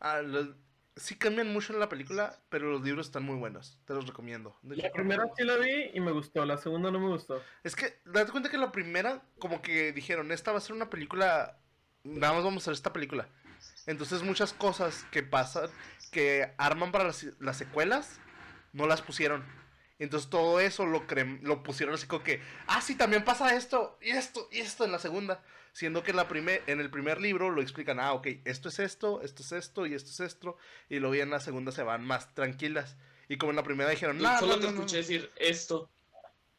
Ah, 0.00 0.22
los- 0.22 0.54
sí 0.96 1.16
cambian 1.16 1.52
mucho 1.52 1.72
en 1.72 1.80
la 1.80 1.88
película, 1.88 2.38
pero 2.48 2.70
los 2.70 2.82
libros 2.82 3.06
están 3.06 3.24
muy 3.24 3.36
buenos. 3.36 3.78
Te 3.86 3.94
los 3.94 4.06
recomiendo. 4.06 4.56
De 4.62 4.76
La 4.76 4.90
primera 4.90 5.24
sí 5.36 5.44
la 5.44 5.56
vi 5.56 5.90
y 5.94 6.00
me 6.00 6.12
gustó, 6.12 6.44
la 6.44 6.58
segunda 6.58 6.90
no 6.90 7.00
me 7.00 7.08
gustó. 7.08 7.42
Es 7.62 7.74
que, 7.76 8.00
date 8.04 8.30
cuenta 8.30 8.50
que 8.50 8.58
la 8.58 8.72
primera, 8.72 9.22
como 9.38 9.62
que 9.62 9.92
dijeron, 9.92 10.32
esta 10.32 10.52
va 10.52 10.58
a 10.58 10.60
ser 10.60 10.74
una 10.74 10.90
película, 10.90 11.58
nada 12.04 12.34
más 12.34 12.44
vamos 12.44 12.62
a 12.62 12.64
hacer 12.64 12.74
esta 12.74 12.92
película. 12.92 13.28
Entonces 13.86 14.22
muchas 14.22 14.52
cosas 14.52 15.04
que 15.10 15.22
pasan, 15.22 15.70
que 16.10 16.52
arman 16.58 16.92
para 16.92 17.04
las, 17.04 17.24
las 17.40 17.56
secuelas, 17.56 18.20
no 18.72 18.86
las 18.86 19.02
pusieron. 19.02 19.44
Entonces 20.02 20.30
todo 20.30 20.60
eso 20.60 20.86
lo, 20.86 21.06
cre- 21.06 21.40
lo 21.42 21.62
pusieron 21.62 21.94
así 21.94 22.06
como 22.06 22.22
que, 22.24 22.40
ah, 22.66 22.80
sí, 22.80 22.94
también 22.96 23.24
pasa 23.24 23.54
esto, 23.54 23.98
y 24.00 24.10
esto, 24.10 24.48
y 24.50 24.60
esto 24.60 24.84
en 24.84 24.92
la 24.92 24.98
segunda. 24.98 25.42
Siendo 25.72 26.02
que 26.02 26.10
en, 26.10 26.16
la 26.18 26.28
primer, 26.28 26.62
en 26.66 26.80
el 26.80 26.90
primer 26.90 27.20
libro 27.20 27.50
lo 27.50 27.62
explican, 27.62 27.98
ah, 27.98 28.12
ok, 28.12 28.26
esto 28.44 28.68
es 28.68 28.78
esto, 28.78 29.22
esto 29.22 29.42
es 29.42 29.52
esto, 29.52 29.86
y 29.86 29.94
esto 29.94 30.10
es 30.10 30.20
esto. 30.20 30.56
Y 30.90 30.98
luego 30.98 31.14
ya 31.14 31.22
en 31.22 31.30
la 31.30 31.40
segunda 31.40 31.72
se 31.72 31.82
van 31.82 32.04
más 32.04 32.34
tranquilas. 32.34 32.96
Y 33.28 33.38
como 33.38 33.50
en 33.52 33.56
la 33.56 33.62
primera 33.62 33.88
dijeron, 33.88 34.18
no, 34.18 34.38
solo 34.38 34.56
no, 34.56 34.60
te 34.60 34.66
no, 34.66 34.72
no". 34.72 34.78
escuché 34.80 34.96
decir 34.98 35.30
esto. 35.36 35.88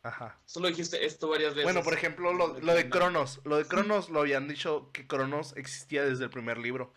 Ajá. 0.01 0.37
Solo 0.45 0.67
dijiste 0.67 1.05
esto 1.05 1.29
varias 1.29 1.51
veces. 1.53 1.63
Bueno, 1.63 1.83
por 1.83 1.93
ejemplo, 1.93 2.33
lo, 2.33 2.59
lo 2.59 2.73
de 2.73 2.89
Cronos. 2.89 3.39
Lo 3.45 3.57
de 3.57 3.65
Cronos 3.65 4.09
lo 4.09 4.21
habían 4.21 4.47
dicho 4.47 4.89
que 4.91 5.05
Cronos 5.07 5.55
existía 5.55 6.03
desde 6.03 6.25
el 6.25 6.29
primer 6.29 6.57
libro. 6.57 6.93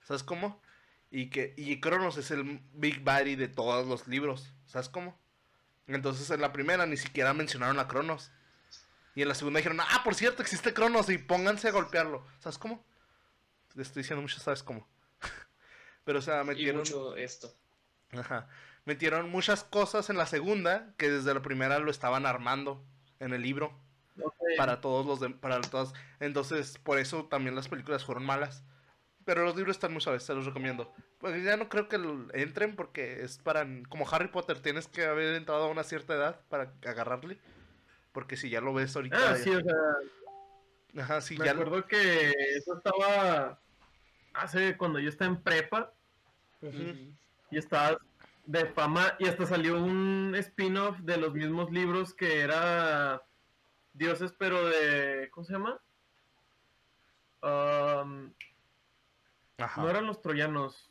¿Sabes 0.00 0.22
cómo? 0.24 0.60
Y 1.10 1.28
que 1.30 1.54
y 1.56 1.78
Cronos 1.80 2.16
es 2.16 2.30
el 2.30 2.60
Big 2.72 3.00
Buddy 3.04 3.36
de 3.36 3.48
todos 3.48 3.86
los 3.86 4.08
libros. 4.08 4.54
¿Sabes 4.64 4.88
cómo? 4.88 5.20
Entonces 5.86 6.30
en 6.30 6.40
la 6.40 6.52
primera 6.52 6.86
ni 6.86 6.96
siquiera 6.96 7.34
mencionaron 7.34 7.78
a 7.78 7.88
Cronos. 7.88 8.30
Y 9.14 9.22
en 9.22 9.28
la 9.28 9.34
segunda 9.34 9.58
dijeron, 9.58 9.80
ah, 9.80 10.00
por 10.04 10.14
cierto, 10.14 10.42
existe 10.42 10.72
Cronos 10.72 11.08
y 11.10 11.18
pónganse 11.18 11.68
a 11.68 11.72
golpearlo. 11.72 12.26
¿Sabes 12.38 12.58
cómo? 12.58 12.84
Te 13.74 13.82
estoy 13.82 14.02
diciendo 14.02 14.22
mucho, 14.22 14.40
¿sabes 14.40 14.62
cómo? 14.62 14.86
Pero 16.04 16.18
o 16.18 16.22
sea, 16.22 16.42
Y 16.42 16.46
metieron... 16.46 16.78
mucho 16.80 17.16
esto. 17.16 17.54
Ajá. 18.12 18.48
Metieron 18.84 19.30
muchas 19.30 19.64
cosas 19.64 20.10
en 20.10 20.16
la 20.16 20.26
segunda 20.26 20.94
que 20.96 21.10
desde 21.10 21.32
la 21.34 21.40
primera 21.42 21.78
lo 21.78 21.90
estaban 21.90 22.26
armando 22.26 22.84
en 23.20 23.32
el 23.32 23.42
libro 23.42 23.78
para 24.58 24.80
todos 24.80 25.06
los 25.06 25.20
de- 25.20 25.30
para 25.30 25.60
todas 25.62 25.94
entonces 26.20 26.76
por 26.78 26.98
eso 26.98 27.24
también 27.26 27.54
las 27.54 27.68
películas 27.68 28.04
fueron 28.04 28.26
malas 28.26 28.62
pero 29.24 29.44
los 29.44 29.56
libros 29.56 29.76
están 29.76 29.92
muy 29.92 30.00
suaves 30.00 30.26
te 30.26 30.34
los 30.34 30.44
recomiendo 30.46 30.92
pues 31.18 31.42
ya 31.44 31.56
no 31.56 31.68
creo 31.68 31.88
que 31.88 31.98
lo- 31.98 32.26
entren 32.34 32.76
porque 32.76 33.22
es 33.22 33.38
para 33.38 33.66
como 33.88 34.08
Harry 34.10 34.28
Potter 34.28 34.60
tienes 34.60 34.86
que 34.88 35.04
haber 35.04 35.34
entrado 35.34 35.64
a 35.64 35.68
una 35.70 35.84
cierta 35.84 36.14
edad 36.14 36.40
para 36.48 36.72
agarrarle 36.86 37.38
porque 38.12 38.36
si 38.36 38.50
ya 38.50 38.60
lo 38.60 38.74
ves 38.74 38.94
ahorita 38.96 39.16
Ah, 39.16 39.36
ya- 39.36 39.36
sí, 39.36 39.50
o 39.50 39.60
sea, 39.60 41.02
ajá 41.04 41.20
sí 41.20 41.36
me 41.38 41.46
ya 41.46 41.52
acuerdo 41.52 41.86
que 41.86 42.30
eso 42.56 42.76
estaba 42.76 43.58
hace 44.34 44.76
cuando 44.76 44.98
yo 44.98 45.08
estaba 45.08 45.30
en 45.30 45.42
prepa 45.42 45.92
Ujú. 46.60 46.94
y 47.50 47.58
estaba 47.58 47.98
de 48.44 48.66
fama 48.66 49.14
y 49.18 49.26
hasta 49.28 49.46
salió 49.46 49.82
un 49.82 50.34
spin-off 50.36 50.98
de 51.00 51.16
los 51.16 51.32
mismos 51.32 51.70
libros 51.70 52.12
que 52.12 52.40
era 52.40 53.22
Dioses 53.94 54.32
pero 54.38 54.66
de 54.66 55.28
¿cómo 55.30 55.44
se 55.44 55.52
llama? 55.52 55.80
Um, 57.42 58.32
Ajá. 59.62 59.82
No 59.82 59.90
eran 59.90 60.06
los 60.06 60.20
troyanos. 60.20 60.90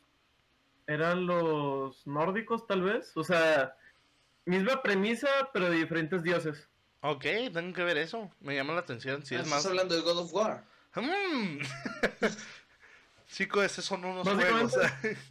Eran 0.86 1.26
los 1.26 2.06
nórdicos, 2.06 2.66
tal 2.66 2.82
vez. 2.82 3.16
O 3.16 3.24
sea, 3.24 3.76
misma 4.44 4.82
premisa, 4.82 5.28
pero 5.52 5.70
de 5.70 5.76
diferentes 5.76 6.22
dioses. 6.22 6.68
Ok, 7.00 7.24
tengo 7.52 7.72
que 7.74 7.84
ver 7.84 7.98
eso. 7.98 8.30
Me 8.40 8.54
llama 8.54 8.74
la 8.74 8.80
atención. 8.80 9.24
Si 9.24 9.34
es 9.34 9.42
¿Estás 9.42 9.56
más. 9.56 9.66
hablando 9.66 9.94
de 9.94 10.02
God 10.02 10.18
of 10.18 10.32
War. 10.32 10.64
Mm. 10.94 11.58
Chicos, 13.32 13.64
esos 13.64 13.84
son 13.84 14.04
unos 14.04 14.28
juegos. 14.28 14.74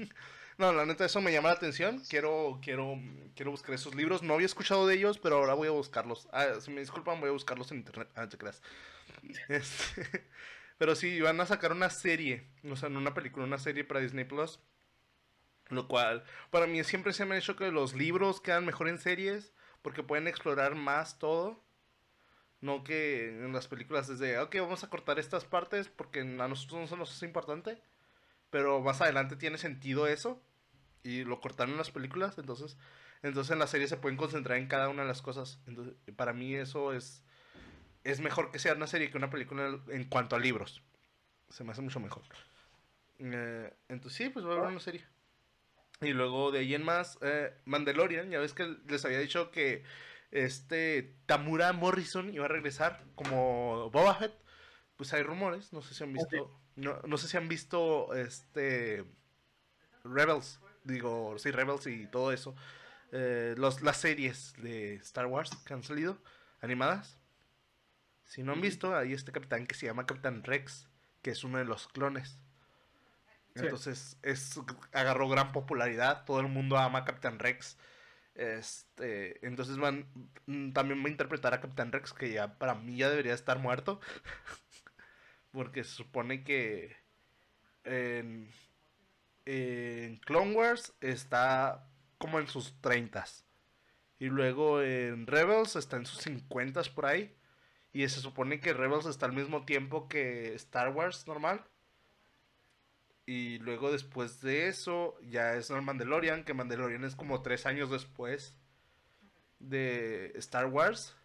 no, 0.57 0.73
la 0.73 0.85
neta, 0.85 1.05
eso 1.05 1.21
me 1.21 1.31
llama 1.31 1.49
la 1.49 1.55
atención. 1.55 2.03
Quiero, 2.09 2.59
quiero, 2.61 2.99
quiero 3.35 3.51
buscar 3.51 3.75
esos 3.75 3.95
libros. 3.95 4.23
No 4.23 4.33
había 4.33 4.47
escuchado 4.47 4.87
de 4.87 4.95
ellos, 4.95 5.17
pero 5.19 5.37
ahora 5.37 5.53
voy 5.53 5.67
a 5.67 5.71
buscarlos. 5.71 6.27
Ah, 6.33 6.47
si 6.59 6.71
me 6.71 6.81
disculpan, 6.81 7.19
voy 7.19 7.29
a 7.29 7.33
buscarlos 7.33 7.71
en 7.71 7.77
internet. 7.77 8.09
Ah, 8.15 8.27
te 8.27 8.37
creas. 8.37 8.61
Este, 9.49 10.25
pero 10.81 10.95
sí, 10.95 11.21
van 11.21 11.39
a 11.39 11.45
sacar 11.45 11.73
una 11.73 11.91
serie. 11.91 12.47
O 12.67 12.75
sea, 12.75 12.89
no 12.89 12.97
una 12.97 13.13
película, 13.13 13.45
una 13.45 13.59
serie 13.59 13.83
para 13.83 13.99
Disney 13.99 14.25
Plus. 14.25 14.59
Lo 15.69 15.87
cual, 15.87 16.23
para 16.49 16.65
mí 16.65 16.83
siempre 16.83 17.13
se 17.13 17.23
me 17.23 17.35
ha 17.35 17.37
hecho 17.37 17.55
que 17.55 17.69
los 17.69 17.93
libros 17.93 18.41
quedan 18.41 18.65
mejor 18.65 18.87
en 18.87 18.97
series. 18.97 19.53
Porque 19.83 20.01
pueden 20.01 20.27
explorar 20.27 20.73
más 20.73 21.19
todo. 21.19 21.63
No 22.61 22.83
que 22.83 23.27
en 23.27 23.53
las 23.53 23.67
películas 23.67 24.09
es 24.09 24.17
de, 24.17 24.39
ok, 24.39 24.55
vamos 24.55 24.83
a 24.83 24.89
cortar 24.89 25.19
estas 25.19 25.45
partes 25.45 25.87
porque 25.87 26.21
a 26.21 26.47
nosotros 26.47 26.89
no 26.89 26.97
nos 26.97 27.15
es 27.15 27.21
importante. 27.21 27.79
Pero 28.49 28.81
más 28.81 29.01
adelante 29.01 29.35
tiene 29.35 29.59
sentido 29.59 30.07
eso. 30.07 30.41
Y 31.03 31.25
lo 31.25 31.41
cortaron 31.41 31.73
en 31.73 31.77
las 31.77 31.91
películas. 31.91 32.39
Entonces, 32.39 32.75
entonces 33.21 33.51
en 33.51 33.59
la 33.59 33.67
serie 33.67 33.87
se 33.87 33.97
pueden 33.97 34.17
concentrar 34.17 34.57
en 34.57 34.65
cada 34.65 34.89
una 34.89 35.03
de 35.03 35.09
las 35.09 35.21
cosas. 35.21 35.61
Entonces, 35.67 35.93
para 36.15 36.33
mí 36.33 36.55
eso 36.55 36.91
es, 36.91 37.23
es 38.03 38.19
mejor 38.19 38.51
que 38.51 38.59
sea 38.59 38.73
una 38.73 38.87
serie 38.87 39.11
que 39.11 39.17
una 39.17 39.29
película 39.29 39.79
en 39.89 40.05
cuanto 40.05 40.35
a 40.35 40.39
libros. 40.39 40.81
Se 41.49 41.63
me 41.63 41.71
hace 41.71 41.81
mucho 41.81 41.99
mejor. 41.99 42.23
Eh, 43.19 43.73
entonces 43.89 44.17
sí, 44.17 44.29
pues 44.29 44.45
va 44.45 44.51
a 44.51 44.57
haber 44.57 44.69
una 44.69 44.79
serie. 44.79 45.05
Y 46.01 46.13
luego 46.13 46.51
de 46.51 46.59
ahí 46.59 46.73
en 46.73 46.83
más, 46.83 47.19
eh, 47.21 47.53
Mandalorian, 47.65 48.29
ya 48.31 48.39
ves 48.39 48.53
que 48.53 48.77
les 48.87 49.05
había 49.05 49.19
dicho 49.19 49.51
que 49.51 49.83
este 50.31 51.15
Tamura 51.27 51.73
Morrison 51.73 52.33
iba 52.33 52.45
a 52.45 52.47
regresar 52.47 53.03
como 53.15 53.89
Boba 53.91 54.15
Fett. 54.15 54.33
Pues 54.97 55.13
hay 55.13 55.23
rumores, 55.23 55.73
no 55.73 55.81
sé 55.81 55.93
si 55.93 56.03
han 56.03 56.13
visto, 56.13 56.59
no, 56.75 56.99
no 57.05 57.17
sé 57.17 57.27
si 57.27 57.37
han 57.37 57.47
visto 57.47 58.13
este 58.13 59.03
Rebels, 60.03 60.59
digo, 60.83 61.37
sí, 61.37 61.51
Rebels 61.51 61.87
y 61.87 62.07
todo 62.07 62.31
eso. 62.31 62.55
Eh, 63.11 63.55
los, 63.57 63.81
las 63.81 63.97
series 63.97 64.53
de 64.57 64.95
Star 64.95 65.25
Wars 65.25 65.51
que 65.65 65.73
han 65.73 65.83
salido, 65.83 66.17
animadas. 66.61 67.17
Si 68.31 68.43
no 68.43 68.53
han 68.53 68.61
visto, 68.61 68.95
hay 68.95 69.11
este 69.11 69.33
capitán 69.33 69.67
que 69.67 69.75
se 69.75 69.87
llama 69.87 70.05
Capitán 70.05 70.45
Rex, 70.45 70.87
que 71.21 71.31
es 71.31 71.43
uno 71.43 71.57
de 71.57 71.65
los 71.65 71.89
clones. 71.89 72.39
Sí. 73.55 73.63
Entonces 73.63 74.17
es, 74.21 74.57
agarró 74.93 75.27
gran 75.27 75.51
popularidad, 75.51 76.23
todo 76.23 76.39
el 76.39 76.47
mundo 76.47 76.77
ama 76.77 76.99
a 76.99 77.03
Capitán 77.03 77.39
Rex. 77.39 77.77
Este, 78.35 79.45
entonces 79.45 79.77
van, 79.77 80.07
mm, 80.45 80.71
también 80.71 81.03
va 81.03 81.07
a 81.07 81.11
interpretar 81.11 81.53
a 81.53 81.59
Capitán 81.59 81.91
Rex, 81.91 82.13
que 82.13 82.31
ya 82.31 82.57
para 82.57 82.73
mí 82.73 82.95
ya 82.95 83.09
debería 83.09 83.33
estar 83.33 83.59
muerto. 83.59 83.99
Porque 85.51 85.83
se 85.83 85.91
supone 85.91 86.45
que 86.45 86.95
en, 87.83 88.49
en 89.43 90.15
Clone 90.19 90.53
Wars 90.53 90.93
está 91.01 91.85
como 92.17 92.39
en 92.39 92.47
sus 92.47 92.79
30 92.79 93.25
Y 94.19 94.27
luego 94.27 94.81
en 94.81 95.27
Rebels 95.27 95.75
está 95.75 95.97
en 95.97 96.05
sus 96.05 96.19
50 96.19 96.81
por 96.95 97.07
ahí. 97.07 97.35
Y 97.93 98.07
se 98.07 98.21
supone 98.21 98.59
que 98.59 98.73
Rebels 98.73 99.05
está 99.05 99.25
al 99.25 99.33
mismo 99.33 99.65
tiempo 99.65 100.07
que 100.07 100.53
Star 100.55 100.89
Wars 100.89 101.27
normal. 101.27 101.65
Y 103.25 103.59
luego 103.59 103.91
después 103.91 104.41
de 104.41 104.67
eso 104.67 105.17
ya 105.21 105.53
es 105.53 105.69
el 105.69 105.81
Mandalorian, 105.81 106.43
que 106.43 106.53
Mandalorian 106.53 107.03
es 107.03 107.15
como 107.15 107.41
tres 107.41 107.65
años 107.65 107.89
después 107.89 108.55
de 109.59 110.31
Star 110.35 110.67
Wars. 110.67 111.15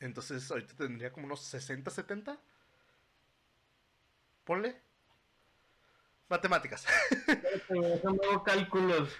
Entonces 0.00 0.50
ahorita 0.50 0.74
tendría 0.74 1.12
como 1.12 1.26
unos 1.26 1.40
60, 1.42 1.90
70. 1.90 2.38
Ponle. 4.44 4.80
Matemáticas. 6.28 6.86
Son 7.68 8.16
luego 8.16 8.44
cálculos. 8.44 9.10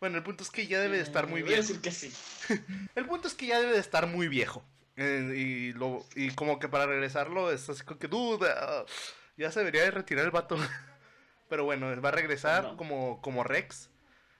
Bueno, 0.00 0.16
el 0.18 0.22
punto 0.22 0.42
es 0.42 0.50
que 0.50 0.66
ya 0.66 0.80
debe 0.80 0.96
de 0.98 1.02
estar 1.02 1.26
muy 1.26 1.40
Eh, 1.40 1.44
Voy 1.44 1.52
a 1.52 1.56
bien. 1.56 1.66
decir 1.66 1.80
que 1.80 1.90
sí. 1.90 2.12
El 2.94 3.06
punto 3.06 3.28
es 3.28 3.34
que 3.34 3.46
ya 3.46 3.60
debe 3.60 3.72
de 3.72 3.78
estar 3.80 4.06
muy 4.06 4.28
viejo. 4.28 4.62
Eh, 4.96 5.32
y, 5.36 5.72
lo, 5.74 6.04
y 6.14 6.30
como 6.32 6.58
que 6.58 6.68
para 6.68 6.86
regresarlo 6.86 7.50
es 7.50 7.68
así 7.68 7.82
como 7.84 7.98
que 7.98 8.08
duda. 8.08 8.84
Ya 9.36 9.50
se 9.50 9.60
debería 9.60 9.82
de 9.82 9.90
retirar 9.90 10.24
el 10.24 10.30
vato. 10.30 10.56
Pero 11.48 11.64
bueno, 11.64 12.00
va 12.02 12.08
a 12.08 12.12
regresar 12.12 12.64
No. 12.64 12.76
como, 12.76 13.20
como 13.22 13.44
Rex. 13.44 13.88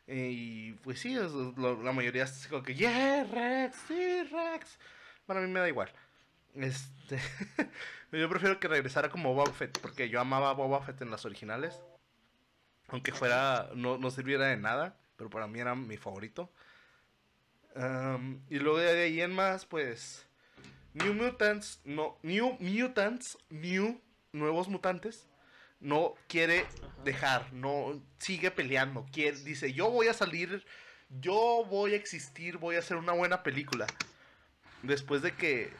Eh, 0.09 0.31
y 0.33 0.73
pues 0.83 1.01
sí, 1.01 1.15
es- 1.17 1.33
lo- 1.33 1.83
la 1.83 1.93
mayoría 1.93 2.25
es 2.25 2.31
así 2.33 2.49
como 2.49 2.63
que, 2.63 2.75
yeah, 2.75 3.25
Rex, 3.25 3.77
sí, 3.89 4.23
Rex. 4.25 4.79
Bueno, 5.27 5.43
a 5.43 5.47
mí 5.47 5.51
me 5.53 5.61
da 5.61 5.69
igual. 5.69 5.91
Este, 6.55 7.19
yo 8.13 8.29
prefiero 8.29 8.59
que 8.61 8.69
regresara 8.69 9.11
como 9.11 9.35
Boba 9.35 9.53
Fett, 9.53 9.79
porque 9.81 10.09
yo 10.09 10.21
amaba 10.21 10.51
a 10.51 10.55
Boba 10.55 10.81
Fett 10.83 11.03
en 11.03 11.11
las 11.11 11.25
originales. 11.25 11.81
Aunque 12.89 13.13
fuera, 13.13 13.69
no, 13.75 13.99
no 13.99 14.11
sirviera 14.11 14.47
de 14.47 14.57
nada, 14.57 14.97
pero 15.17 15.31
para 15.31 15.47
mí 15.47 15.61
era 15.61 15.75
mi 15.75 15.97
favorito. 15.97 16.51
Y 18.49 18.59
luego 18.59 18.79
de 18.79 19.03
ahí 19.03 19.21
en 19.21 19.33
más, 19.33 19.67
pues. 19.67 20.27
New 20.95 21.13
Mutants, 21.13 21.81
no. 21.85 22.19
New 22.23 22.57
Mutants, 22.59 23.37
New, 23.51 24.01
nuevos 24.33 24.69
mutantes. 24.69 25.27
No 25.79 26.15
quiere 26.27 26.61
Ajá. 26.61 27.03
dejar, 27.05 27.53
no 27.53 28.03
sigue 28.19 28.51
peleando. 28.51 29.05
Quiere, 29.13 29.37
dice: 29.39 29.75
Yo 29.75 29.91
voy 29.91 30.09
a 30.09 30.15
salir, 30.15 30.65
yo 31.21 31.67
voy 31.69 31.93
a 31.93 31.97
existir, 31.97 32.57
voy 32.57 32.77
a 32.77 32.79
hacer 32.79 32.97
una 32.97 33.13
buena 33.13 33.43
película. 33.43 33.87
Después 34.83 35.21
de 35.21 35.33
que 35.33 35.71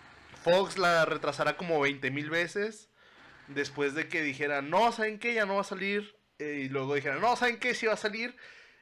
Fox 0.43 0.77
la 0.77 1.07
retrasara 1.07 1.57
como 1.57 1.81
20 1.81 2.11
mil 2.11 2.29
veces. 2.29 2.91
Después 3.49 3.95
de 3.95 4.09
que 4.09 4.23
dijera: 4.23 4.61
No, 4.61 4.93
¿saben 4.93 5.19
qué? 5.19 5.33
Ya 5.33 5.47
no 5.47 5.55
va 5.55 5.61
a 5.63 5.65
salir. 5.65 6.15
eh, 6.39 6.65
y 6.65 6.69
luego 6.69 6.95
dijera: 6.95 7.17
No, 7.17 7.37
¿saben 7.37 7.59
qué? 7.59 7.75
Sí 7.75 7.87
va 7.87 7.95
a 7.95 7.97
salir. 7.97 8.37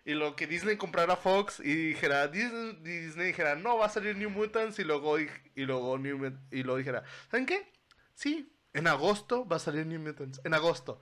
Y 0.05 0.12
lo 0.14 0.37
que 0.37 0.47
Disney 0.47 0.77
comprara 0.77 1.17
Fox 1.17 1.61
y 1.61 1.75
dijera, 1.75 2.29
Disney, 2.29 2.75
Disney 2.83 3.29
dijera, 3.29 3.55
no, 3.57 3.79
va 3.79 3.87
a 3.87 3.88
salir 3.88 4.17
New 4.17 4.29
Mutants 4.31 4.79
y 4.79 4.85
luego, 4.85 5.19
y, 5.19 5.31
y 5.55 5.62
luego 5.64 5.97
New 5.99 6.38
y 6.51 6.62
luego 6.62 6.77
dijera, 6.79 7.05
¿saben 7.31 7.47
qué? 7.47 7.73
Sí, 8.14 8.53
en 8.75 8.87
agosto 8.87 9.47
va 9.49 9.57
a 9.57 9.61
salir 9.61 9.87
New 9.87 10.01
Mutants, 10.01 10.40
en 10.45 10.53
agosto. 10.55 11.01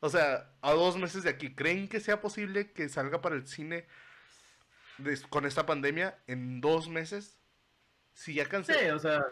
O 0.00 0.08
sea, 0.08 0.52
a 0.62 0.72
dos 0.72 0.96
meses 0.96 1.24
de 1.24 1.30
aquí, 1.30 1.54
¿creen 1.54 1.88
que 1.88 2.00
sea 2.00 2.20
posible 2.20 2.72
que 2.72 2.88
salga 2.88 3.20
para 3.20 3.34
el 3.36 3.46
cine 3.46 3.86
con 5.28 5.44
esta 5.46 5.66
pandemia 5.66 6.18
en 6.26 6.60
dos 6.60 6.88
meses? 6.88 7.38
Si 8.14 8.34
ya 8.34 8.44
Sí, 8.44 8.50
canceló. 8.50 8.96
o 8.96 8.98
sea, 8.98 9.24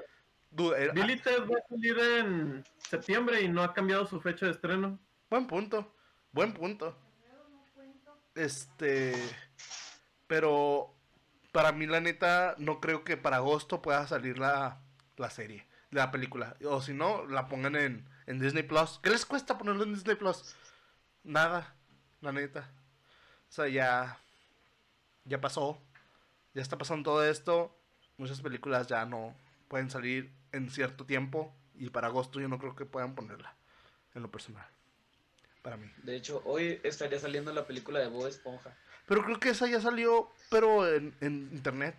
eh, 0.77 0.91
Billy 0.95 1.21
Ted 1.21 1.43
va 1.49 1.57
a 1.59 1.69
salir 1.69 1.99
en 1.99 2.65
septiembre 2.79 3.43
y 3.43 3.49
no 3.49 3.63
ha 3.63 3.73
cambiado 3.75 4.07
su 4.07 4.21
fecha 4.21 4.47
de 4.47 4.53
estreno. 4.53 4.99
Buen 5.31 5.47
punto. 5.47 5.95
Buen 6.33 6.53
punto. 6.53 6.97
Este. 8.39 9.15
Pero. 10.27 10.95
Para 11.53 11.73
mí, 11.73 11.87
la 11.87 12.01
neta, 12.01 12.55
no 12.59 12.79
creo 12.79 13.05
que 13.05 13.17
para 13.17 13.37
agosto 13.37 13.83
pueda 13.83 14.07
salir 14.07 14.39
la, 14.39 14.81
la 15.17 15.31
serie, 15.31 15.67
la 15.91 16.11
película. 16.11 16.57
O 16.65 16.83
si 16.83 16.93
no, 16.93 17.27
la 17.27 17.49
pongan 17.49 17.75
en, 17.75 18.07
en 18.27 18.39
Disney 18.39 18.63
Plus. 18.63 19.01
¿Qué 19.03 19.11
les 19.11 19.27
cuesta 19.27 19.59
ponerlo 19.59 19.83
en 19.85 19.95
Disney 19.95 20.15
Plus? 20.15 20.55
Nada, 21.25 21.75
la 22.21 22.33
neta. 22.33 22.71
O 23.49 23.53
sea, 23.53 23.67
ya. 23.67 24.19
Ya 25.25 25.41
pasó. 25.41 25.81
Ya 26.55 26.63
está 26.63 26.79
pasando 26.79 27.11
todo 27.11 27.25
esto. 27.25 27.75
Muchas 28.19 28.41
películas 28.41 28.87
ya 28.87 29.05
no 29.07 29.35
pueden 29.69 29.91
salir 29.91 30.33
en 30.53 30.71
cierto 30.71 31.07
tiempo. 31.07 31.55
Y 31.75 31.91
para 31.91 32.09
agosto 32.09 32.41
yo 32.41 32.49
no 32.49 32.59
creo 32.59 32.77
que 32.77 32.85
puedan 32.85 33.15
ponerla. 33.15 33.55
En 34.15 34.23
lo 34.23 34.31
personal. 34.31 34.67
Para 35.63 35.77
mí. 35.77 35.91
De 36.03 36.17
hecho, 36.17 36.43
hoy 36.45 36.81
estaría 36.83 37.19
saliendo 37.19 37.53
la 37.53 37.67
película 37.67 37.99
de 38.01 38.09
Bob 38.09 38.27
Esponja. 38.27 38.77
Pero 39.07 39.25
creo 39.25 39.41
que 39.41 39.51
esa 39.51 39.67
ya 39.67 39.81
salió, 39.81 40.31
pero 40.51 40.87
en, 40.87 41.15
en 41.21 41.49
internet. 41.53 41.97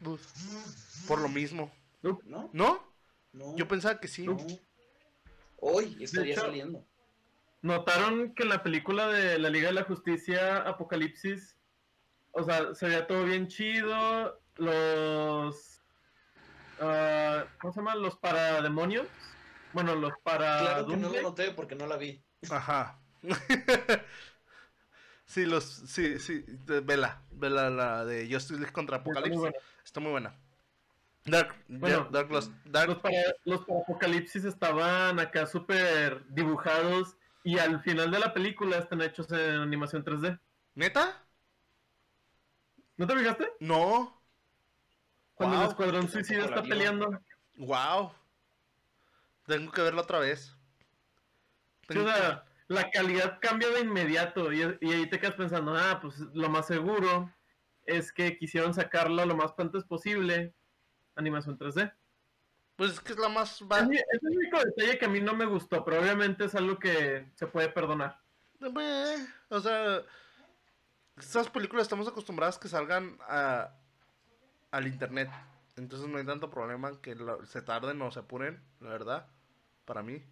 Por 1.08 1.20
lo 1.22 1.30
mismo. 1.30 1.72
¿No? 2.02 2.20
¿No? 2.54 2.84
No. 3.34 3.56
Yo 3.58 3.68
pensaba 3.68 4.00
que 4.00 4.08
sí. 4.08 4.26
no. 4.26 4.38
Hoy 5.58 5.98
estaría 6.02 6.34
hecho- 6.34 6.42
saliendo. 6.44 6.86
¿Notaron 7.62 8.34
que 8.36 8.46
la 8.46 8.64
película 8.64 9.08
de 9.10 9.38
la 9.38 9.50
Liga 9.50 9.68
de 9.68 9.74
la 9.74 9.84
Justicia, 9.84 10.58
Apocalipsis, 10.60 11.58
o 12.32 12.44
sea, 12.44 12.74
se 12.74 12.86
veía 12.86 13.06
todo 13.06 13.26
bien 13.26 13.50
chido, 13.50 14.40
los... 14.56 15.82
ah, 16.80 17.46
¿Cómo 17.60 17.74
se 17.74 17.80
llama? 17.82 17.96
Los 17.96 18.16
parademonios. 18.18 19.08
Bueno, 19.74 19.94
los 19.96 20.14
para... 20.24 20.60
Claro 20.60 20.88
que 20.88 20.96
no 20.98 21.10
lo 21.10 21.22
noté 21.22 21.52
porque 21.52 21.76
no 21.76 21.86
la 21.86 21.98
vi. 21.98 22.24
Ajá. 22.50 22.99
sí, 25.26 25.46
los. 25.46 25.64
Sí, 25.64 26.20
sí. 26.20 26.46
Vela. 26.84 27.22
Vela 27.32 27.70
la 27.70 28.06
de 28.06 28.32
Justice 28.32 28.60
League 28.60 28.74
contra 28.74 28.98
Apocalipsis. 28.98 29.52
Está 29.84 30.00
muy 30.00 30.12
buena. 30.12 30.36
Dark. 31.26 31.56
Bueno, 31.68 32.08
Dark, 32.12 32.32
los, 32.32 32.50
Dark. 32.66 32.90
Los, 32.90 33.00
para, 33.00 33.18
los 33.46 33.66
para 33.66 33.80
Apocalipsis 33.82 34.46
estaban 34.46 35.20
acá 35.20 35.46
súper 35.46 36.26
dibujados 36.30 37.18
Y 37.44 37.58
al 37.60 37.82
final 37.82 38.10
de 38.12 38.20
la 38.20 38.34
película 38.34 38.78
están 38.78 39.02
hechos 39.02 39.32
en 39.32 39.62
animación 39.62 40.04
3D. 40.04 40.40
¿Neta? 40.76 41.24
¿No 42.98 43.08
te 43.08 43.16
fijaste? 43.16 43.50
No. 43.60 44.22
Cuando 45.36 45.56
el 45.56 45.62
Wow. 45.62 45.70
escuadrón 45.70 46.06
Yo 46.08 46.12
suicida 46.12 46.46
está 46.46 46.62
peleando. 46.62 47.20
Wow. 47.56 48.12
Tengo 49.46 49.72
que 49.72 49.82
verlo 49.82 50.02
otra 50.02 50.20
vez. 50.20 50.56
Sí, 51.82 51.96
Tengo 51.96 52.10
o 52.10 52.14
sea, 52.14 52.44
la 52.70 52.90
calidad 52.92 53.40
cambia 53.42 53.68
de 53.70 53.82
inmediato 53.82 54.54
y, 54.54 54.62
y 54.80 54.94
ahí 54.94 55.10
te 55.10 55.20
quedas 55.20 55.36
pensando, 55.36 55.76
ah, 55.76 56.00
pues 56.02 56.20
lo 56.34 56.50
más 56.50 56.68
seguro 56.68 57.34
es 57.86 58.14
que 58.14 58.38
quisieron 58.38 58.74
sacarlo 58.74 59.26
lo 59.26 59.36
más 59.36 59.54
antes 59.58 59.84
posible, 59.84 60.54
animación 61.16 61.58
3D. 61.58 61.92
Pues 62.76 62.92
es 62.94 63.00
que 63.02 63.12
es 63.14 63.20
la 63.20 63.28
más... 63.28 63.60
Es, 63.92 64.04
es 64.14 64.24
el 64.24 64.38
único 64.38 64.58
detalle 64.64 64.98
que 64.98 65.06
a 65.06 65.10
mí 65.10 65.20
no 65.20 65.36
me 65.36 65.46
gustó, 65.46 65.84
pero 65.84 66.00
obviamente 66.00 66.46
es 66.46 66.56
algo 66.56 66.80
que 66.80 67.28
se 67.36 67.48
puede 67.48 67.68
perdonar. 67.70 68.22
O 69.50 69.60
sea, 69.60 70.02
estas 71.18 71.50
películas 71.50 71.84
estamos 71.84 72.08
acostumbradas 72.08 72.58
que 72.60 72.68
salgan 72.70 73.18
a, 73.28 73.74
al 74.72 74.88
internet. 74.88 75.30
Entonces 75.76 76.08
no 76.08 76.20
hay 76.20 76.26
tanto 76.26 76.50
problema 76.50 77.02
que 77.02 77.16
lo- 77.16 77.46
se 77.46 77.62
tarden 77.62 78.02
o 78.02 78.12
se 78.12 78.20
apuren, 78.20 78.62
la 78.80 78.90
verdad. 78.90 79.28
Para 79.86 80.04
mí. 80.04 80.24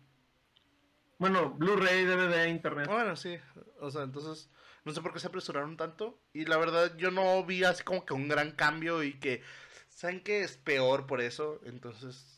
Bueno, 1.19 1.51
Blu-ray, 1.51 2.05
DVD, 2.05 2.47
internet. 2.49 2.87
Bueno, 2.87 3.15
sí. 3.15 3.37
O 3.79 3.89
sea, 3.91 4.03
entonces 4.03 4.49
no 4.85 4.93
sé 4.93 5.01
por 5.01 5.13
qué 5.13 5.19
se 5.19 5.27
apresuraron 5.27 5.77
tanto. 5.77 6.21
Y 6.33 6.45
la 6.45 6.57
verdad 6.57 6.95
yo 6.97 7.11
no 7.11 7.43
vi 7.43 7.63
así 7.63 7.83
como 7.83 8.05
que 8.05 8.13
un 8.13 8.27
gran 8.27 8.51
cambio 8.51 9.03
y 9.03 9.19
que... 9.19 9.41
¿Saben 9.89 10.21
que 10.23 10.41
es 10.43 10.57
peor 10.57 11.07
por 11.07 11.21
eso? 11.21 11.59
Entonces... 11.65 12.33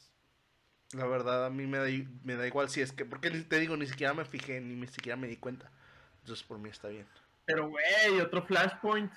La 0.93 1.05
verdad 1.05 1.45
a 1.45 1.49
mí 1.51 1.67
me 1.67 1.77
da, 1.77 1.89
i- 1.89 2.07
me 2.23 2.35
da 2.35 2.47
igual 2.47 2.69
si 2.69 2.81
es 2.81 2.91
que... 2.91 3.05
Porque 3.05 3.29
te 3.29 3.59
digo, 3.59 3.77
ni 3.77 3.85
siquiera 3.85 4.13
me 4.13 4.25
fijé, 4.25 4.59
ni 4.61 4.87
siquiera 4.87 5.17
me 5.17 5.27
di 5.27 5.37
cuenta. 5.37 5.71
Entonces 6.21 6.43
por 6.45 6.57
mí 6.57 6.69
está 6.69 6.87
bien. 6.87 7.05
Pero, 7.45 7.67
güey, 7.69 8.19
otro 8.21 8.41
Flashpoint. 8.43 9.11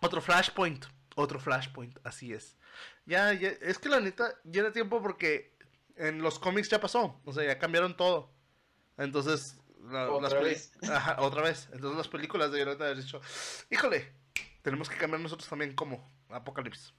Otro 0.00 0.20
Flashpoint. 0.22 0.86
Otro 1.16 1.40
Flashpoint, 1.40 1.98
así 2.04 2.32
es. 2.32 2.56
Ya, 3.04 3.32
ya, 3.34 3.48
es 3.48 3.78
que 3.78 3.88
la 3.88 4.00
neta, 4.00 4.32
ya 4.44 4.62
era 4.62 4.72
tiempo 4.72 5.02
porque 5.02 5.54
en 5.96 6.22
los 6.22 6.38
cómics 6.38 6.70
ya 6.70 6.80
pasó. 6.80 7.20
O 7.24 7.32
sea, 7.32 7.44
ya 7.44 7.58
cambiaron 7.58 7.96
todo. 7.96 8.32
Entonces, 9.00 9.58
la- 9.90 10.10
Otra 10.10 10.30
las 10.38 10.42
vez. 10.44 10.72
Ajá, 10.92 11.16
otra 11.22 11.42
vez. 11.42 11.68
Entonces 11.72 11.96
las 11.96 12.08
películas 12.08 12.50
debieron 12.50 12.76
de 12.78 12.84
haber 12.84 12.98
dicho, 12.98 13.20
híjole, 13.70 14.12
tenemos 14.62 14.88
que 14.88 14.96
cambiar 14.96 15.20
nosotros 15.20 15.48
también 15.48 15.74
como 15.74 16.12
Apocalipsis. 16.28 16.94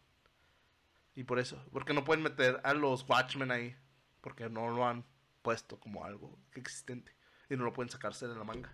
Y 1.13 1.23
por 1.23 1.39
eso, 1.39 1.63
porque 1.71 1.93
no 1.93 2.03
pueden 2.03 2.23
meter 2.23 2.59
a 2.63 2.73
los 2.73 3.07
Watchmen 3.07 3.51
ahí, 3.51 3.75
porque 4.21 4.49
no 4.49 4.69
lo 4.69 4.85
han 4.87 5.05
puesto 5.41 5.79
como 5.79 6.03
algo 6.05 6.39
existente. 6.55 7.15
Y 7.49 7.55
no 7.57 7.65
lo 7.65 7.73
pueden 7.73 7.89
sacarse 7.89 8.27
de 8.27 8.35
la 8.35 8.43
manga. 8.45 8.73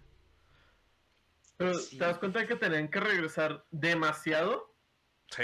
Pero, 1.57 1.73
Sí. 1.73 1.97
¿te 1.97 2.05
das 2.05 2.19
cuenta 2.19 2.39
de 2.39 2.47
que 2.47 2.55
tenían 2.55 2.87
que 2.89 2.99
regresar 2.99 3.65
demasiado? 3.71 4.73
Sí, 5.31 5.43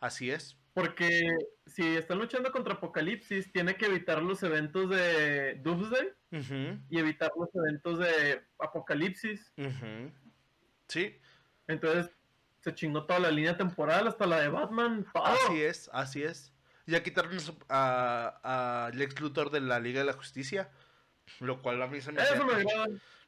así 0.00 0.30
es. 0.30 0.56
Porque 0.74 1.22
si 1.66 1.96
están 1.96 2.18
luchando 2.18 2.50
contra 2.50 2.74
Apocalipsis, 2.74 3.52
tiene 3.52 3.76
que 3.76 3.86
evitar 3.86 4.20
los 4.20 4.42
eventos 4.42 4.90
de 4.90 5.54
Doomsday 5.62 6.08
Y 6.90 6.98
evitar 6.98 7.30
los 7.38 7.48
eventos 7.54 7.98
de 7.98 8.42
Apocalipsis. 8.58 9.52
Sí, 10.88 11.20
Entonces 11.66 12.10
se 12.60 12.74
chingó 12.74 13.04
toda 13.04 13.20
la 13.20 13.30
línea 13.30 13.56
temporal, 13.56 14.08
hasta 14.08 14.26
la 14.26 14.40
de 14.40 14.48
Batman, 14.48 15.06
todo. 15.12 15.24
Así 15.24 15.62
es, 15.62 15.90
así 15.92 16.22
es. 16.22 16.52
Ya 16.86 17.02
quitaron 17.02 17.32
a, 17.68 18.86
a 18.86 18.90
Lex 18.94 19.20
Luthor 19.20 19.50
de 19.50 19.60
la 19.60 19.78
Liga 19.80 20.00
de 20.00 20.06
la 20.06 20.12
Justicia. 20.14 20.70
Lo 21.40 21.62
cual 21.62 21.80
a 21.82 21.86
mí 21.86 22.00
se 22.00 22.12
me 22.12 22.22
Eso 22.22 22.44
me. 22.44 22.64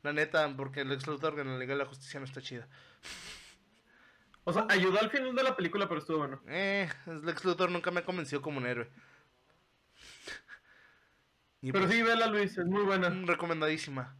La 0.02 0.12
neta, 0.12 0.52
porque 0.56 0.84
Lex 0.84 1.06
Luthor 1.06 1.38
en 1.40 1.48
la 1.48 1.58
Liga 1.58 1.74
de 1.74 1.78
la 1.78 1.86
Justicia 1.86 2.20
no 2.20 2.26
está 2.26 2.40
chida. 2.40 2.68
O 4.44 4.52
sea, 4.52 4.66
ayudó 4.68 5.00
al 5.00 5.10
final 5.10 5.34
de 5.34 5.42
la 5.42 5.56
película, 5.56 5.88
pero 5.88 6.00
estuvo 6.00 6.18
bueno. 6.18 6.40
Eh, 6.46 6.88
Lex 7.24 7.44
Luthor 7.44 7.70
nunca 7.70 7.90
me 7.90 8.04
convenció 8.04 8.40
como 8.40 8.58
un 8.58 8.66
héroe. 8.66 8.88
Y 11.60 11.72
Pero 11.72 11.86
pues, 11.86 11.96
sí, 11.96 12.02
vela 12.02 12.26
Luis, 12.28 12.56
es 12.56 12.66
muy 12.66 12.82
buena. 12.84 13.10
mm, 13.10 13.26
recomendadísima. 13.26 14.16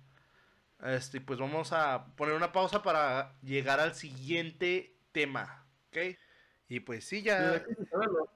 Este, 0.82 1.20
pues 1.20 1.38
vamos 1.38 1.72
a 1.72 2.06
poner 2.16 2.34
una 2.34 2.52
pausa 2.52 2.82
para 2.82 3.34
llegar 3.42 3.80
al 3.80 3.94
siguiente 3.94 4.96
tema. 5.12 5.64
¿Ok? 5.88 6.18
Y 6.68 6.80
pues 6.80 7.04
sí, 7.06 7.22
ya. 7.22 7.56
¿Eh? 7.56 7.64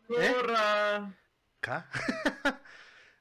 ¡Corra! 0.06 1.14
acá. 1.58 1.88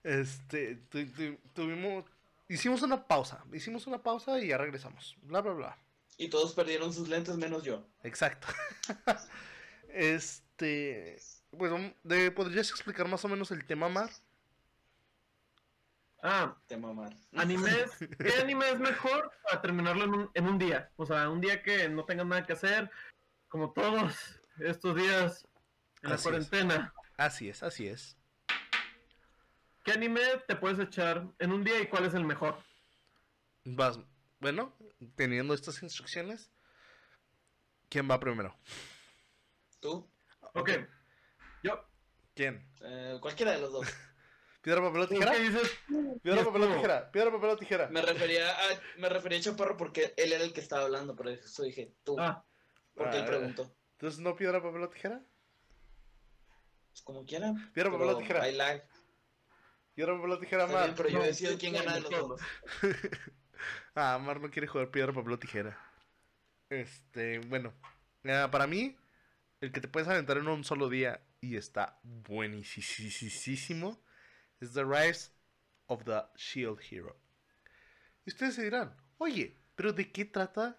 este, 0.04 0.76
tu- 0.90 1.06
tu- 1.12 1.38
tuvimos, 1.54 2.06
hicimos 2.48 2.82
una 2.82 3.06
pausa, 3.06 3.44
hicimos 3.52 3.86
una 3.88 4.02
pausa 4.02 4.40
y 4.40 4.48
ya 4.48 4.58
regresamos. 4.58 5.18
Bla, 5.24 5.42
bla, 5.42 5.54
bla. 5.54 5.78
Y 6.18 6.30
todos 6.30 6.54
perdieron 6.54 6.94
sus 6.94 7.10
lentes 7.10 7.36
menos 7.38 7.64
yo. 7.64 7.86
Exacto. 8.04 8.48
este, 9.90 11.18
pues, 11.58 11.72
de- 12.04 12.32
¿podrías 12.32 12.70
explicar 12.70 13.08
más 13.08 13.24
o 13.26 13.28
menos 13.28 13.52
el 13.52 13.66
tema, 13.66 13.90
Mar? 13.90 14.10
Ah, 16.22 16.56
Te 16.68 16.76
mamar. 16.78 17.16
animes. 17.38 17.92
¿Qué 18.20 18.34
anime 18.42 18.70
es 18.72 18.80
mejor 18.80 19.32
para 19.44 19.62
terminarlo 19.62 20.04
en 20.04 20.14
un, 20.14 20.32
en 20.34 20.48
un 20.48 20.58
día? 20.58 20.92
O 20.98 21.06
sea, 21.06 21.30
un 21.30 21.40
día 21.40 21.64
que 21.64 21.88
no 21.88 22.04
tengan 22.06 22.28
nada 22.30 22.46
que 22.46 22.54
hacer, 22.54 22.92
como 23.48 23.72
todos 23.72 24.14
estos 24.60 24.96
días 24.96 25.48
en 26.02 26.10
la 26.10 26.16
Así 26.16 26.22
es. 26.28 26.32
cuarentena. 26.32 26.94
Así 27.18 27.50
es, 27.50 27.64
así 27.64 27.88
es. 27.88 28.18
¿Qué 29.84 29.94
anime 29.94 30.22
te 30.48 30.56
puedes 30.58 30.80
echar 30.80 31.26
en 31.40 31.52
un 31.54 31.64
día 31.64 31.80
y 31.82 31.88
cuál 31.88 32.06
es 32.06 32.14
el 32.14 32.26
mejor? 32.26 32.58
Vas, 33.64 34.00
bueno, 34.40 34.76
teniendo 35.16 35.54
estas 35.54 35.82
instrucciones, 35.84 36.52
¿quién 37.90 38.10
va 38.10 38.20
primero? 38.20 38.58
¿Tú? 39.80 40.10
Ok. 40.54 40.72
Yo. 41.64 41.82
¿Quién? 42.36 42.70
Eh, 42.82 43.18
cualquiera 43.22 43.52
de 43.54 43.62
los 43.62 43.72
dos. 43.72 43.88
¿Piedra, 44.62 44.82
papel 44.82 45.02
o 45.02 45.08
tijera? 45.08 45.32
¿Qué 45.32 45.40
dices? 45.40 45.72
Piedra, 46.22 46.44
papel 46.44 46.64
o 46.64 46.68
tijera. 46.76 47.12
Piedra, 47.12 47.32
papel 47.32 47.50
o 47.50 47.58
tijera. 47.58 47.88
Me 47.90 48.02
refería 48.02 48.50
a, 48.52 48.64
me 48.98 49.08
refería 49.10 49.40
a 49.40 49.42
Chaparro 49.42 49.78
porque 49.78 50.14
él 50.18 50.34
era 50.34 50.44
el 50.44 50.52
que 50.54 50.60
estaba 50.60 50.84
hablando, 50.84 51.16
por 51.16 51.30
eso 51.30 51.64
dije 51.64 51.94
tú. 52.04 52.18
Ah, 52.20 52.44
porque 52.94 53.18
él 53.18 53.24
Ah, 53.24 53.28
preguntó. 53.28 53.74
Entonces, 53.94 54.20
¿no 54.20 54.36
piedra, 54.36 54.62
papel 54.62 54.84
o 54.84 54.90
tijera? 54.90 55.24
Pues 56.90 57.02
como 57.04 57.26
quiera. 57.26 57.54
Piedra, 57.74 57.92
papel 57.92 58.08
o 58.08 58.10
pero 58.10 58.20
tijera. 58.20 58.44
Hay 58.44 58.56
lag. 58.56 58.84
Piedra, 59.96 60.16
papel 60.16 60.32
o 60.32 60.40
tijera, 60.40 60.68
Mar. 60.68 60.84
bien, 60.86 60.96
pero 60.96 61.10
yo 61.10 61.20
No, 61.20 61.26
decido 61.26 61.52
sí, 61.54 61.58
quién 61.58 61.74
gana 61.74 61.94
de 61.96 62.02
los 62.02 62.10
dos. 62.12 62.42
Ah, 63.96 64.18
Mar 64.22 64.40
no 64.40 64.50
quiere 64.50 64.68
jugar 64.68 64.90
piedra, 64.90 65.12
papel 65.12 65.34
o 65.34 65.40
tijera. 65.40 65.78
Este, 66.70 67.40
bueno. 67.40 67.74
ah, 68.26 68.48
para 68.52 68.68
mí, 68.68 68.96
el 69.60 69.72
que 69.74 69.82
te 69.82 69.88
puedes 69.90 70.08
aventar 70.08 70.38
en 70.38 70.48
un 70.48 70.64
solo 70.64 70.88
día 70.88 71.22
y 71.42 71.58
está 71.58 72.00
buenísimo 72.04 74.02
es 74.60 74.74
The 74.74 74.84
Rise 74.84 75.32
of 75.88 76.04
the 76.06 76.22
Shield 76.36 76.80
Hero. 76.90 77.18
Y 78.26 78.30
ustedes 78.32 78.56
se 78.56 78.64
dirán, 78.64 78.96
oye, 79.18 79.56
¿pero 79.76 79.94
de 79.94 80.12
qué 80.12 80.26
trata 80.26 80.78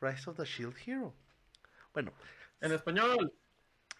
Rise 0.00 0.30
of 0.30 0.36
the 0.36 0.44
Shield 0.44 0.76
Hero? 0.86 1.14
Bueno, 1.92 2.12
en 2.60 2.72
español. 2.72 3.32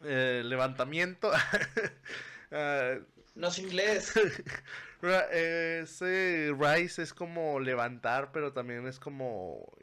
eh, 0.02 0.42
levantamiento. 0.44 1.30
ah, 2.52 2.94
No 3.34 3.48
es 3.48 3.58
inglés. 3.58 4.12
Ese 5.02 6.54
Rise 6.58 7.02
es 7.02 7.12
como 7.12 7.60
levantar, 7.60 8.32
pero 8.32 8.52
también 8.52 8.86
es 8.86 8.98
como. 8.98 9.76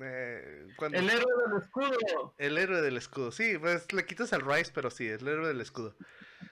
eh, 0.00 0.68
cuando- 0.76 0.98
El 0.98 1.10
héroe 1.10 1.26
del 1.48 1.62
escudo. 1.62 2.34
el 2.38 2.58
héroe 2.58 2.80
del 2.82 2.96
escudo. 2.96 3.32
Sí, 3.32 3.58
pues 3.58 3.92
le 3.92 4.06
quitas 4.06 4.32
el 4.32 4.42
Rise, 4.42 4.70
pero 4.74 4.90
sí, 4.90 5.08
es 5.08 5.20
el 5.22 5.28
héroe 5.28 5.48
del 5.48 5.60
escudo. 5.60 5.96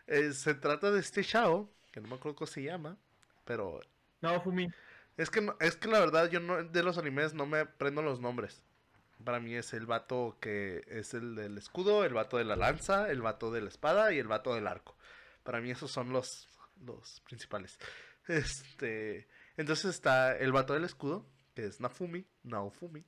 Eh, 0.07 0.33
se 0.33 0.55
trata 0.55 0.91
de 0.91 1.01
este 1.01 1.23
Shao, 1.23 1.73
que 1.99 2.03
no 2.03 2.09
me 2.09 2.15
acuerdo 2.17 2.37
cómo 2.37 2.47
se 2.47 2.63
llama, 2.63 2.97
pero. 3.45 3.81
No, 4.21 4.41
Fumi. 4.41 4.69
Es 5.17 5.31
que, 5.31 5.41
no- 5.41 5.57
es 5.61 5.77
que 5.77 5.89
la 5.89 5.99
verdad, 6.01 6.31
yo 6.31 6.41
no, 6.41 6.63
de 6.63 6.83
los 6.83 6.97
animes 6.99 7.35
no 7.35 7.45
me 7.47 7.61
aprendo 7.61 8.03
los 8.03 8.21
nombres. 8.21 8.63
Para 9.25 9.41
mí 9.41 9.55
es 9.55 9.73
el 9.73 9.85
vato 9.87 10.37
que 10.41 10.85
es 10.87 11.13
el 11.15 11.35
del 11.35 11.59
escudo, 11.59 12.05
el 12.05 12.15
vato 12.15 12.37
de 12.37 12.45
la 12.45 12.55
lanza, 12.55 13.11
el 13.11 13.21
vato 13.21 13.51
de 13.51 13.61
la 13.63 13.69
espada 13.69 14.13
y 14.13 14.19
el 14.19 14.29
vato 14.29 14.55
del 14.55 14.67
arco. 14.69 14.97
Para 15.43 15.61
mí 15.61 15.71
esos 15.73 15.91
son 15.91 16.13
los, 16.13 16.49
los 16.85 17.21
principales. 17.23 17.79
Este, 18.29 19.27
entonces 19.57 19.87
está 19.87 20.37
el 20.37 20.53
vato 20.53 20.75
del 20.75 20.85
escudo, 20.85 21.27
que 21.55 21.65
es 21.67 21.81
Nafumi, 21.81 22.25
Naofumi, 22.45 23.05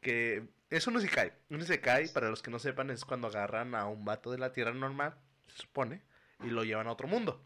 que 0.00 0.48
es 0.70 0.86
un 0.86 0.96
Isekai. 0.96 1.32
Un 1.50 1.60
Isekai, 1.60 2.08
para 2.12 2.30
los 2.30 2.42
que 2.42 2.50
no 2.50 2.58
sepan, 2.58 2.90
es 2.90 3.04
cuando 3.04 3.28
agarran 3.28 3.74
a 3.74 3.86
un 3.86 4.04
vato 4.04 4.30
de 4.30 4.38
la 4.38 4.52
tierra 4.52 4.72
normal, 4.72 5.14
se 5.46 5.58
supone, 5.62 6.02
y 6.42 6.46
lo 6.48 6.64
llevan 6.64 6.86
a 6.86 6.92
otro 6.92 7.06
mundo. 7.06 7.44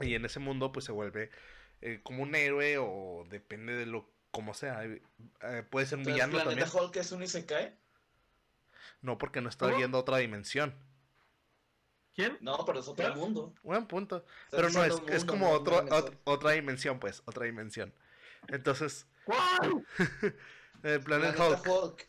Y 0.00 0.14
en 0.14 0.24
ese 0.24 0.38
mundo 0.40 0.72
pues 0.72 0.84
se 0.84 0.92
vuelve 0.92 1.30
eh, 1.80 2.00
como 2.02 2.22
un 2.22 2.34
héroe 2.34 2.76
o 2.78 3.24
depende 3.28 3.74
de 3.74 3.86
lo 3.86 4.10
como 4.30 4.52
sea. 4.54 4.84
eh, 4.84 5.02
eh, 5.42 5.64
puede 5.70 5.86
ser 5.86 5.98
un 5.98 6.02
Entonces, 6.02 6.26
villano 6.26 6.38
también. 6.44 6.58
Planeta 6.68 6.82
Hulk 6.84 6.96
es 6.96 7.12
un 7.12 7.22
Isekai. 7.22 7.78
No, 9.00 9.18
porque 9.18 9.40
no 9.40 9.48
está 9.48 9.66
¿Cómo? 9.66 9.78
yendo 9.78 9.98
a 9.98 10.00
otra 10.02 10.18
dimensión. 10.18 10.74
¿Quién? 12.14 12.38
No, 12.40 12.64
pero 12.64 12.80
es 12.80 12.88
otro 12.88 13.14
mundo. 13.14 13.54
Buen 13.62 13.86
punto. 13.86 14.24
Pero 14.50 14.70
no, 14.70 14.84
es, 14.84 14.94
es 15.08 15.24
como 15.24 15.50
otro, 15.50 15.84
ot- 15.86 16.16
otra 16.24 16.52
dimensión, 16.52 16.98
pues, 16.98 17.22
otra 17.26 17.44
dimensión. 17.44 17.94
Entonces, 18.48 19.06
Planet 20.82 21.04
Planeta 21.04 21.46
Hulk. 21.48 21.66
Hulk. 21.68 22.08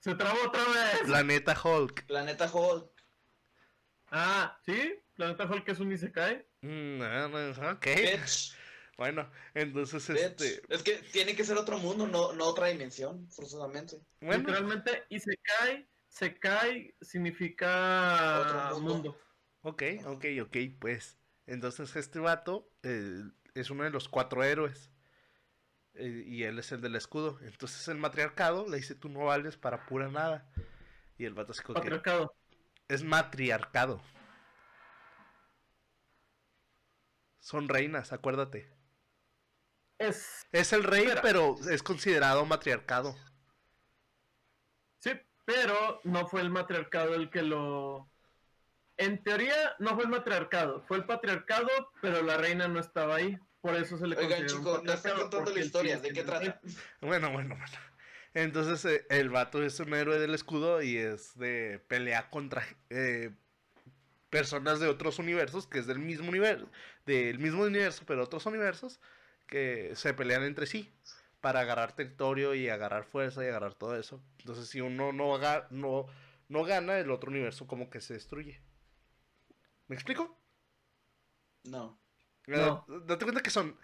Se 0.00 0.14
trabó 0.14 0.38
otra 0.46 0.62
vez. 0.64 1.00
Planeta 1.04 1.56
Hulk. 1.62 2.06
Planeta 2.06 2.50
Hulk. 2.52 2.90
Ah, 4.10 4.58
¿sí? 4.64 5.02
Planeta 5.16 5.44
Hulk 5.46 5.68
es 5.68 5.80
un 5.80 5.92
Isekai. 5.92 6.46
Mm, 6.62 7.02
ah, 7.02 7.28
no, 7.28 7.72
ok. 7.72 7.86
Bitch. 7.96 8.54
Bueno, 8.98 9.30
entonces 9.52 10.08
bitch. 10.08 10.18
este. 10.22 10.62
Es 10.70 10.82
que 10.82 10.94
tiene 11.12 11.36
que 11.36 11.44
ser 11.44 11.58
otro 11.58 11.78
mundo, 11.78 12.06
no, 12.06 12.32
no 12.32 12.46
otra 12.46 12.68
dimensión, 12.68 13.28
forzosamente. 13.30 14.00
Bueno, 14.22 14.38
Literalmente, 14.38 15.04
Isekai, 15.10 15.86
Sekai 16.08 16.94
significa 17.02 18.40
Otro 18.40 18.80
mundo. 18.80 18.94
mundo. 19.12 19.20
ok, 19.60 19.82
ok, 20.06 20.24
ok, 20.44 20.56
pues. 20.78 21.18
Entonces 21.46 21.94
este 21.94 22.18
vato 22.20 22.70
eh, 22.82 23.22
es 23.54 23.68
uno 23.68 23.84
de 23.84 23.90
los 23.90 24.08
cuatro 24.08 24.42
héroes. 24.42 24.90
Eh, 25.92 26.24
y 26.26 26.44
él 26.44 26.58
es 26.58 26.72
el 26.72 26.80
del 26.80 26.96
escudo. 26.96 27.38
Entonces 27.42 27.86
el 27.88 27.98
matriarcado 27.98 28.66
le 28.66 28.78
dice 28.78 28.94
tú 28.94 29.10
no 29.10 29.26
vales 29.26 29.58
para 29.58 29.84
pura 29.84 30.08
nada. 30.08 30.50
Y 31.18 31.26
el 31.26 31.34
vato 31.34 31.52
que 31.52 31.72
Patriarcado. 31.72 32.34
es 32.88 33.02
matriarcado. 33.04 34.02
Son 37.46 37.68
reinas, 37.68 38.12
acuérdate. 38.12 38.68
Es. 39.98 40.48
Es 40.50 40.72
el 40.72 40.82
rey, 40.82 41.04
Espera. 41.04 41.22
pero 41.22 41.54
es 41.70 41.80
considerado 41.80 42.44
matriarcado. 42.44 43.16
Sí, 44.98 45.12
pero 45.44 46.00
no 46.02 46.26
fue 46.26 46.40
el 46.40 46.50
matriarcado 46.50 47.14
el 47.14 47.30
que 47.30 47.42
lo. 47.42 48.10
En 48.96 49.22
teoría, 49.22 49.76
no 49.78 49.94
fue 49.94 50.02
el 50.02 50.10
matriarcado. 50.10 50.82
Fue 50.88 50.96
el 50.96 51.04
patriarcado, 51.04 51.68
pero 52.02 52.20
la 52.20 52.36
reina 52.36 52.66
no 52.66 52.80
estaba 52.80 53.14
ahí. 53.14 53.38
Por 53.60 53.76
eso 53.76 53.96
se 53.96 54.08
le 54.08 54.16
Oigan, 54.16 54.46
chicos, 54.46 54.82
no 54.82 54.92
están 54.92 55.16
contando 55.16 55.52
la 55.52 55.60
historia, 55.60 56.00
¿de 56.00 56.12
qué 56.12 56.24
trata? 56.24 56.60
Bueno, 57.00 57.30
bueno, 57.30 57.54
bueno. 57.54 57.78
Entonces 58.34 58.84
eh, 58.86 59.06
el 59.08 59.30
vato 59.30 59.62
es 59.62 59.78
un 59.78 59.94
héroe 59.94 60.18
del 60.18 60.34
escudo 60.34 60.82
y 60.82 60.96
es 60.96 61.38
de 61.38 61.80
pelea 61.86 62.28
contra 62.28 62.66
eh, 62.90 63.30
personas 64.30 64.80
de 64.80 64.88
otros 64.88 65.18
universos, 65.18 65.66
que 65.66 65.78
es 65.78 65.86
del 65.86 65.98
mismo 65.98 66.28
universo, 66.28 66.68
del 67.06 67.38
mismo 67.38 67.62
universo, 67.62 68.04
pero 68.06 68.24
otros 68.24 68.44
universos, 68.46 69.00
que 69.46 69.92
se 69.94 70.12
pelean 70.12 70.42
entre 70.42 70.66
sí 70.66 70.92
para 71.40 71.60
agarrar 71.60 71.94
territorio 71.94 72.54
y 72.54 72.68
agarrar 72.68 73.04
fuerza 73.04 73.44
y 73.44 73.48
agarrar 73.48 73.74
todo 73.74 73.96
eso. 73.98 74.20
Entonces 74.40 74.68
si 74.68 74.80
uno 74.80 75.12
no, 75.12 75.34
aga- 75.34 75.68
no, 75.70 76.06
no 76.48 76.64
gana, 76.64 76.98
el 76.98 77.10
otro 77.10 77.30
universo 77.30 77.66
como 77.66 77.88
que 77.88 78.00
se 78.00 78.14
destruye. 78.14 78.60
¿Me 79.86 79.94
explico? 79.94 80.36
No. 81.64 81.98
No. 82.46 82.84
Date 83.06 83.24
cuenta 83.24 83.42
que 83.42 83.50
son. 83.50 83.76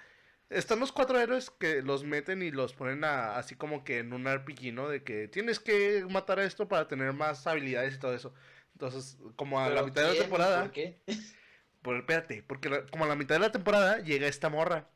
Están 0.51 0.81
los 0.81 0.93
cuatro 0.93 1.19
héroes 1.19 1.51
que 1.51 1.81
los 1.83 2.05
meten 2.05 2.43
y 2.43 2.51
los 2.51 2.75
ponen 2.75 3.05
a- 3.05 3.37
así 3.37 3.55
como 3.55 3.85
que 3.85 3.99
en 4.01 4.13
un 4.13 4.27
RPG, 4.27 4.73
¿no? 4.73 4.89
De 4.89 5.03
que 5.03 5.29
tienes 5.29 5.59
que 5.61 6.05
matar 6.11 6.39
a 6.41 6.45
esto 6.45 6.69
para 6.69 6.89
tener 6.89 7.13
más 7.13 7.47
habilidades 7.47 7.95
y 7.95 7.99
todo 7.99 8.15
eso. 8.15 8.35
Entonces, 8.75 9.17
como 9.37 9.61
a 9.61 9.69
la 9.69 9.75
¿Pero 9.77 9.87
mitad 9.87 10.03
de 10.03 10.15
la 10.15 10.21
temporada. 10.23 10.63
¿Por 10.63 10.73
qué? 10.73 11.01
Pues 11.83 11.99
espérate, 12.01 12.43
porque 12.45 12.69
la- 12.71 12.87
como 12.87 13.05
a 13.05 13.09
la 13.09 13.17
mitad 13.17 13.35
de 13.37 13.41
la 13.41 13.53
temporada 13.53 13.99
llega 13.99 14.29
esta 14.29 14.49
morra. 14.49 14.89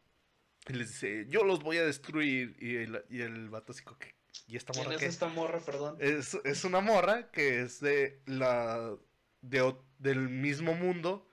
Y 0.69 0.75
les 0.75 0.89
dice, 0.91 1.27
yo 1.29 1.45
los 1.45 1.63
voy 1.63 1.79
a 1.79 1.85
destruir. 1.85 2.57
Y 2.61 2.77
el, 2.77 3.05
y 3.11 3.23
el 3.23 3.49
vato 3.51 3.73
así 3.73 3.83
como 3.85 3.99
que. 3.99 4.15
¿Y 4.49 4.57
esta 4.57 4.73
¿Quién 4.73 4.85
morra 4.85 4.97
es 4.97 5.01
qué? 5.01 5.07
esta 5.07 5.29
morra, 5.29 5.61
perdón? 5.61 5.97
Es, 6.01 6.35
es 6.45 6.65
una 6.65 6.81
morra 6.81 7.31
que 7.31 7.63
es 7.63 7.81
de 7.81 8.21
la 8.27 8.97
de, 9.41 9.75
del 9.99 10.29
mismo 10.29 10.75
mundo, 10.75 11.29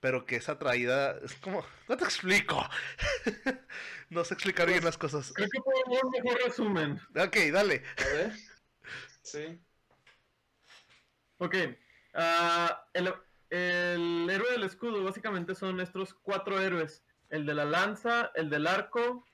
pero 0.00 0.26
que 0.26 0.36
es 0.36 0.48
atraída. 0.48 1.18
Es 1.24 1.34
como. 1.36 1.64
No 1.88 1.96
te 1.96 2.04
explico. 2.04 2.68
no 4.10 4.24
sé 4.24 4.34
explicar 4.34 4.68
bien 4.68 4.84
las 4.84 4.98
cosas. 4.98 5.32
Creo 5.32 5.48
que 5.50 5.60
mejor 6.22 6.40
resumen. 6.44 7.00
Ok, 7.16 7.36
dale. 7.52 7.82
A 7.98 8.14
ver. 8.16 8.32
Sí. 9.22 9.60
Ok. 11.38 11.54
ah, 12.14 12.84
el, 12.94 13.12
el 13.50 14.28
héroe 14.30 14.50
del 14.52 14.64
escudo 14.64 15.02
básicamente 15.04 15.54
son 15.54 15.80
estos 15.80 16.14
cuatro 16.14 16.60
héroes. 16.60 17.02
El 17.30 17.44
de 17.46 17.54
la 17.54 17.64
lanza, 17.64 18.30
el 18.34 18.48
del 18.50 18.66
arco 18.66 19.24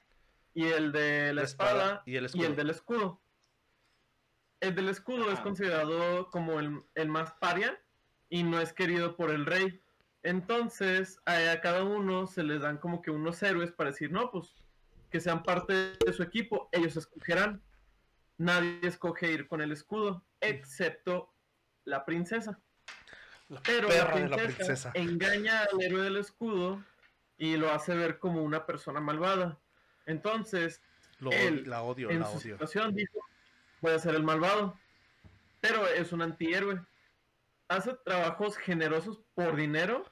y 0.55 0.67
el 0.67 0.93
de 0.93 1.29
la, 1.29 1.35
La 1.35 1.43
espada 1.43 1.73
espada, 1.83 2.03
y 2.07 2.17
el 2.17 2.23
y 2.25 2.27
escudo. 2.27 2.47
el 2.47 2.57
del 2.57 2.71
escudo. 2.71 3.21
El 4.61 4.75
del 4.75 4.89
escudo 4.89 5.27
es 5.29 5.35
Ajá. 5.35 5.43
considerado 5.43 6.31
como 6.31 6.59
el, 6.59 6.83
el 6.95 7.09
más 7.09 7.33
paria 7.35 7.81
y 8.31 8.43
no 8.43 8.61
es 8.61 8.73
querido 8.73 9.17
por 9.17 9.31
el 9.31 9.47
rey. 9.47 9.81
Entonces 10.23 11.21
a, 11.27 11.53
a 11.53 11.61
cada 11.61 11.85
uno 11.85 12.27
se 12.27 12.43
les 12.43 12.63
dan 12.63 12.79
como 12.79 13.03
que 13.03 13.11
unos 13.11 13.43
héroes 13.43 13.73
para 13.73 13.91
decir, 13.91 14.11
no, 14.11 14.31
pues 14.31 14.55
que 15.11 15.21
sean 15.21 15.43
parte 15.43 15.73
de 16.05 16.13
su 16.13 16.23
equipo. 16.23 16.69
Ellos 16.73 16.97
escogerán. 16.97 17.63
Nadie 18.39 18.81
escoge 18.83 19.31
ir 19.31 19.47
con 19.47 19.61
el 19.61 19.71
escudo, 19.71 20.25
excepto 20.41 21.33
la 21.85 22.05
princesa. 22.05 22.59
La 23.55 23.63
Pero 23.63 23.89
la 23.89 24.15
de 24.15 24.29
la 24.29 24.37
princesa, 24.37 24.91
engaña 24.95 25.63
al 25.73 25.81
héroe 25.83 26.03
del 26.03 26.17
escudo 26.19 26.83
y 27.39 27.57
lo 27.57 27.71
hace 27.73 27.95
ver 27.95 28.19
como 28.19 28.43
una 28.43 28.67
persona 28.67 29.01
malvada. 29.01 29.59
Entonces, 30.07 30.83
Lo- 31.19 31.33
él, 31.33 31.65
la 31.69 31.83
odio, 31.83 32.11
en 32.11 32.21
la 32.21 32.27
su 32.27 32.33
odio. 32.33 32.41
situación 32.41 32.95
dijo, 32.95 33.19
voy 33.81 33.93
a 33.93 33.99
ser 33.99 34.15
el 34.15 34.23
malvado. 34.23 34.79
Pero 35.61 35.87
es 35.89 36.13
un 36.13 36.21
antihéroe. 36.23 36.81
Hace 37.69 37.95
trabajos 38.05 38.59
generosos 38.59 39.21
por 39.35 39.57
dinero, 39.57 40.05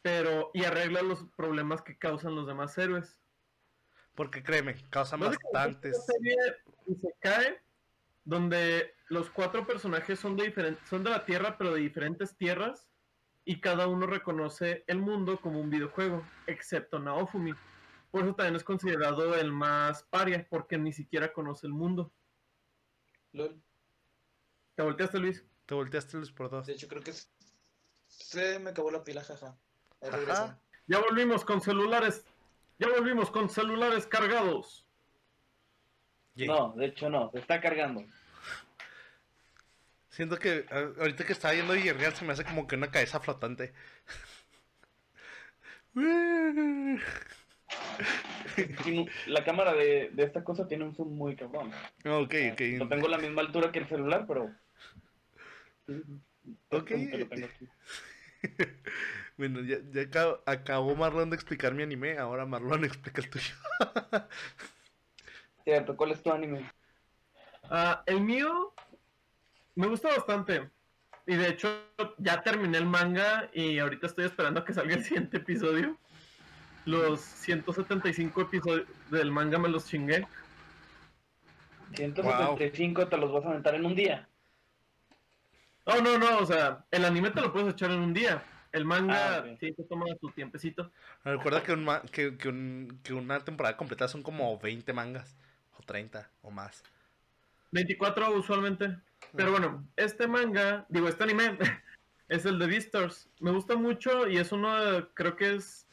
pero 0.00 0.50
y 0.54 0.64
arregla 0.64 1.02
los 1.02 1.24
problemas 1.36 1.82
que 1.82 1.98
causan 1.98 2.34
los 2.34 2.46
demás 2.46 2.76
héroes. 2.78 3.18
Porque 4.14 4.42
créeme, 4.42 4.76
causan 4.90 5.20
bastantes. 5.20 6.04
se 6.06 7.14
cae 7.20 7.60
donde 8.24 8.93
los 9.14 9.30
cuatro 9.30 9.64
personajes 9.66 10.18
son 10.18 10.36
de 10.36 10.44
diferentes, 10.44 10.86
son 10.88 11.04
de 11.04 11.10
la 11.10 11.24
Tierra, 11.24 11.56
pero 11.56 11.72
de 11.72 11.80
diferentes 11.80 12.36
tierras, 12.36 12.88
y 13.44 13.60
cada 13.60 13.86
uno 13.86 14.06
reconoce 14.06 14.84
el 14.88 14.98
mundo 14.98 15.40
como 15.40 15.60
un 15.60 15.70
videojuego, 15.70 16.26
excepto 16.46 16.98
Naofumi. 16.98 17.52
Por 18.10 18.24
eso 18.24 18.34
también 18.34 18.56
es 18.56 18.64
considerado 18.64 19.34
el 19.36 19.52
más 19.52 20.02
paria, 20.04 20.46
porque 20.50 20.78
ni 20.78 20.92
siquiera 20.92 21.32
conoce 21.32 21.66
el 21.66 21.72
mundo. 21.72 22.12
Lol. 23.32 23.62
¿Te 24.74 24.82
volteaste, 24.82 25.18
Luis? 25.18 25.44
Te 25.66 25.74
volteaste 25.74 26.16
Luis 26.16 26.32
por 26.32 26.50
dos. 26.50 26.66
De 26.66 26.72
hecho, 26.72 26.88
creo 26.88 27.02
que 27.02 27.12
se 28.08 28.58
me 28.58 28.70
acabó 28.70 28.90
la 28.90 29.04
pila, 29.04 29.22
jaja. 29.22 29.56
Ajá. 30.02 30.58
Ya 30.86 30.98
volvimos 31.00 31.44
con 31.44 31.60
celulares. 31.60 32.24
Ya 32.78 32.88
volvimos 32.88 33.30
con 33.30 33.48
celulares 33.48 34.06
cargados. 34.06 34.84
No, 36.34 36.72
de 36.76 36.86
hecho 36.86 37.08
no, 37.08 37.30
se 37.30 37.38
está 37.38 37.60
cargando. 37.60 38.04
Siento 40.14 40.38
que 40.38 40.64
ahorita 40.70 41.24
que 41.24 41.32
estaba 41.32 41.54
viendo 41.54 41.72
Villarreal 41.72 42.14
se 42.14 42.24
me 42.24 42.32
hace 42.32 42.44
como 42.44 42.68
que 42.68 42.76
una 42.76 42.88
cabeza 42.92 43.18
flotante. 43.18 43.74
La 49.26 49.44
cámara 49.44 49.74
de, 49.74 50.10
de 50.12 50.22
esta 50.22 50.44
cosa 50.44 50.68
tiene 50.68 50.84
un 50.84 50.94
zoom 50.94 51.16
muy 51.16 51.34
cabrón. 51.34 51.72
ok, 52.04 52.34
ok. 52.52 52.60
No 52.78 52.88
tengo 52.88 53.08
la 53.08 53.18
misma 53.18 53.40
altura 53.42 53.72
que 53.72 53.80
el 53.80 53.88
celular, 53.88 54.24
pero. 54.28 54.54
Ok. 56.68 56.90
Como 56.92 57.10
que 57.10 57.18
lo 57.18 57.28
tengo 57.28 57.46
aquí. 57.46 57.68
Bueno, 59.36 59.62
ya, 59.62 59.78
ya 59.90 60.02
acab- 60.02 60.42
acabó 60.46 60.94
Marlon 60.94 61.28
de 61.28 61.34
explicar 61.34 61.74
mi 61.74 61.82
anime, 61.82 62.18
ahora 62.18 62.46
Marlon 62.46 62.84
explica 62.84 63.20
el 63.20 63.28
tuyo. 63.28 63.52
Cierto, 65.64 65.96
¿cuál 65.96 66.12
es 66.12 66.22
tu 66.22 66.30
anime? 66.30 66.70
Ah, 67.64 68.04
el 68.06 68.20
mío 68.20 68.72
me 69.74 69.86
gusta 69.86 70.08
bastante. 70.08 70.70
Y 71.26 71.36
de 71.36 71.48
hecho, 71.48 71.84
ya 72.18 72.42
terminé 72.42 72.76
el 72.78 72.86
manga 72.86 73.48
y 73.54 73.78
ahorita 73.78 74.06
estoy 74.06 74.26
esperando 74.26 74.60
a 74.60 74.64
que 74.64 74.74
salga 74.74 74.94
el 74.94 75.04
siguiente 75.04 75.38
episodio. 75.38 75.96
Los 76.84 77.20
175 77.20 78.42
episodios 78.42 78.86
del 79.10 79.30
manga 79.32 79.58
me 79.58 79.68
los 79.70 79.86
chingué. 79.86 80.26
175 81.94 83.08
te 83.08 83.16
los 83.16 83.32
vas 83.32 83.44
a 83.44 83.50
aventar 83.50 83.74
en 83.74 83.86
un 83.86 83.94
día. 83.94 84.28
Oh, 85.84 86.00
no, 86.02 86.18
no, 86.18 86.38
o 86.38 86.46
sea, 86.46 86.84
el 86.90 87.04
anime 87.04 87.30
te 87.30 87.40
lo 87.40 87.52
puedes 87.52 87.72
echar 87.72 87.90
en 87.90 88.00
un 88.00 88.14
día. 88.14 88.42
El 88.72 88.84
manga 88.84 89.36
Ah, 89.36 89.44
sí 89.60 89.72
te 89.72 89.84
toma 89.84 90.06
tu 90.20 90.30
tiempecito. 90.30 90.90
Recuerda 91.24 91.62
que, 91.62 91.72
un 91.72 91.84
ma- 91.84 92.02
que, 92.02 92.36
que, 92.36 92.48
un- 92.48 93.00
que 93.04 93.12
una 93.12 93.40
temporada 93.44 93.76
completa 93.76 94.08
son 94.08 94.22
como 94.22 94.58
20 94.58 94.92
mangas, 94.92 95.36
o 95.78 95.82
30, 95.82 96.28
o 96.42 96.50
más. 96.50 96.82
24 97.70 98.30
usualmente. 98.32 98.96
Pero 99.36 99.50
bueno, 99.50 99.86
este 99.96 100.26
manga, 100.26 100.86
digo, 100.88 101.08
este 101.08 101.24
anime, 101.24 101.58
es 102.28 102.44
el 102.46 102.58
de 102.58 102.66
Beastars. 102.66 103.28
Me 103.40 103.50
gusta 103.50 103.76
mucho 103.76 104.28
y 104.28 104.38
es 104.38 104.52
uno, 104.52 104.74
de- 104.84 105.06
creo 105.14 105.36
que 105.36 105.54
es... 105.56 105.86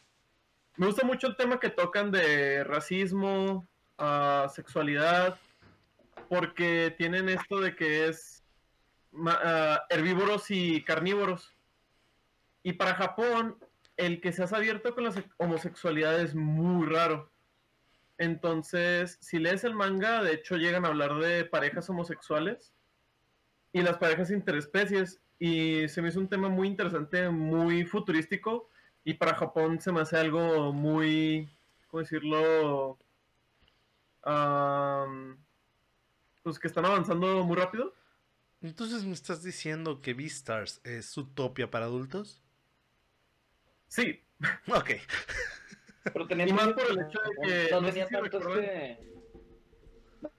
Me 0.78 0.86
gusta 0.88 1.06
mucho 1.06 1.28
el 1.28 1.36
tema 1.36 1.60
que 1.60 1.70
tocan 1.70 2.12
de 2.12 2.64
racismo, 2.64 3.68
ah, 3.98 4.48
sexualidad, 4.54 5.38
porque 6.30 6.94
tienen 6.98 7.28
esto 7.30 7.60
de 7.60 7.76
que 7.76 8.08
es 8.08 8.44
ah, 9.28 9.84
herbívoros 9.90 10.50
y 10.50 10.84
carnívoros. 10.84 11.54
Y 12.64 12.74
para 12.74 12.96
Japón, 12.96 13.58
el 13.98 14.22
que 14.22 14.32
seas 14.32 14.54
abierto 14.54 14.94
con 14.96 15.04
la 15.04 15.12
se- 15.12 15.30
homosexualidad 15.38 16.20
es 16.22 16.36
muy 16.36 16.88
raro. 16.88 17.32
Entonces, 18.18 19.18
si 19.20 19.40
lees 19.40 19.64
el 19.64 19.74
manga, 19.76 20.22
de 20.24 20.34
hecho 20.34 20.56
llegan 20.56 20.86
a 20.86 20.90
hablar 20.90 21.16
de 21.16 21.44
parejas 21.44 21.90
homosexuales 21.90 22.72
y 23.74 23.82
las 23.82 23.98
parejas 23.98 24.32
interespecies. 24.32 25.22
Y 25.40 25.88
se 25.88 26.02
me 26.02 26.10
hizo 26.10 26.20
un 26.20 26.28
tema 26.30 26.50
muy 26.50 26.68
interesante, 26.68 27.30
muy 27.30 27.86
futurístico. 27.86 28.70
Y 29.04 29.16
para 29.16 29.36
Japón 29.36 29.82
se 29.82 29.92
me 29.92 30.02
hace 30.02 30.18
algo 30.18 30.72
muy, 30.72 31.50
¿cómo 31.88 32.02
decirlo? 32.02 32.98
Am, 34.24 35.38
pues 36.44 36.60
que 36.60 36.68
están 36.68 36.86
avanzando 36.86 37.44
muy 37.44 37.56
rápido. 37.56 37.94
Entonces 38.62 39.04
me 39.04 39.14
estás 39.14 39.42
diciendo 39.42 40.02
que 40.02 40.14
Beastars 40.14 40.82
es 40.84 41.18
Utopia 41.18 41.72
para 41.72 41.86
adultos? 41.86 42.44
Sí, 43.88 44.22
Ok. 44.68 44.92
Pero 46.04 46.28
tenía 46.28 46.48
Y 46.48 46.54
más 46.54 46.70
por 46.70 46.84
el 46.90 47.00
hecho 47.00 47.20
de 47.22 47.48
que, 47.48 47.72
no 47.72 47.82
no 47.82 47.88
tenía 47.88 48.08
si 48.08 48.14
tanto 48.14 48.38
este 48.40 49.00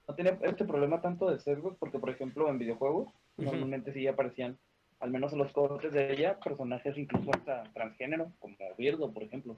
no 0.07 0.15
tenía 0.15 0.37
este 0.43 0.65
problema 0.65 1.01
tanto 1.01 1.29
de 1.29 1.39
sesgos 1.39 1.75
porque 1.79 1.99
por 1.99 2.09
ejemplo 2.09 2.49
en 2.49 2.59
videojuegos 2.59 3.13
Normalmente 3.37 3.93
sí 3.93 4.07
aparecían 4.07 4.57
al 4.99 5.11
menos 5.11 5.33
en 5.33 5.39
los 5.39 5.51
cortes 5.51 5.91
de 5.91 6.13
ella 6.13 6.39
personajes 6.39 6.97
incluso 6.97 7.31
hasta 7.33 7.63
transgénero 7.73 8.31
como 8.39 8.55
Birdo 8.77 9.11
por 9.11 9.23
ejemplo 9.23 9.57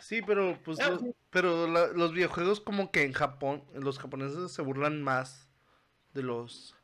Sí, 0.00 0.20
pero 0.24 0.56
pues 0.64 0.78
Ah, 0.80 0.90
lo- 0.90 0.98
sí. 1.00 1.12
pero 1.30 1.66
la- 1.66 1.88
los 1.88 2.12
videojuegos 2.12 2.60
como 2.60 2.92
que 2.92 3.02
en 3.02 3.12
Japón, 3.12 3.64
los 3.74 3.98
japoneses 3.98 4.52
se 4.52 4.62
burlan 4.62 5.02
más 5.02 5.50
de 6.14 6.22
los 6.22 6.76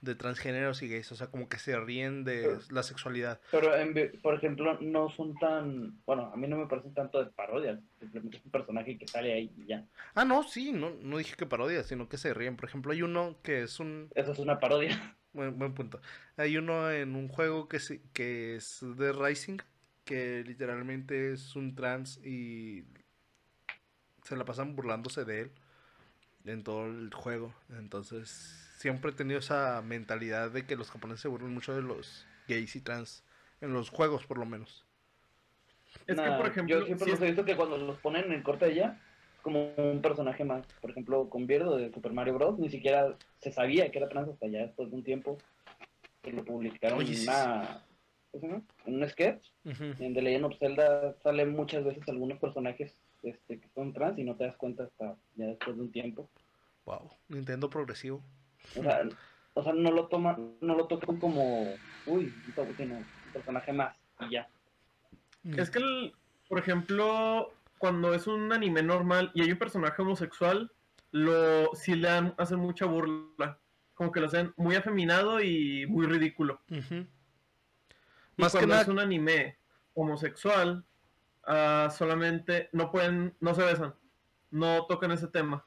de 0.00 0.14
transgéneros 0.14 0.82
y 0.82 0.88
gays, 0.88 1.10
o 1.12 1.14
sea, 1.14 1.28
como 1.28 1.48
que 1.48 1.58
se 1.58 1.78
ríen 1.80 2.24
de 2.24 2.42
Pero- 2.42 2.58
la 2.70 2.82
sexualidad. 2.82 3.40
pero 3.50 3.74
en 3.74 3.94
por 4.20 4.34
ejemplo 4.34 4.78
no 4.80 5.08
son 5.10 5.34
tan 5.38 5.98
bueno 6.04 6.30
a 6.32 6.36
mí 6.36 6.46
no 6.48 6.56
me 6.58 6.66
parecen 6.66 6.92
tanto 6.92 7.24
de 7.24 7.30
parodias 7.30 7.78
simplemente 8.00 8.36
es 8.38 8.44
un 8.44 8.50
personaje 8.50 8.98
que 8.98 9.06
sale 9.06 9.32
ahí 9.32 9.50
y 9.56 9.66
ya 9.66 9.86
Ah, 10.14 10.24
no, 10.26 10.42
sí, 10.42 10.72
no, 10.72 10.90
no 11.00 11.16
dije 11.18 11.36
que 11.36 11.46
parodia, 11.46 11.82
sino 11.84 12.08
que 12.08 12.18
se 12.18 12.34
ríen. 12.34 12.56
Por 12.56 12.68
ejemplo, 12.68 12.92
hay 12.92 13.00
uno 13.02 13.36
que 13.42 13.62
es 13.62 13.78
un 13.80 14.10
eso 14.14 14.32
es 14.32 14.38
una 14.40 14.58
parodia 14.58 15.16
buen, 15.34 15.58
buen 15.58 15.74
punto. 15.74 16.00
Hay 16.36 16.56
uno 16.56 16.90
en 16.90 17.14
un 17.14 17.28
juego 17.28 17.68
que 17.68 17.78
se- 17.80 18.00
que 18.12 18.56
es 18.56 18.80
de 18.96 19.12
Rising, 19.12 19.58
que 20.04 20.42
literalmente 20.46 21.32
es 21.32 21.54
un 21.56 21.74
trans 21.74 22.18
y 22.24 22.84
se 24.22 24.36
la 24.36 24.44
pasan 24.44 24.74
burlándose 24.74 25.24
de 25.24 25.42
él 25.42 25.50
en 26.46 26.62
todo 26.62 26.86
el 26.86 27.12
juego. 27.12 27.54
Entonces, 27.70 28.28
siempre 28.78 29.10
he 29.10 29.14
tenido 29.14 29.38
esa 29.38 29.82
mentalidad 29.82 30.50
de 30.50 30.66
que 30.66 30.76
los 30.76 30.90
japoneses 30.90 31.20
se 31.22 31.28
burlan 31.28 31.52
mucho 31.52 31.74
de 31.74 31.82
los 31.82 32.26
gays 32.48 32.76
y 32.76 32.80
trans 32.80 33.22
en 33.60 33.72
los 33.72 33.90
juegos, 33.90 34.26
por 34.26 34.38
lo 34.38 34.46
menos. 34.46 34.84
es 36.06 36.20
que 36.20 36.30
por 36.32 36.46
ejemplo, 36.46 36.80
yo 36.80 36.84
siempre 36.86 37.04
si 37.06 37.10
los 37.12 37.20
he 37.22 37.26
visto 37.26 37.44
que 37.44 37.56
cuando 37.56 37.78
los 37.78 37.98
ponen 37.98 38.24
en 38.26 38.32
el 38.32 38.42
corte 38.42 38.66
de 38.66 38.72
ella 38.72 39.00
como 39.44 39.72
un 39.76 40.02
personaje 40.02 40.42
más 40.42 40.66
por 40.80 40.90
ejemplo 40.90 41.28
con 41.30 41.46
Birdo 41.46 41.76
de 41.76 41.92
Super 41.92 42.12
Mario 42.12 42.34
Bros. 42.34 42.58
Ni 42.58 42.68
siquiera 42.70 43.14
se 43.38 43.52
sabía 43.52 43.90
que 43.92 43.98
era 43.98 44.08
trans 44.08 44.30
hasta 44.30 44.48
ya 44.48 44.60
después 44.62 44.90
de 44.90 44.96
un 44.96 45.04
tiempo 45.04 45.38
que 46.22 46.32
lo 46.32 46.44
publicaron 46.44 46.98
Oye, 46.98 47.14
en 47.14 47.22
una 47.22 47.80
un 48.86 49.08
sketch 49.08 49.46
en 49.64 50.12
The 50.14 50.20
Legend 50.22 50.46
of 50.46 50.58
Zelda 50.58 51.14
salen 51.22 51.52
muchas 51.54 51.84
veces 51.84 52.02
algunos 52.08 52.40
personajes 52.40 52.92
este, 53.22 53.60
que 53.60 53.68
son 53.68 53.92
trans 53.92 54.18
y 54.18 54.24
no 54.24 54.34
te 54.34 54.44
das 54.44 54.56
cuenta 54.56 54.82
hasta 54.84 55.14
ya 55.36 55.46
después 55.46 55.76
de 55.76 55.82
un 55.82 55.92
tiempo. 55.92 56.28
Wow, 56.84 57.10
Nintendo 57.28 57.70
progresivo. 57.70 58.20
o 58.76 58.82
sea, 58.82 59.02
o 59.54 59.62
sea 59.62 59.72
no 59.72 59.92
lo 59.92 60.08
toman 60.08 60.56
no 60.60 60.74
lo 60.74 60.86
tocan 60.86 61.18
como 61.18 61.62
uy 62.06 62.32
un 62.48 63.04
personaje 63.32 63.72
más 63.72 63.96
y 64.20 64.32
ya. 64.32 64.48
Es 65.56 65.70
que, 65.70 65.78
el- 65.78 66.12
por 66.48 66.58
ejemplo, 66.58 67.53
cuando 67.78 68.14
es 68.14 68.26
un 68.26 68.52
anime 68.52 68.82
normal 68.82 69.30
y 69.34 69.42
hay 69.42 69.52
un 69.52 69.58
personaje 69.58 70.00
homosexual, 70.02 70.70
lo 71.10 71.70
sí 71.74 71.94
le 71.94 72.08
hacen 72.38 72.58
mucha 72.58 72.86
burla. 72.86 73.58
Como 73.94 74.10
que 74.10 74.20
lo 74.20 74.26
hacen 74.26 74.52
muy 74.56 74.74
afeminado 74.74 75.40
y 75.40 75.86
muy 75.86 76.06
ridículo. 76.06 76.60
Ujú. 76.70 77.06
Y 78.36 78.42
Más 78.42 78.52
que 78.52 78.58
cuando 78.58 78.68
nada, 78.74 78.82
es 78.82 78.88
un 78.88 78.98
anime 78.98 79.56
homosexual, 79.94 80.84
ah, 81.44 81.88
solamente 81.96 82.68
no 82.72 82.90
pueden, 82.90 83.36
no 83.40 83.54
se 83.54 83.62
besan, 83.62 83.94
no 84.50 84.86
tocan 84.86 85.12
ese 85.12 85.28
tema, 85.28 85.64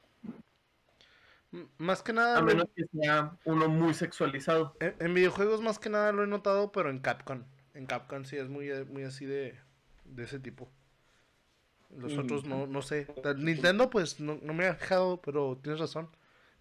más 1.78 2.02
que 2.02 2.12
nada, 2.12 2.36
a 2.36 2.40
lo- 2.40 2.46
menos 2.46 2.66
que 2.76 2.84
sea 2.92 3.38
uno 3.46 3.68
muy 3.68 3.94
sexualizado. 3.94 4.76
En, 4.80 4.94
en 4.98 5.14
videojuegos 5.14 5.62
más 5.62 5.78
que 5.78 5.88
nada 5.88 6.12
lo 6.12 6.24
he 6.24 6.26
notado, 6.26 6.72
pero 6.72 6.90
en 6.90 6.98
Capcom. 6.98 7.44
En 7.72 7.86
Capcom 7.86 8.24
sí 8.24 8.36
es 8.36 8.48
muy, 8.50 8.68
muy 8.84 9.04
así 9.04 9.24
de, 9.24 9.58
de 10.04 10.24
ese 10.24 10.38
tipo. 10.38 10.70
Los 11.96 12.14
Mm. 12.14 12.18
otros 12.20 12.44
no, 12.44 12.66
no 12.66 12.82
sé. 12.82 13.06
Nintendo 13.36 13.90
pues 13.90 14.20
no, 14.20 14.38
no 14.42 14.54
me 14.54 14.66
ha 14.66 14.74
dejado, 14.74 15.20
pero 15.22 15.58
tienes 15.62 15.80
razón. 15.80 16.08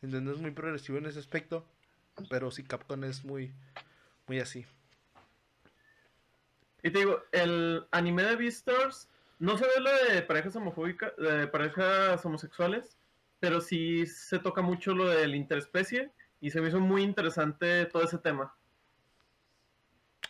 Nintendo 0.02 0.32
es 0.32 0.40
muy 0.40 0.52
progresivo 0.52 0.98
en 0.98 1.06
ese 1.06 1.20
aspecto. 1.20 1.66
Pero 2.30 2.50
sí 2.50 2.64
Capcom 2.64 3.04
es 3.04 3.24
muy, 3.24 3.54
muy 4.28 4.40
así. 4.40 4.66
Y 6.82 6.90
te 6.90 7.00
digo, 7.00 7.22
el 7.32 7.86
anime 7.92 8.24
de 8.24 8.36
Beastars 8.36 9.10
no 9.40 9.58
se 9.58 9.66
ve 9.66 9.80
lo 9.80 10.14
de 10.14 10.22
parejas 10.24 10.56
homofóbicas, 10.56 11.12
de 11.18 11.48
parejas 11.48 12.26
homosexuales, 12.26 12.98
pero 13.40 13.62
sí 13.62 14.06
se 14.08 14.40
toca 14.40 14.62
mucho 14.62 14.96
lo 14.96 15.08
del 15.10 15.36
interespecie 15.36 16.12
y 16.42 16.50
se 16.50 16.62
me 16.62 16.70
hizo 16.70 16.80
muy 16.80 17.04
interesante 17.04 17.86
todo 17.86 18.04
ese 18.04 18.18
tema. 18.18 18.56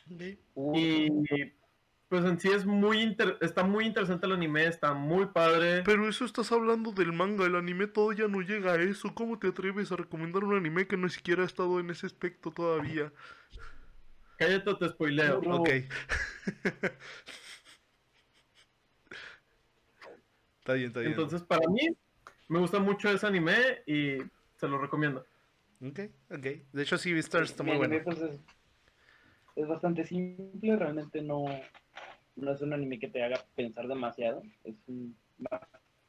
Y 0.09 1.09
pues 2.09 2.23
en 2.23 2.39
sí 2.39 2.49
es 2.49 2.65
muy 2.65 3.01
inter- 3.01 3.37
está 3.41 3.63
muy 3.63 3.85
interesante 3.85 4.25
el 4.25 4.31
anime, 4.33 4.65
está 4.65 4.93
muy 4.93 5.25
padre. 5.27 5.83
Pero 5.83 6.07
eso 6.07 6.23
estás 6.25 6.51
hablando 6.51 6.91
del 6.91 7.11
manga, 7.11 7.45
el 7.45 7.55
anime 7.55 7.87
todavía 7.87 8.27
no 8.27 8.41
llega 8.41 8.73
a 8.73 8.81
eso. 8.81 9.13
¿Cómo 9.13 9.37
te 9.39 9.47
atreves 9.47 9.91
a 9.91 9.97
recomendar 9.97 10.43
un 10.43 10.55
anime 10.55 10.87
que 10.87 10.95
no 10.97 11.09
siquiera 11.09 11.43
ha 11.43 11.45
estado 11.45 11.79
en 11.79 11.89
ese 11.89 12.05
aspecto 12.05 12.51
todavía? 12.51 13.11
Cállate 14.37 14.69
o 14.69 14.77
te 14.77 14.89
spoileo. 14.89 15.41
No. 15.41 15.57
Ok. 15.57 15.69
está 20.59 20.73
bien, 20.73 20.87
está 20.87 20.99
bien. 21.01 21.11
Entonces 21.11 21.43
para 21.43 21.67
mí 21.67 21.89
me 22.47 22.59
gusta 22.59 22.79
mucho 22.79 23.09
ese 23.09 23.27
anime 23.27 23.55
y 23.85 24.17
se 24.55 24.67
lo 24.67 24.77
recomiendo. 24.77 25.25
Ok, 25.81 25.99
ok. 26.29 26.45
De 26.71 26.81
hecho, 26.81 26.97
sí, 26.97 27.13
Beastars 27.13 27.51
está 27.51 27.63
muy 27.63 27.77
bueno. 27.77 27.95
pues, 28.03 28.17
es, 28.19 28.39
es 29.55 29.67
bastante 29.67 30.05
simple, 30.05 30.75
realmente 30.75 31.21
no, 31.21 31.45
no 32.37 32.51
es 32.51 32.61
un 32.61 32.73
anime 32.73 32.99
que 32.99 33.07
te 33.07 33.23
haga 33.23 33.43
pensar 33.55 33.87
demasiado, 33.87 34.41
es 34.63 34.75
un, 34.87 35.15
más 35.39 35.61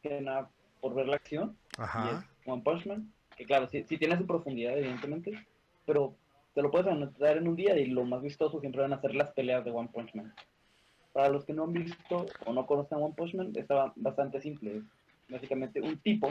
que 0.02 0.20
nada 0.20 0.50
por 0.80 0.94
ver 0.94 1.08
la 1.08 1.16
acción, 1.16 1.56
y 2.04 2.08
es. 2.10 2.24
One 2.46 2.62
Punch 2.62 2.86
Man, 2.86 3.12
que 3.36 3.44
claro, 3.44 3.66
sí, 3.68 3.84
sí 3.84 3.98
tiene 3.98 4.16
su 4.16 4.26
profundidad 4.26 4.78
evidentemente, 4.78 5.32
pero 5.84 6.14
te 6.54 6.62
lo 6.62 6.70
puedes 6.70 6.86
anotar 6.86 7.36
en 7.36 7.48
un 7.48 7.56
día 7.56 7.76
y 7.78 7.86
lo 7.86 8.04
más 8.04 8.22
vistoso 8.22 8.60
siempre 8.60 8.80
van 8.82 8.92
a 8.92 9.00
ser 9.00 9.14
las 9.14 9.30
peleas 9.32 9.64
de 9.64 9.70
One 9.70 9.90
Punch 9.92 10.14
Man. 10.14 10.32
Para 11.12 11.28
los 11.28 11.44
que 11.44 11.52
no 11.52 11.64
han 11.64 11.72
visto 11.72 12.26
o 12.46 12.52
no 12.52 12.66
conocen 12.66 12.98
One 13.02 13.14
Punch 13.16 13.34
Man, 13.34 13.52
está 13.54 13.74
ba- 13.74 13.92
bastante 13.96 14.40
simple, 14.40 14.76
es 14.76 14.82
básicamente 15.28 15.80
un 15.80 15.98
tipo 15.98 16.30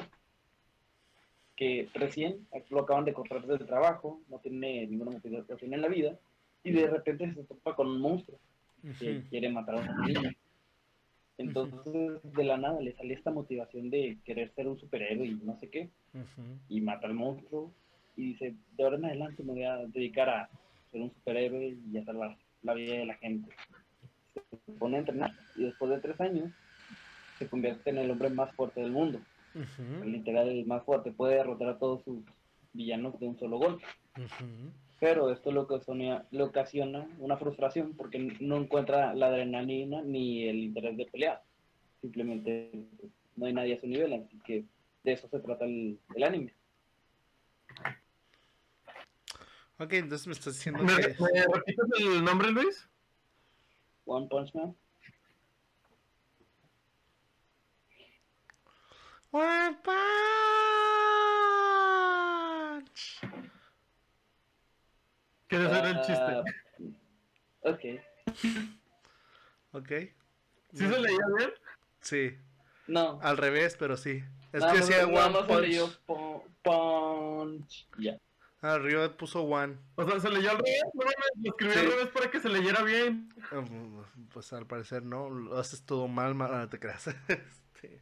que 1.56 1.90
recién 1.94 2.48
lo 2.70 2.82
acaban 2.82 3.06
de 3.06 3.14
cortar 3.14 3.46
del 3.46 3.66
trabajo, 3.66 4.22
no 4.30 4.40
tiene 4.40 4.86
ninguna 4.88 5.12
motivación 5.12 5.74
en 5.74 5.82
la 5.82 5.88
vida, 5.88 6.18
y 6.64 6.72
de 6.72 6.88
repente 6.88 7.34
se 7.34 7.44
topa 7.44 7.76
con 7.76 7.88
un 7.88 8.00
monstruo 8.00 8.40
que 9.00 9.24
quiere 9.30 9.50
matar 9.50 9.76
a 9.76 9.82
una 9.82 10.06
niña. 10.06 10.34
Entonces, 11.38 12.22
de 12.24 12.44
la 12.44 12.58
nada 12.58 12.82
le 12.82 12.94
sale 12.94 13.14
esta 13.14 13.32
motivación 13.32 13.90
de 13.90 14.18
querer 14.26 14.52
ser 14.56 14.68
un 14.68 14.80
superhéroe 14.80 15.28
y 15.28 15.36
no 15.36 15.58
sé 15.60 15.70
qué, 15.70 15.90
Ujú. 16.14 16.60
y 16.70 16.82
mata 16.82 17.08
al 17.08 17.14
monstruo, 17.14 17.72
y 18.16 18.34
dice, 18.34 18.56
de 18.76 18.84
ahora 18.84 18.98
en 18.98 19.06
adelante 19.06 19.44
me 19.44 19.54
voy 19.54 19.64
a 19.64 19.78
dedicar 19.88 20.30
a 20.30 20.50
ser 20.92 21.02
un 21.02 21.12
superhéroe 21.14 21.78
y 21.92 21.98
a 21.98 22.06
salvar 22.06 22.38
la 22.64 22.74
vida 22.74 22.96
de 22.96 23.06
la 23.06 23.16
gente. 23.16 23.52
Se 24.66 24.72
pone 24.74 24.98
a 24.98 25.00
entrenar, 25.00 25.32
y 25.56 25.66
después 25.66 25.92
de 25.92 26.00
tres 26.00 26.20
años, 26.20 26.52
se 27.38 27.48
convierte 27.48 27.92
en 27.92 28.00
el 28.00 28.10
hombre 28.10 28.30
más 28.32 28.52
fuerte 28.56 28.82
del 28.82 28.92
mundo 28.92 29.22
Ujú. 29.54 30.06
literal 30.06 30.50
el 30.50 30.66
más 30.66 30.84
fuerte, 30.84 31.12
puede 31.12 31.36
derrotar 31.36 31.70
a 31.70 31.80
todos 31.80 32.04
sus 32.04 32.24
villanos 32.74 33.20
de 33.20 33.28
un 33.28 33.38
solo 33.40 33.58
golpe. 33.58 33.84
Pero 35.00 35.32
esto 35.32 35.52
le 35.52 35.60
ocasiona, 35.60 36.26
le 36.32 36.44
ocasiona 36.44 37.08
una 37.20 37.38
frustración 37.38 37.94
porque 37.96 38.18
no 38.40 38.58
encuentra 38.58 39.14
la 39.14 39.28
adrenalina 39.28 40.02
ni 40.02 40.48
el 40.48 40.58
interés 40.58 40.98
de 40.98 41.06
pelear. 41.06 41.44
Simplemente 42.02 42.72
no 43.36 43.46
hay 43.46 43.54
nadie 43.54 43.76
a 43.76 43.80
su 43.80 43.86
nivel, 43.88 44.14
así 44.14 44.40
que 44.44 44.66
de 45.04 45.12
eso 45.12 45.28
se 45.30 45.40
trata 45.40 45.66
el, 45.66 46.00
el 46.16 46.24
anime. 46.24 46.54
Ok, 49.80 49.94
entonces 49.94 50.26
me 50.26 50.34
estás 50.34 50.56
diciendo 50.56 50.84
¿Me, 50.84 50.96
que... 50.96 51.10
me 51.22 51.46
repites 51.54 51.86
el 52.00 52.24
nombre, 52.24 52.50
Luis? 52.50 52.90
One 54.06 54.28
Punch 54.28 54.56
Man. 54.56 54.76
One 59.30 59.78
Punch. 59.84 59.98
¿Quieres 65.48 65.68
hacer 65.72 65.86
el 65.86 66.02
chiste? 66.02 66.14
Ah, 66.22 66.44
ok. 67.64 67.80
Ok. 69.72 69.90
¿Sí 70.74 70.88
se 70.88 71.00
leía 71.00 71.18
bien? 71.38 71.52
Sí, 72.02 72.38
No. 72.88 73.20
al 73.22 73.38
revés, 73.38 73.76
pero 73.78 73.98
sí. 73.98 74.24
Es 74.54 74.64
que 74.64 74.78
decía 74.78 75.06
nada 75.08 75.40
One 75.40 75.62
leyó 75.68 75.86
Punch. 75.88 76.00
po- 76.06 76.46
Punch. 76.64 77.88
Ya. 77.98 78.18
Arriba 78.62 79.16
puso 79.16 79.44
One. 79.44 79.78
O 79.96 80.08
sea, 80.10 80.20
se 80.20 80.30
leyó 80.30 80.52
al 80.52 80.58
revés. 80.58 80.82
No, 80.94 81.04
lo 81.04 81.50
escribí 81.52 81.74
Sí. 81.74 81.80
al 81.80 81.86
revés 81.92 82.08
para 82.08 82.32
que 82.32 82.40
se 82.40 82.50
leyera 82.50 82.84
bien. 82.84 83.34
Ah, 83.52 83.64
Pues 84.34 84.52
al 84.54 84.66
parecer 84.66 85.04
no, 85.04 85.30
lo 85.30 85.58
haces 85.58 85.84
todo 85.84 86.08
mal, 86.08 86.34
mal 86.36 86.52
no 86.52 86.70
te 86.70 86.80
creas. 86.80 87.08
Este, 87.78 88.02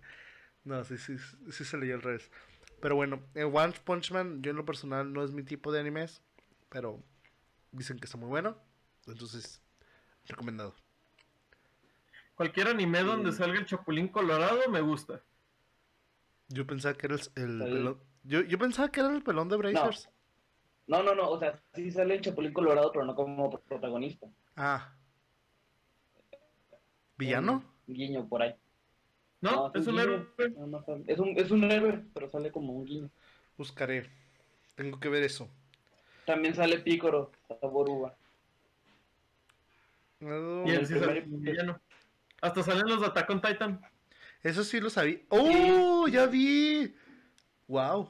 no, 0.63 0.83
sí, 0.85 0.97
sí, 0.97 1.17
sí 1.51 1.65
se 1.65 1.77
leyó 1.77 1.95
al 1.95 2.01
revés. 2.01 2.31
Pero 2.81 2.95
bueno, 2.95 3.21
eh, 3.35 3.43
One 3.43 3.73
Punch 3.83 4.11
Man, 4.11 4.41
yo 4.41 4.51
en 4.51 4.57
lo 4.57 4.65
personal 4.65 5.11
no 5.11 5.23
es 5.23 5.31
mi 5.31 5.43
tipo 5.43 5.71
de 5.71 5.79
animes, 5.81 6.21
pero 6.69 7.03
dicen 7.75 7.99
que 7.99 8.05
está 8.05 8.17
muy 8.17 8.29
bueno, 8.29 8.57
entonces 9.07 9.61
recomendado. 10.25 10.73
Cualquier 12.35 12.67
anime 12.67 13.03
donde 13.03 13.31
salga 13.31 13.59
el 13.59 13.65
Chapulín 13.65 14.07
Colorado 14.09 14.59
me 14.69 14.81
gusta. 14.81 15.21
Yo 16.49 16.67
pensaba 16.67 16.95
que 16.95 17.07
era 17.07 17.15
el, 17.15 17.21
el 17.35 17.61
El- 17.61 17.73
pelón, 17.73 17.99
yo, 18.23 18.41
yo 18.41 18.57
pensaba 18.57 18.89
que 18.89 18.99
era 18.99 19.09
el 19.15 19.23
pelón 19.23 19.49
de 19.49 19.57
Brazers. 19.57 20.09
No, 20.87 21.01
no, 21.01 21.15
no. 21.15 21.29
O 21.29 21.39
sea, 21.39 21.59
sí 21.73 21.89
sale 21.91 22.15
el 22.15 22.21
Chapulín 22.21 22.53
Colorado, 22.53 22.91
pero 22.91 23.05
no 23.05 23.15
como 23.15 23.49
protagonista. 23.61 24.27
Ah. 24.55 24.93
¿Villano? 27.17 27.63
Un 27.87 27.93
guiño 27.93 28.27
por 28.27 28.41
ahí. 28.41 28.55
¿No? 29.41 29.71
es 29.73 29.87
un 29.87 29.99
héroe. 29.99 30.27
Es 31.07 31.19
un, 31.19 31.37
es 31.37 31.51
un 31.51 31.63
héroe, 31.71 32.03
pero 32.13 32.29
sale 32.29 32.51
como 32.51 32.73
un 32.73 32.85
guiño. 32.85 33.09
Buscaré. 33.57 34.09
Tengo 34.75 34.99
que 34.99 35.09
ver 35.09 35.23
eso. 35.23 35.49
También 36.25 36.55
sale 36.55 36.79
Pícoro, 36.79 37.31
sabor 37.61 37.89
uva. 37.89 38.15
Y 40.19 40.71
el 40.71 40.87
sí 40.87 40.97
sale 40.97 41.21
villano. 41.25 41.79
Hasta 42.41 42.63
salen 42.63 42.87
los 42.87 43.01
de 43.01 43.07
Attack 43.07 43.29
on 43.29 43.41
Titan. 43.41 43.81
Eso 44.41 44.63
sí 44.63 44.79
lo 44.79 44.89
sabía. 44.89 45.19
¡Oh! 45.29 46.07
¡Ya 46.07 46.25
vi! 46.27 46.95
¡Wow! 47.67 48.09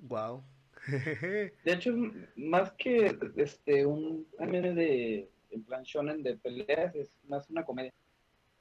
¡Wow! 0.00 0.44
De 0.86 1.72
hecho, 1.72 1.90
es 1.90 1.96
más 2.36 2.72
que 2.72 3.18
este 3.36 3.84
un 3.84 4.26
anime 4.38 4.72
de 4.74 5.30
en 5.50 5.64
plan 5.64 5.82
shonen 5.82 6.22
de 6.22 6.36
peleas, 6.36 6.94
es 6.94 7.10
más 7.28 7.48
una 7.50 7.64
comedia. 7.64 7.92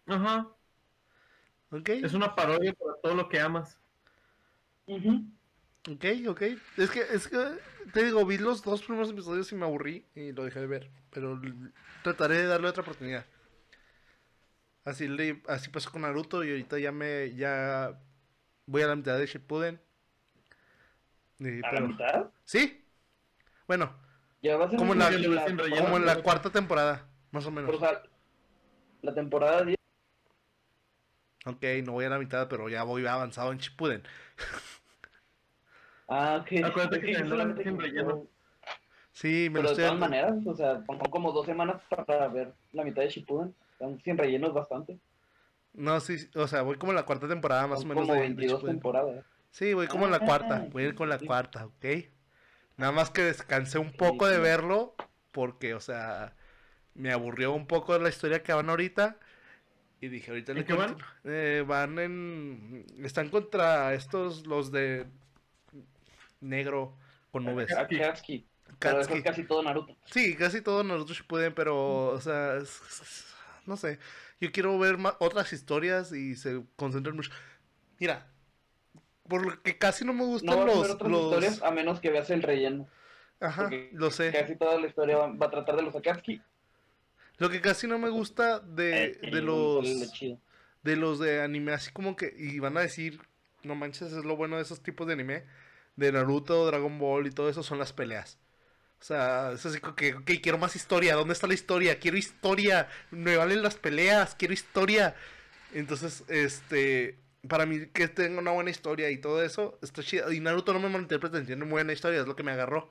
Ajá. 0.07 0.47
ok, 1.71 1.89
Es 1.89 2.13
una 2.13 2.33
parodia 2.33 2.73
para 2.73 2.95
todo 3.01 3.15
lo 3.15 3.29
que 3.29 3.39
amas. 3.39 3.77
Ujú. 4.87 5.23
Ok, 5.91 6.05
ok. 6.29 6.41
Es 6.77 6.89
que, 6.89 7.01
es 7.01 7.27
que, 7.27 7.57
te 7.93 8.03
digo, 8.03 8.25
vi 8.25 8.37
los 8.37 8.63
dos 8.63 8.81
primeros 8.83 9.09
episodios 9.11 9.51
y 9.51 9.55
me 9.55 9.65
aburrí 9.65 10.05
y 10.15 10.31
lo 10.31 10.43
dejé 10.43 10.59
de 10.59 10.67
ver. 10.67 10.89
Pero 11.11 11.39
trataré 12.03 12.37
de 12.37 12.45
darle 12.47 12.67
otra 12.67 12.81
oportunidad. 12.83 13.25
Así, 14.83 15.07
le, 15.07 15.41
así 15.47 15.69
pasó 15.69 15.91
con 15.91 16.03
Naruto 16.03 16.43
y 16.43 16.49
ahorita 16.51 16.77
ya 16.77 16.91
me, 16.91 17.33
ya 17.35 17.99
voy 18.67 18.83
a 18.83 18.87
la 18.87 18.95
mitad 18.95 19.17
de 19.17 19.25
Shippuden. 19.25 19.79
Y, 21.39 21.65
¿A 21.65 21.71
la 21.71 21.81
mitad? 21.81 22.29
¿Sí? 22.45 22.85
Bueno, 23.67 23.91
Ya 24.41 24.57
va 24.57 24.65
a 24.65 24.69
ser 24.69 24.77
Como 24.77 24.93
la- 24.93 25.09
en 25.09 26.05
la 26.05 26.21
cuarta 26.21 26.51
temporada, 26.51 27.07
más 27.31 27.45
o 27.45 27.51
menos. 27.51 27.71
pero, 27.71 27.77
o 27.77 27.81
sea, 27.81 28.03
la 29.01 29.13
temporada 29.13 29.63
10 29.63 29.75
Ok, 31.47 31.63
no 31.83 31.91
voy 31.93 32.05
a 32.05 32.09
la 32.09 32.17
mitad, 32.17 32.47
pero 32.47 32.69
ya 32.69 32.83
voy 32.83 33.05
avanzado 33.05 33.51
en 33.51 33.57
Shippuden. 33.59 34.03
Ah, 36.07 36.41
ok. 36.41 36.63
Acuérdate 36.65 37.01
que 37.01 37.15
solamente 37.27 37.63
sin 37.63 37.77
que- 37.77 37.83
relleno. 37.83 38.27
Sí, 39.11 39.47
me 39.49 39.61
Pero 39.61 39.63
lo 39.63 39.69
de 39.69 39.71
estoy 39.73 39.85
todas 39.85 39.99
maneras, 39.99 40.35
o 40.45 40.55
sea, 40.55 40.85
son 40.85 40.99
como 40.99 41.31
dos 41.31 41.45
semanas 41.45 41.81
para 41.89 42.27
ver 42.27 42.53
la 42.73 42.83
mitad 42.83 43.01
de 43.01 43.09
Shippuden. 43.09 43.55
Están 43.71 44.01
sin 44.03 44.17
rellenos 44.17 44.53
bastante. 44.53 44.97
No, 45.73 45.99
sí, 46.01 46.29
o 46.35 46.47
sea, 46.47 46.63
voy 46.63 46.77
como 46.77 46.91
en 46.91 46.97
la 46.97 47.05
cuarta 47.05 47.27
temporada 47.27 47.65
más 47.67 47.79
Son 47.79 47.91
o 47.91 47.93
menos 47.93 48.03
como 48.07 48.13
de- 48.13 48.19
de 48.21 48.27
22 48.27 48.51
Shippuden. 48.57 48.75
temporadas. 48.75 49.25
Sí, 49.51 49.73
voy 49.73 49.87
como 49.87 50.05
en 50.05 50.11
la 50.11 50.17
Ah, 50.17 50.25
cuarta, 50.25 50.65
voy 50.69 50.83
a 50.83 50.87
ir 50.87 50.95
con 50.95 51.07
la 51.07 51.17
sí. 51.19 51.25
cuarta, 51.25 51.65
¿ok? 51.65 51.85
Nada 52.75 52.91
más 52.91 53.09
que 53.09 53.21
descansé 53.21 53.79
un 53.79 53.93
poco 53.93 54.27
de 54.27 54.35
sí. 54.35 54.41
verlo 54.41 54.95
porque, 55.31 55.73
o 55.75 55.79
sea, 55.79 56.33
me 56.93 57.13
aburrió 57.13 57.53
un 57.53 57.67
poco 57.67 57.97
la 57.97 58.09
historia 58.09 58.43
que 58.43 58.51
van 58.51 58.69
ahorita 58.69 59.17
y 60.01 60.09
dije, 60.09 60.31
ahorita 60.31 60.51
¿En 60.51 60.57
le 60.57 60.65
qué 60.65 60.73
van? 60.73 60.97
Eh, 61.23 61.63
van 61.65 61.99
en... 61.99 62.85
Están 63.01 63.29
contra 63.29 63.93
estos, 63.93 64.45
los 64.45 64.73
de 64.73 65.07
negro 66.45 66.97
con 67.31 67.43
nubes. 67.45 67.71
Akatsuki. 67.71 68.01
Akatsuki. 68.01 68.45
Pero 68.79 68.99
eso 68.99 69.09
Katsuki. 69.09 69.17
es 69.19 69.23
casi 69.23 69.43
todo 69.45 69.63
Naruto. 69.63 69.95
Sí, 70.05 70.35
casi 70.35 70.61
todos 70.61 70.85
nosotros 70.85 71.23
pueden, 71.23 71.53
pero, 71.53 72.07
o 72.07 72.21
sea, 72.21 72.55
es- 72.57 72.81
es- 73.01 73.25
no 73.65 73.77
sé. 73.77 73.99
Yo 74.39 74.51
quiero 74.51 74.77
ver 74.79 74.97
otras 75.19 75.53
historias 75.53 76.11
y 76.11 76.35
se 76.35 76.61
concentran 76.75 77.15
mucho. 77.15 77.31
Mira, 77.99 78.27
por 79.27 79.45
lo 79.45 79.63
que 79.63 79.77
casi 79.77 80.05
no 80.05 80.13
me 80.13 80.19
No 80.19 80.25
gustan 80.27 80.57
ver 80.57 80.67
los, 80.67 80.89
otras 80.91 81.11
los... 81.11 81.23
historias 81.23 81.61
a 81.63 81.71
menos 81.71 81.99
que 81.99 82.09
veas 82.09 82.29
el 82.29 82.43
relleno. 82.43 82.87
Ajá, 83.39 83.63
porque 83.63 83.89
lo 83.93 84.11
sé. 84.11 84.31
Casi 84.31 84.55
toda 84.55 84.79
la 84.79 84.87
historia 84.87 85.17
va, 85.17 85.27
va 85.27 85.47
a 85.47 85.51
tratar 85.51 85.75
de 85.75 85.81
los 85.83 85.95
Akatsuki. 85.95 86.41
Lo 87.37 87.49
que 87.49 87.59
casi 87.61 87.85
no 87.87 87.97
me 87.99 88.09
gusta 88.09 88.59
de, 88.59 89.05
Eh, 89.21 89.31
de 89.31 89.41
los 89.41 90.11
de 90.83 90.95
los 90.95 91.19
de 91.19 91.41
anime, 91.41 91.73
así 91.73 91.91
como 91.91 92.15
que, 92.15 92.33
y 92.37 92.59
van 92.59 92.77
a 92.77 92.81
decir, 92.81 93.19
no 93.63 93.73
manches, 93.75 94.13
es 94.13 94.23
lo 94.23 94.35
bueno 94.35 94.55
de 94.57 94.61
esos 94.61 94.81
tipos 94.83 95.07
de 95.07 95.13
anime, 95.13 95.43
de 95.95 96.11
Naruto, 96.11 96.65
Dragon 96.65 96.97
Ball 96.99 97.27
y 97.27 97.31
todo 97.31 97.49
eso, 97.49 97.63
son 97.63 97.79
las 97.79 97.93
peleas. 97.93 98.37
O 98.99 99.03
sea, 99.03 99.51
es 99.51 99.65
así 99.65 99.79
que, 99.95 100.15
ok, 100.15 100.31
quiero 100.41 100.57
más 100.57 100.75
historia, 100.75 101.15
¿dónde 101.15 101.33
está 101.33 101.47
la 101.47 101.53
historia? 101.53 101.99
Quiero 101.99 102.17
historia, 102.17 102.87
me 103.11 103.37
valen 103.37 103.61
las 103.61 103.75
peleas, 103.75 104.35
quiero 104.35 104.53
historia. 104.53 105.15
Entonces, 105.73 106.23
este, 106.27 107.19
para 107.47 107.65
mí 107.65 107.87
que 107.93 108.07
tenga 108.07 108.39
una 108.39 108.51
buena 108.51 108.71
historia 108.71 109.09
y 109.11 109.17
todo 109.19 109.43
eso, 109.43 109.77
está 109.81 110.01
chido. 110.01 110.31
Y 110.31 110.39
Naruto 110.39 110.73
no 110.73 110.79
me 110.79 110.89
malinterpreten, 110.89 111.45
tiene 111.45 111.65
buena 111.65 111.93
historia, 111.93 112.21
es 112.21 112.27
lo 112.27 112.35
que 112.35 112.43
me 112.43 112.51
agarró. 112.51 112.89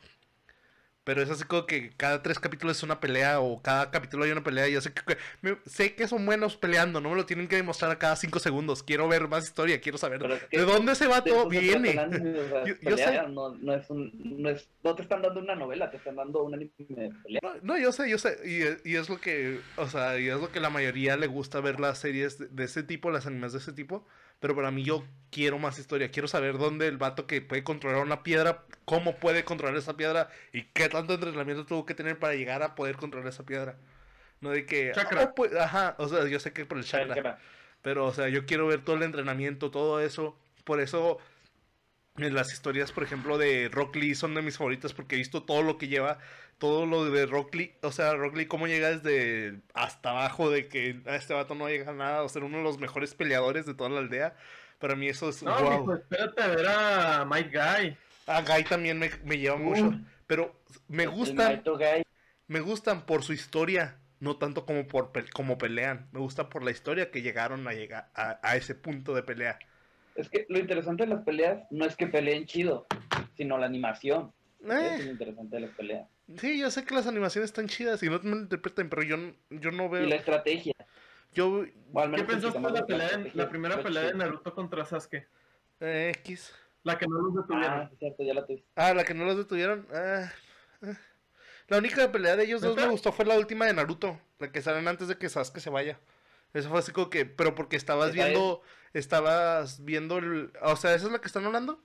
Pero 1.04 1.20
es 1.20 1.28
así 1.28 1.44
como 1.44 1.66
que 1.66 1.90
cada 1.96 2.22
tres 2.22 2.38
capítulos 2.38 2.78
es 2.78 2.82
una 2.82 2.98
pelea 2.98 3.38
o 3.40 3.60
cada 3.60 3.90
capítulo 3.90 4.24
hay 4.24 4.30
una 4.30 4.42
pelea. 4.42 4.66
Y 4.68 4.72
yo 4.72 4.80
sé 4.80 4.92
que, 4.92 5.02
me- 5.42 5.58
sé 5.66 5.94
que 5.94 6.08
son 6.08 6.24
buenos 6.24 6.56
peleando, 6.56 7.00
no 7.00 7.10
me 7.10 7.16
lo 7.16 7.26
tienen 7.26 7.46
que 7.46 7.56
demostrar 7.56 7.90
a 7.90 7.98
cada 7.98 8.16
cinco 8.16 8.38
segundos. 8.38 8.82
Quiero 8.82 9.06
ver 9.06 9.28
más 9.28 9.44
historia, 9.44 9.80
quiero 9.82 9.98
saber 9.98 10.18
Pero 10.20 10.34
es 10.34 10.44
que 10.44 10.58
de 10.58 10.64
dónde 10.64 10.92
ese 10.92 11.06
vato 11.06 11.46
viene. 11.48 11.94
Yo- 12.66 12.74
yo 12.80 12.96
sé. 12.96 13.22
No, 13.28 13.54
no, 13.54 13.74
es 13.74 13.90
un, 13.90 14.12
no, 14.42 14.48
es, 14.48 14.68
no 14.82 14.94
te 14.94 15.02
están 15.02 15.20
dando 15.22 15.40
una 15.40 15.54
novela, 15.54 15.90
te 15.90 15.98
están 15.98 16.16
dando 16.16 16.42
un 16.42 16.54
anime 16.54 16.70
de 16.78 17.10
pelea. 17.22 17.40
No, 17.42 17.54
no, 17.62 17.78
yo 17.78 17.92
sé, 17.92 18.08
yo 18.08 18.16
sé. 18.18 18.38
Y, 18.44 18.90
y 18.90 18.96
es 18.96 19.08
lo 19.10 19.20
que, 19.20 19.60
o 19.76 19.86
sea, 19.88 20.18
y 20.18 20.28
es 20.28 20.40
lo 20.40 20.50
que 20.50 20.60
la 20.60 20.70
mayoría 20.70 21.16
le 21.16 21.26
gusta 21.26 21.60
ver 21.60 21.80
las 21.80 21.98
series 21.98 22.38
de, 22.38 22.46
de 22.48 22.64
ese 22.64 22.82
tipo, 22.82 23.10
las 23.10 23.26
animes 23.26 23.52
de 23.52 23.58
ese 23.58 23.72
tipo. 23.72 24.06
Pero 24.40 24.54
para 24.54 24.70
mí 24.70 24.84
yo 24.84 25.04
quiero 25.30 25.58
más 25.58 25.78
historia. 25.78 26.10
Quiero 26.10 26.28
saber 26.28 26.58
dónde 26.58 26.86
el 26.86 26.96
vato 26.96 27.26
que 27.26 27.40
puede 27.42 27.64
controlar 27.64 28.02
una 28.02 28.22
piedra, 28.22 28.64
cómo 28.84 29.16
puede 29.16 29.44
controlar 29.44 29.76
esa 29.76 29.96
piedra 29.96 30.28
y 30.52 30.62
qué 30.64 30.88
tanto 30.88 31.14
entrenamiento 31.14 31.66
tuvo 31.66 31.86
que 31.86 31.94
tener 31.94 32.18
para 32.18 32.34
llegar 32.34 32.62
a 32.62 32.74
poder 32.74 32.96
controlar 32.96 33.28
esa 33.28 33.44
piedra. 33.44 33.76
No 34.40 34.50
de 34.50 34.66
que... 34.66 34.92
Chakra. 34.94 35.24
"Oh, 35.24 35.34
pues", 35.34 35.54
ajá, 35.56 35.94
o 35.98 36.08
sea, 36.08 36.26
yo 36.28 36.38
sé 36.38 36.52
que 36.52 36.66
por 36.66 36.78
el 36.78 36.84
chakra. 36.84 37.14
Chakra. 37.14 37.38
Pero, 37.82 38.06
o 38.06 38.12
sea, 38.12 38.28
yo 38.28 38.46
quiero 38.46 38.66
ver 38.66 38.82
todo 38.82 38.96
el 38.96 39.02
entrenamiento, 39.02 39.70
todo 39.70 40.00
eso. 40.00 40.38
Por 40.64 40.80
eso, 40.80 41.18
las 42.16 42.52
historias, 42.52 42.92
por 42.92 43.02
ejemplo, 43.02 43.38
de 43.38 43.68
Rock 43.70 43.96
Lee 43.96 44.14
son 44.14 44.34
de 44.34 44.42
mis 44.42 44.56
favoritas 44.56 44.92
porque 44.92 45.16
he 45.16 45.18
visto 45.18 45.42
todo 45.42 45.62
lo 45.62 45.78
que 45.78 45.88
lleva, 45.88 46.18
todo 46.58 46.86
lo 46.86 47.04
de 47.10 47.26
Rock 47.26 47.54
Lee. 47.56 47.74
O 47.82 47.90
sea, 47.90 48.14
Rock 48.14 48.36
Lee, 48.36 48.46
cómo 48.46 48.66
llega 48.68 48.96
desde 48.96 49.60
hasta 49.74 50.10
abajo, 50.10 50.50
de 50.50 50.68
que 50.68 51.00
a 51.06 51.16
este 51.16 51.34
vato 51.34 51.54
no 51.54 51.68
llega 51.68 51.90
a 51.90 51.94
nada, 51.94 52.22
o 52.22 52.28
ser 52.28 52.44
uno 52.44 52.58
de 52.58 52.64
los 52.64 52.78
mejores 52.78 53.14
peleadores 53.14 53.66
de 53.66 53.74
toda 53.74 53.90
la 53.90 53.98
aldea. 53.98 54.36
Para 54.78 54.94
mí 54.94 55.08
eso 55.08 55.28
es 55.28 55.42
No, 55.42 55.58
wow. 55.60 55.80
mijo, 55.80 55.94
espérate 55.94 56.42
a 56.42 56.46
ver 56.48 56.66
a 56.68 57.24
Mike 57.24 57.50
Guy. 57.58 57.96
A 58.26 58.42
Guy 58.42 58.64
también 58.64 58.98
me, 58.98 59.10
me 59.24 59.38
lleva 59.38 59.56
Uh. 59.56 59.58
mucho. 59.58 59.92
Pero 60.26 60.58
me 60.88 61.06
gustan, 61.06 61.62
me 62.46 62.60
gustan 62.60 63.04
por 63.06 63.22
su 63.24 63.32
historia, 63.32 63.98
no 64.20 64.36
tanto 64.36 64.64
como 64.64 64.86
por 64.86 65.10
pe- 65.12 65.28
como 65.32 65.58
pelean. 65.58 66.08
Me 66.12 66.20
gusta 66.20 66.48
por 66.48 66.62
la 66.62 66.70
historia 66.70 67.10
que 67.10 67.22
llegaron 67.22 67.66
a 67.68 67.72
llegar 67.72 68.10
a, 68.14 68.38
a 68.42 68.56
ese 68.56 68.74
punto 68.74 69.14
de 69.14 69.22
pelea. 69.22 69.58
Es 70.14 70.28
que 70.30 70.46
lo 70.48 70.58
interesante 70.58 71.04
de 71.04 71.08
las 71.10 71.24
peleas 71.24 71.66
no 71.70 71.84
es 71.84 71.96
que 71.96 72.06
peleen 72.06 72.46
chido, 72.46 72.86
sino 73.36 73.58
la 73.58 73.66
animación. 73.66 74.32
Eso 74.62 74.72
Eh. 74.72 74.94
es 74.98 75.04
lo 75.06 75.10
interesante 75.12 75.56
de 75.56 75.62
las 75.62 75.70
peleas. 75.76 76.08
Sí, 76.38 76.58
yo 76.58 76.70
sé 76.70 76.84
que 76.84 76.94
las 76.94 77.06
animaciones 77.06 77.50
están 77.50 77.68
chidas 77.68 78.02
y 78.02 78.08
no 78.08 78.18
me 78.22 78.36
interpreten, 78.36 78.88
pero 78.88 79.02
yo, 79.02 79.16
yo 79.50 79.70
no 79.72 79.86
Y 79.86 79.88
veo. 79.88 80.06
la 80.06 80.14
estrategia. 80.16 80.72
Yo, 81.32 81.64
¿Qué 81.64 81.72
de 82.22 82.40
Shikamaru, 82.40 82.74
la, 82.74 82.86
pelea 82.86 82.98
de- 82.98 83.04
estrategia 83.14 83.42
la 83.42 83.48
primera 83.48 83.82
pelea 83.82 84.02
de. 84.04 84.14
Naruto 84.14 84.54
contra 84.54 84.84
Sasuke? 84.84 85.26
eh, 85.80 86.12
X. 86.20 86.54
La 86.84 86.96
que 86.96 87.06
no 87.06 87.18
los 87.20 87.34
detuvieron. 87.34 87.72
Ah, 87.80 87.90
es 87.92 87.98
cierto, 87.98 88.22
ya 88.22 88.34
la 88.34 88.46
tuviste. 88.46 88.68
Ah, 88.76 88.94
la 88.94 89.04
que 89.04 89.14
no 89.14 89.24
los 89.24 89.36
detuvieron. 89.36 89.86
ah, 89.92 90.30
eh. 90.82 90.94
La 91.68 91.78
única 91.78 92.10
pelea 92.12 92.36
de 92.36 92.44
ellos 92.44 92.60
dos 92.62 92.76
me 92.76 92.86
gustó 92.86 93.10
fue 93.10 93.24
la 93.24 93.36
última 93.38 93.66
de 93.66 93.72
Naruto, 93.74 94.20
la 94.38 94.52
que 94.52 94.62
salen 94.62 94.86
antes 94.86 95.08
de 95.08 95.16
que 95.18 95.28
Sasuke 95.28 95.60
se 95.60 95.70
vaya. 95.70 95.98
Eso 96.54 96.70
fue 96.70 96.78
así 96.78 96.92
como 96.92 97.10
que, 97.10 97.26
pero 97.26 97.54
porque 97.54 97.76
estabas 97.76 98.14
Esa 98.14 98.24
viendo, 98.24 98.62
estabas 98.94 99.84
viendo 99.84 100.18
el, 100.18 100.52
o 100.62 100.76
sea, 100.76 100.94
¿esa 100.94 101.06
es 101.06 101.12
la 101.12 101.20
que 101.20 101.26
están 101.26 101.44
hablando? 101.44 101.82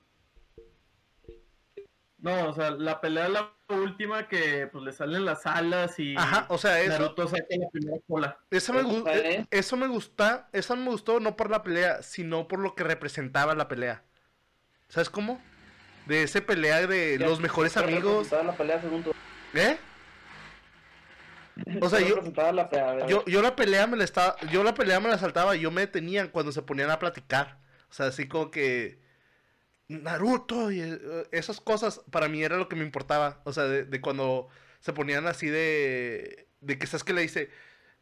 No, 2.19 2.49
o 2.49 2.53
sea, 2.53 2.71
la 2.71 2.99
pelea 2.99 3.27
es 3.27 3.31
la 3.31 3.53
última 3.69 4.27
que 4.27 4.67
pues 4.67 4.83
le 4.83 4.91
salen 4.91 5.23
las 5.25 5.45
alas 5.45 5.97
y 5.99 6.15
Ajá, 6.17 6.45
o 6.49 6.57
sea, 6.57 6.79
eso, 6.81 6.99
Naruto 6.99 7.27
saca 7.27 7.45
la 7.57 7.69
primera 7.69 7.97
cola. 8.07 8.37
eso 8.51 8.73
me, 8.73 8.83
gu- 8.83 8.99
Eso 8.99 9.09
es. 9.09 9.23
eh, 9.35 9.47
eso 9.51 9.77
me 9.77 9.87
gusta, 9.87 10.49
eso 10.51 10.75
me 10.75 10.89
gustó 10.89 11.19
no 11.21 11.35
por 11.37 11.49
la 11.49 11.63
pelea, 11.63 12.01
sino 12.03 12.47
por 12.47 12.59
lo 12.59 12.75
que 12.75 12.83
representaba 12.83 13.55
la 13.55 13.67
pelea. 13.69 14.03
¿Sabes 14.89 15.09
cómo? 15.09 15.41
De 16.07 16.23
ese 16.23 16.41
pelea 16.41 16.85
de 16.87 17.17
Ya, 17.19 17.25
los 17.25 17.39
mejores 17.39 17.77
amigos. 17.77 18.31
la 18.31 18.55
pelea 18.55 18.81
según 18.81 19.03
tú. 19.03 19.11
¿Eh? 19.53 19.77
O 21.81 21.89
sea, 21.89 21.99
yo, 22.01 22.15
la 22.53 22.69
pelea, 22.69 23.07
yo, 23.07 23.25
yo 23.25 23.41
la 23.41 23.55
pelea 23.55 23.87
me 23.87 23.97
la 23.97 24.03
estaba, 24.03 24.35
yo 24.51 24.63
la 24.63 24.73
pelea 24.73 24.99
me 24.99 25.09
la 25.09 25.17
saltaba, 25.17 25.55
yo 25.55 25.71
me 25.71 25.81
detenían 25.81 26.29
cuando 26.29 26.51
se 26.51 26.61
ponían 26.61 26.89
a 26.91 26.99
platicar. 26.99 27.59
O 27.89 27.93
sea, 27.93 28.07
así 28.07 28.27
como 28.27 28.51
que 28.51 28.99
Naruto 29.87 30.71
y 30.71 30.81
eh, 30.81 30.99
esas 31.31 31.59
cosas 31.59 32.01
para 32.11 32.27
mí 32.27 32.43
era 32.43 32.57
lo 32.57 32.69
que 32.69 32.75
me 32.75 32.83
importaba. 32.83 33.41
O 33.45 33.53
sea, 33.53 33.63
de, 33.63 33.85
de 33.85 34.01
cuando 34.01 34.47
se 34.79 34.93
ponían 34.93 35.25
así 35.27 35.47
de 35.47 36.47
de 36.61 36.77
que 36.77 36.87
sabes 36.87 37.03
que 37.03 37.13
le 37.13 37.21
dice, 37.21 37.49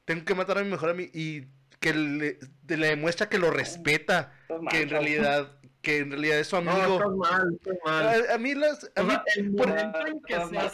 tengo 0.05 0.25
que 0.25 0.33
matar 0.35 0.57
a 0.57 0.63
mi 0.63 0.69
mejor 0.71 0.89
amigo 0.89 1.11
y 1.13 1.45
que 1.79 1.93
le, 1.93 2.39
de- 2.63 2.77
le 2.77 2.87
demuestra 2.87 3.29
que 3.29 3.37
lo 3.37 3.51
respeta, 3.51 4.33
mal, 4.49 4.67
que 4.69 4.81
en 4.81 4.89
realidad 4.89 5.51
que 5.81 5.97
en 5.99 6.11
realidad 6.11 6.39
es 6.39 6.47
su 6.47 6.61
No, 6.61 6.71
estás 6.71 6.85
amigo. 7.01 7.17
mal, 7.17 7.53
estás 7.53 7.77
mal. 7.85 8.25
A, 8.29 8.33
a 8.33 8.37
mí 8.37 8.55
las 8.55 8.91
a 8.95 9.01
O 9.01 9.03
mí 9.05 9.11
sea, 9.11 9.23
el 9.35 9.51
por- 9.55 9.67
momento 9.67 10.07
en 10.07 10.21
que 10.21 10.33
historia 10.33 10.71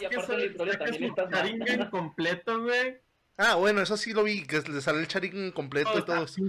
saca 0.72 0.84
también 0.86 1.14
su. 1.14 1.30
Sharingan 1.30 1.90
completo, 1.90 2.62
güey. 2.62 2.98
Ah, 3.36 3.56
bueno, 3.56 3.80
eso 3.82 3.96
sí 3.96 4.12
lo 4.12 4.22
vi, 4.22 4.46
que 4.46 4.60
le 4.60 4.80
sale 4.80 5.00
el 5.00 5.08
charín 5.08 5.50
completo 5.50 5.98
y 5.98 6.04
todo. 6.04 6.22
eso. 6.22 6.40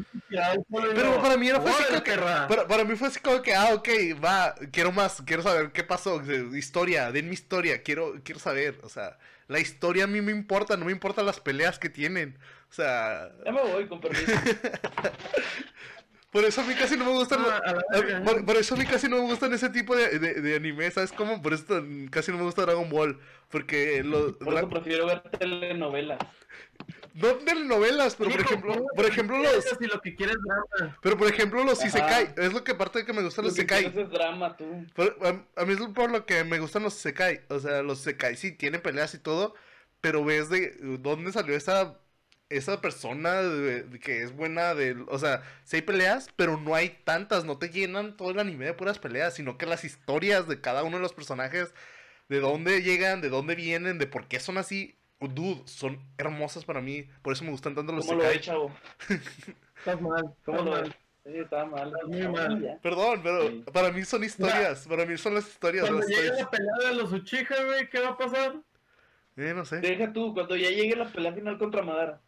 Pero 0.70 1.20
para 1.20 1.36
mí 1.36 1.50
era 1.50 1.60
fue 1.60 1.72
así 1.72 1.84
que, 2.04 2.12
para, 2.16 2.68
para 2.68 2.84
mí 2.84 2.96
fue 2.96 3.08
así 3.08 3.20
como 3.22 3.42
que, 3.42 3.56
ah, 3.56 3.74
ok, 3.74 3.90
va, 4.24 4.54
quiero 4.72 4.92
más, 4.92 5.24
quiero 5.26 5.42
saber 5.42 5.72
qué 5.72 5.84
pasó, 5.84 6.22
historia, 6.56 7.12
den 7.12 7.28
mi 7.28 7.34
historia, 7.34 7.82
quiero, 7.82 8.14
quiero 8.24 8.40
saber, 8.40 8.78
o 8.84 8.90
sea, 8.90 9.18
la 9.48 9.60
historia 9.60 10.04
a 10.04 10.08
mí 10.08 10.22
me 10.22 10.32
importa, 10.32 10.78
no 10.78 10.86
me 10.86 10.92
importan 10.92 11.26
las 11.26 11.40
peleas 11.40 11.80
que 11.80 11.90
tienen, 11.90 12.38
o 12.70 12.74
sea, 12.74 13.32
Ya 13.44 13.52
me 13.52 13.64
voy, 13.64 13.88
con 13.88 14.00
permiso. 14.00 14.32
por 16.36 16.44
eso 16.44 16.60
a 16.60 16.64
mí 16.66 16.74
casi 16.76 16.98
no 16.98 17.06
me 17.06 17.12
gustan, 17.12 17.40
Ah, 17.48 17.62
la 17.94 18.24
por, 18.26 18.46
por 18.46 18.58
eso 18.58 18.76
a 18.76 18.78
mí 18.78 18.84
casi 18.86 19.08
no 19.08 19.16
me 19.16 19.22
gustan 19.22 19.54
ese 19.54 19.70
tipo 19.70 19.96
de, 19.96 20.20
de, 20.20 20.42
de 20.42 20.56
anime, 20.58 20.92
¿sabes 20.92 21.14
cómo? 21.14 21.42
Por 21.42 21.54
eso 21.54 21.82
casi 22.10 22.30
no 22.34 22.38
me 22.40 22.44
gusta 22.44 22.64
Dragon 22.64 22.90
Ball, 22.90 23.18
porque 23.50 24.04
lo, 24.04 24.38
Por 24.38 24.54
eso 24.54 24.68
prefiero 24.70 25.06
ver 25.06 25.22
telenovelas. 25.40 26.20
no 27.14 27.36
telenovelas, 27.36 28.18
pero 28.18 28.32
por 28.32 28.42
ejemplo, 28.42 28.74
por 28.94 29.06
lo 29.06 29.08
ejemplo 29.08 29.38
los, 29.38 29.66
lo 29.80 30.02
que 30.02 30.14
quieres 30.14 30.36
drama. 30.46 30.98
pero 31.02 31.18
por 31.18 31.28
ejemplo 31.30 31.64
los. 31.64 31.86
Isekai, 31.86 32.34
es 32.36 32.52
lo 32.52 32.66
que 32.66 32.74
aparte 32.74 33.00
de 33.00 33.06
que 33.06 33.14
me 33.14 33.24
gustan 33.24 33.46
Lo 33.46 33.52
los 33.52 33.58
es 33.58 34.10
drama, 34.10 34.58
tú. 34.58 34.86
Por- 34.94 35.18
a, 35.56 35.64
mí 35.66 35.74
es 35.74 35.80
por 35.96 36.12
lo 36.12 36.26
que 36.26 36.44
me 36.44 36.60
gustan 36.60 36.84
los 36.84 36.96
Sekai. 36.96 37.44
O 37.48 37.60
sea, 37.60 37.82
los 37.82 38.00
Sekai 38.00 38.36
sí 38.36 38.52
tienen 38.52 38.82
peleas 38.82 39.14
y 39.14 39.20
todo, 39.20 39.56
pero 40.02 40.26
ves 40.26 40.50
de 40.50 40.76
dónde 41.00 41.32
salió 41.32 41.56
esa, 41.56 41.98
esa 42.50 42.80
persona 42.82 43.42
de- 43.42 43.84
de 43.84 44.00
que 44.00 44.22
es 44.24 44.36
buena 44.36 44.74
de... 44.76 44.96
O 45.08 45.18
sea, 45.20 45.42
sí 45.64 45.78
hay 45.78 45.82
peleas, 45.82 46.30
pero 46.36 46.58
no 46.58 46.76
hay 46.76 46.90
tantas, 47.04 47.44
no 47.46 47.58
te 47.58 47.70
llenan 47.70 48.16
todo 48.18 48.32
el 48.32 48.40
anime 48.40 48.66
de 48.66 48.74
puras 48.74 49.00
peleas, 49.00 49.34
sino 49.34 49.58
que 49.58 49.66
las 49.66 49.84
historias 49.84 50.48
de 50.48 50.62
cada 50.62 50.84
uno 50.84 50.98
de 50.98 51.02
los 51.04 51.14
personajes, 51.14 51.74
de 52.30 52.40
dónde 52.40 52.82
llegan, 52.84 53.22
de 53.22 53.30
dónde 53.30 53.56
vienen, 53.56 53.98
de 53.98 54.08
por 54.08 54.28
qué 54.28 54.40
son 54.40 54.58
así, 54.58 54.96
dude, 55.20 55.64
son 55.66 56.00
hermosas 56.20 56.66
para 56.66 56.82
mí. 56.82 57.08
Por 57.24 57.34
eso 57.34 57.44
me 57.46 57.52
gustan 57.52 57.74
tanto 57.76 57.92
los 57.94 58.06
¿Cómo 58.06 58.22
lo 58.22 58.28
ves, 58.28 58.42
chavo? 58.42 58.72
Estás 59.78 60.02
mal. 60.02 60.36
¿Cómo 60.46 60.58
estás 60.60 60.66
lo 60.66 60.72
mal. 60.72 60.96
Sí, 61.26 61.32
está 61.38 61.66
mal. 61.66 61.88
Está 61.94 62.06
muy 62.08 62.28
mal. 62.28 62.80
Perdón, 62.84 63.22
pero 63.24 63.50
Sí. 63.50 63.64
para 63.74 63.92
mí 63.92 64.04
son 64.06 64.24
historias, 64.24 64.86
para 64.88 65.06
mí 65.08 65.18
son 65.18 65.34
las 65.34 65.48
historias. 65.48 65.86
Cuando 65.86 66.00
las 66.02 66.08
llegue 66.10 66.22
historias. 66.28 66.44
la 66.46 66.52
pelea 66.52 66.90
de 66.90 66.96
los 66.96 67.12
Uchiha, 67.12 67.64
güey, 67.66 67.90
¿qué 67.90 68.00
va 68.00 68.10
a 68.10 68.18
pasar? 68.18 68.56
Eh, 69.38 69.54
no 69.56 69.66
sé. 69.66 69.80
Deja 69.80 70.14
tú, 70.14 70.34
cuando 70.34 70.56
ya 70.56 70.70
llegue 70.70 70.96
la 70.96 71.12
pelea 71.12 71.34
final 71.34 71.58
contra 71.58 71.82
Madara. 71.82 72.22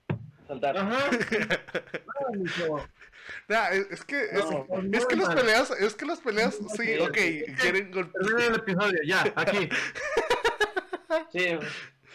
Saltar. 0.47 0.77
Ajá. 0.77 1.09
Nah, 3.49 3.67
es, 3.71 3.87
es 3.91 4.05
que, 4.05 4.21
es, 4.23 4.45
No, 4.49 4.65
es 4.93 5.05
que 5.05 5.15
las 5.17 5.35
peleas, 5.35 5.71
es 5.71 5.95
que 5.95 6.05
las 6.05 6.19
peleas, 6.21 6.55
sí, 6.77 6.97
Ok. 6.99 7.17
quieren 7.59 7.91
gol- 7.91 8.09
Termina 8.13 8.45
el 8.45 8.55
episodio, 8.55 8.99
ya, 9.05 9.33
aquí. 9.35 9.69
Sí, 11.31 11.57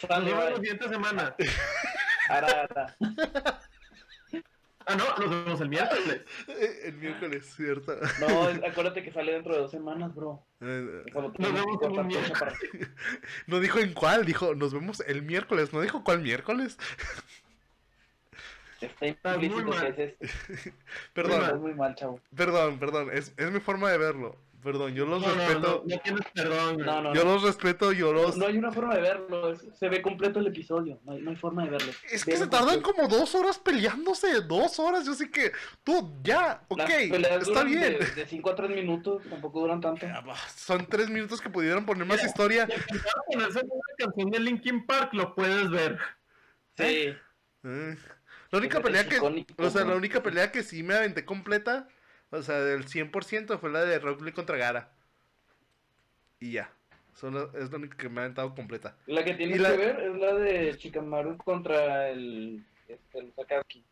vemos 0.09 0.49
la 0.49 0.55
siguiente 0.55 0.87
semana. 0.89 1.35
Ara, 2.29 2.47
ara. 2.69 2.95
Ah, 4.85 4.95
no, 4.95 5.17
nos 5.17 5.29
vemos 5.45 5.61
el 5.61 5.69
miércoles. 5.69 6.21
Eh, 6.47 6.79
el 6.85 6.93
miércoles, 6.95 7.53
cierto. 7.55 7.95
No, 8.19 8.43
acuérdate 8.67 9.01
que 9.03 9.11
sale 9.13 9.31
dentro 9.33 9.53
de 9.55 9.61
dos 9.61 9.71
semanas, 9.71 10.13
bro. 10.13 10.45
Eh, 10.61 11.03
Nos 11.13 11.33
vemos 11.53 11.79
fecha 12.13 12.33
para- 12.39 12.53
No 13.47 13.59
dijo 13.59 13.79
en 13.79 13.93
cuál, 13.93 14.25
dijo, 14.25 14.55
nos 14.55 14.73
vemos 14.73 14.99
el 15.07 15.21
miércoles, 15.23 15.71
no 15.73 15.81
dijo 15.81 16.03
cuál 16.03 16.19
miércoles. 16.21 16.77
Está 18.85 19.33
implícito 19.33 19.63
mal. 19.63 19.95
que 19.95 20.03
es 20.03 20.17
este. 20.21 20.73
Perdón, 21.13 21.61
muy 21.61 21.73
mal, 21.73 21.95
chavo. 21.95 22.19
perdón, 22.35 22.79
perdón, 22.79 23.09
es, 23.11 23.33
es 23.37 23.51
mi 23.51 23.59
forma 23.59 23.91
de 23.91 23.97
verlo. 23.97 24.37
Perdón, 24.63 24.93
yo 24.93 25.05
los 25.05 25.21
No, 25.21 25.27
respeto, 25.27 25.83
no, 25.85 25.93
no 25.93 26.01
tienes 26.01 26.21
perdón. 26.33 26.77
No, 26.77 27.01
no, 27.01 27.13
yo 27.13 27.25
los 27.25 27.43
respeto, 27.43 27.91
yo 27.91 28.13
los... 28.13 28.37
No 28.37 28.45
hay 28.47 28.57
una 28.57 28.71
forma 28.71 28.95
de 28.95 29.01
verlo. 29.01 29.57
se 29.57 29.89
ve 29.89 30.01
completo 30.01 30.39
el 30.39 30.47
episodio. 30.47 31.01
No 31.03 31.11
hay, 31.11 31.27
hay 31.27 31.35
forma 31.35 31.65
de 31.65 31.71
verlo. 31.71 31.91
Es 32.09 32.23
que 32.23 32.37
se 32.37 32.47
tardan 32.47 32.79
completo. 32.79 33.09
como 33.09 33.19
dos 33.19 33.35
horas 33.35 33.59
peleándose, 33.59 34.39
dos 34.39 34.79
horas, 34.79 35.05
yo 35.05 35.13
sé 35.15 35.29
que, 35.29 35.51
tú, 35.83 36.17
ya, 36.23 36.63
ok, 36.69 36.79
está 37.41 37.65
bien. 37.65 37.97
De 38.15 38.25
5 38.25 38.49
a 38.49 38.55
3 38.55 38.69
minutos, 38.69 39.23
tampoco 39.29 39.59
duran 39.59 39.81
tanto. 39.81 40.05
Son 40.55 40.85
tres 40.85 41.09
minutos 41.09 41.41
que 41.41 41.49
pudieran 41.49 41.85
poner 41.85 42.05
más 42.05 42.23
historia. 42.23 42.65
Si 42.65 42.99
ponerse 43.33 43.59
una 43.65 43.83
canción 43.97 44.29
de 44.31 44.39
Linkin 44.39 44.85
Park, 44.85 45.13
lo 45.13 45.35
puedes 45.35 45.69
ver. 45.69 45.99
Eh, 46.77 47.17
Sí. 47.61 47.97
La 48.53 48.59
única 48.59 48.77
Es 48.77 48.83
pelea 48.83 49.09
que, 49.09 49.15
icónico, 49.15 49.53
o 49.57 49.69
sea, 49.71 49.83
la 49.83 49.95
única 49.95 50.21
pelea 50.21 50.51
que 50.51 50.61
sí 50.61 50.83
me 50.83 50.93
aventé 50.93 51.25
completa, 51.25 51.87
o 52.29 52.43
sea, 52.43 52.59
del 52.61 52.85
100% 52.85 53.57
fue 53.57 53.71
la 53.71 53.83
de 53.83 53.97
Rock 53.97 54.21
Lee 54.21 54.31
contra 54.31 54.57
Gara. 54.57 54.91
Y 56.39 56.51
ya. 56.51 56.71
Son 57.15 57.33
la- 57.33 57.49
es 57.59 57.71
la 57.71 57.77
única 57.77 57.97
que 57.97 58.09
me 58.09 58.21
ha 58.21 58.25
aventado 58.25 58.53
completa. 58.53 58.95
La 59.07 59.23
que 59.25 59.33
tienes 59.33 59.59
la- 59.59 59.71
que 59.71 59.77
ver 59.77 59.99
es 60.01 60.15
la 60.17 60.33
de 60.35 60.77
Chikamaru 60.77 61.35
contra 61.37 62.09
el, 62.09 62.63
este, 62.87 63.17
el 63.17 63.33
Sakazuki. 63.33 63.83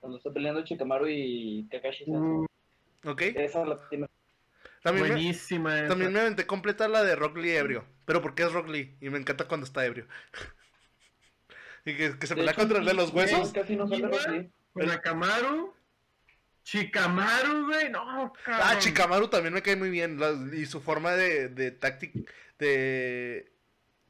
Cuando 0.00 0.18
está 0.18 0.30
peleando 0.30 0.62
Chikamaru 0.62 1.06
y 1.08 1.66
Kakashi. 1.70 2.04
Mm, 2.10 2.44
¿Ok? 3.06 3.22
Esa 3.22 3.64
la 3.64 3.78
tienes. 3.88 4.10
También 4.82 5.08
me, 5.08 5.12
buenísima 5.14 5.78
esa. 5.78 5.88
también 5.88 6.12
me 6.12 6.20
aventé 6.20 6.46
completa 6.46 6.86
la 6.86 7.02
de 7.02 7.16
Rock 7.16 7.38
Lee 7.38 7.52
ebrio. 7.52 7.86
Pero 8.04 8.20
porque 8.20 8.42
es 8.42 8.52
Rock 8.52 8.68
Lee. 8.68 8.94
Y 9.00 9.08
me 9.08 9.16
encanta 9.18 9.48
cuando 9.48 9.64
está 9.64 9.86
ebrio. 9.86 10.06
y 11.84 11.96
que, 11.96 12.18
que 12.18 12.26
se 12.26 12.34
pelea 12.36 12.54
contra 12.54 12.78
el 12.78 12.84
de 12.84 12.94
los 12.94 13.10
sí, 13.10 13.16
huesos. 13.16 13.52
Casi 13.52 13.76
no 13.76 13.88
sale. 13.88 14.50
Con 14.72 14.86
Nakamaru. 14.86 15.74
Chikamaru, 16.62 17.66
güey. 17.66 17.90
No, 17.90 18.32
cabrón. 18.44 18.66
Ah, 18.68 18.78
Chikamaru 18.78 19.28
también 19.28 19.54
me 19.54 19.62
cae 19.62 19.76
muy 19.76 19.90
bien. 19.90 20.18
la- 20.18 20.36
y 20.56 20.66
su 20.66 20.80
forma 20.80 21.12
de, 21.12 21.48
de 21.48 21.70
táctica. 21.70 22.20
De. 22.58 23.50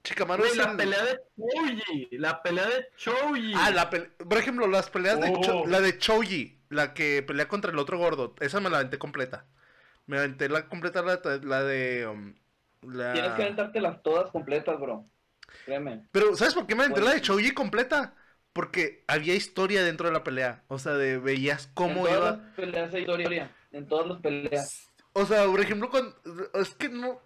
Chikamaru 0.03 0.43
Güey, 0.43 0.53
es 0.53 0.57
la 0.59 0.71
el- 0.71 0.77
pelea 0.77 1.05
de 1.05 1.21
Chouji. 1.37 2.09
La 2.13 2.43
pelea 2.43 2.67
de 2.67 2.89
Chouji. 2.97 3.53
Ah, 3.55 3.71
la 3.71 3.91
pele- 3.91 4.09
Por 4.17 4.39
ejemplo, 4.39 4.67
las 4.67 4.91
peleas 4.91 5.21
de 5.21 5.29
Oh. 5.35 5.41
Cho- 5.43 5.67
la 5.67 5.81
de 5.81 5.99
Choji, 5.99 6.59
la 6.71 6.95
que 6.95 7.23
pelea 7.23 7.49
contra 7.49 7.71
el 7.71 7.79
otro 7.79 7.99
gordo, 7.99 8.35
esa 8.41 8.61
me 8.61 8.71
la 8.71 8.79
aventé 8.79 8.99
completa. 8.99 9.45
Me 10.07 10.19
aventé 10.19 10.49
la 10.49 10.67
completa 10.69 11.03
la, 11.03 11.21
la 11.43 11.63
de 11.63 12.07
um, 12.07 12.35
la... 12.91 13.13
Tienes 13.13 13.33
que 13.33 13.43
aventártelas 13.43 14.03
todas 14.03 14.31
completas, 14.31 14.81
bro. 14.81 15.05
Créeme. 15.65 16.03
Pero 16.13 16.37
¿sabes 16.37 16.55
por 16.55 16.67
qué 16.67 16.75
me 16.75 16.83
aventé 16.85 17.01
la 17.01 17.13
de. 17.13 17.21
Choji 17.21 17.53
completa? 17.53 18.15
Porque 18.53 19.05
había 19.07 19.35
historia 19.35 19.85
dentro 19.85 20.09
de 20.09 20.13
la 20.13 20.25
pelea, 20.25 20.65
o 20.69 20.79
sea, 20.79 20.95
de 20.95 21.19
veías 21.19 21.69
en 21.69 21.75
cómo 21.75 22.03
todas 22.03 22.13
iba. 22.19 22.31
las 22.43 22.55
peleas 22.57 22.95
hay 22.95 23.01
historia. 23.03 23.57
En 23.73 23.87
todas 23.87 24.07
las 24.09 24.21
peleas. 24.21 24.89
O 25.13 25.27
sea, 25.27 25.47
por 25.47 25.61
ejemplo, 25.61 25.91
cuando... 25.91 26.15
es 26.55 26.75
que 26.75 26.89
no 26.89 27.21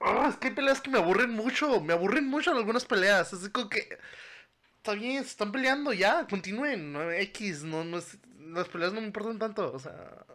Ah, 0.00 0.28
es 0.30 0.36
que 0.36 0.48
hay 0.48 0.54
peleas 0.54 0.80
que 0.82 0.90
me 0.90 0.98
aburren 0.98 1.30
mucho, 1.30 1.80
me 1.80 1.94
aburren 1.94 2.26
mucho 2.28 2.50
en 2.52 2.58
algunas 2.58 2.84
peleas, 2.84 3.32
así 3.34 3.50
como 3.50 3.70
que 3.70 3.98
está 4.78 4.94
bien, 4.94 5.22
se 5.24 5.30
están 5.30 5.52
peleando 5.52 5.92
ya, 5.92 6.26
continúen, 6.28 6.96
X, 7.20 7.64
no, 7.64 7.84
no 7.84 7.98
es- 7.98 8.18
las 8.38 8.68
peleas 8.68 8.92
no 8.92 9.00
me 9.00 9.06
importan 9.08 9.38
tanto, 9.38 9.72
o 9.72 9.78
sea, 9.78 10.26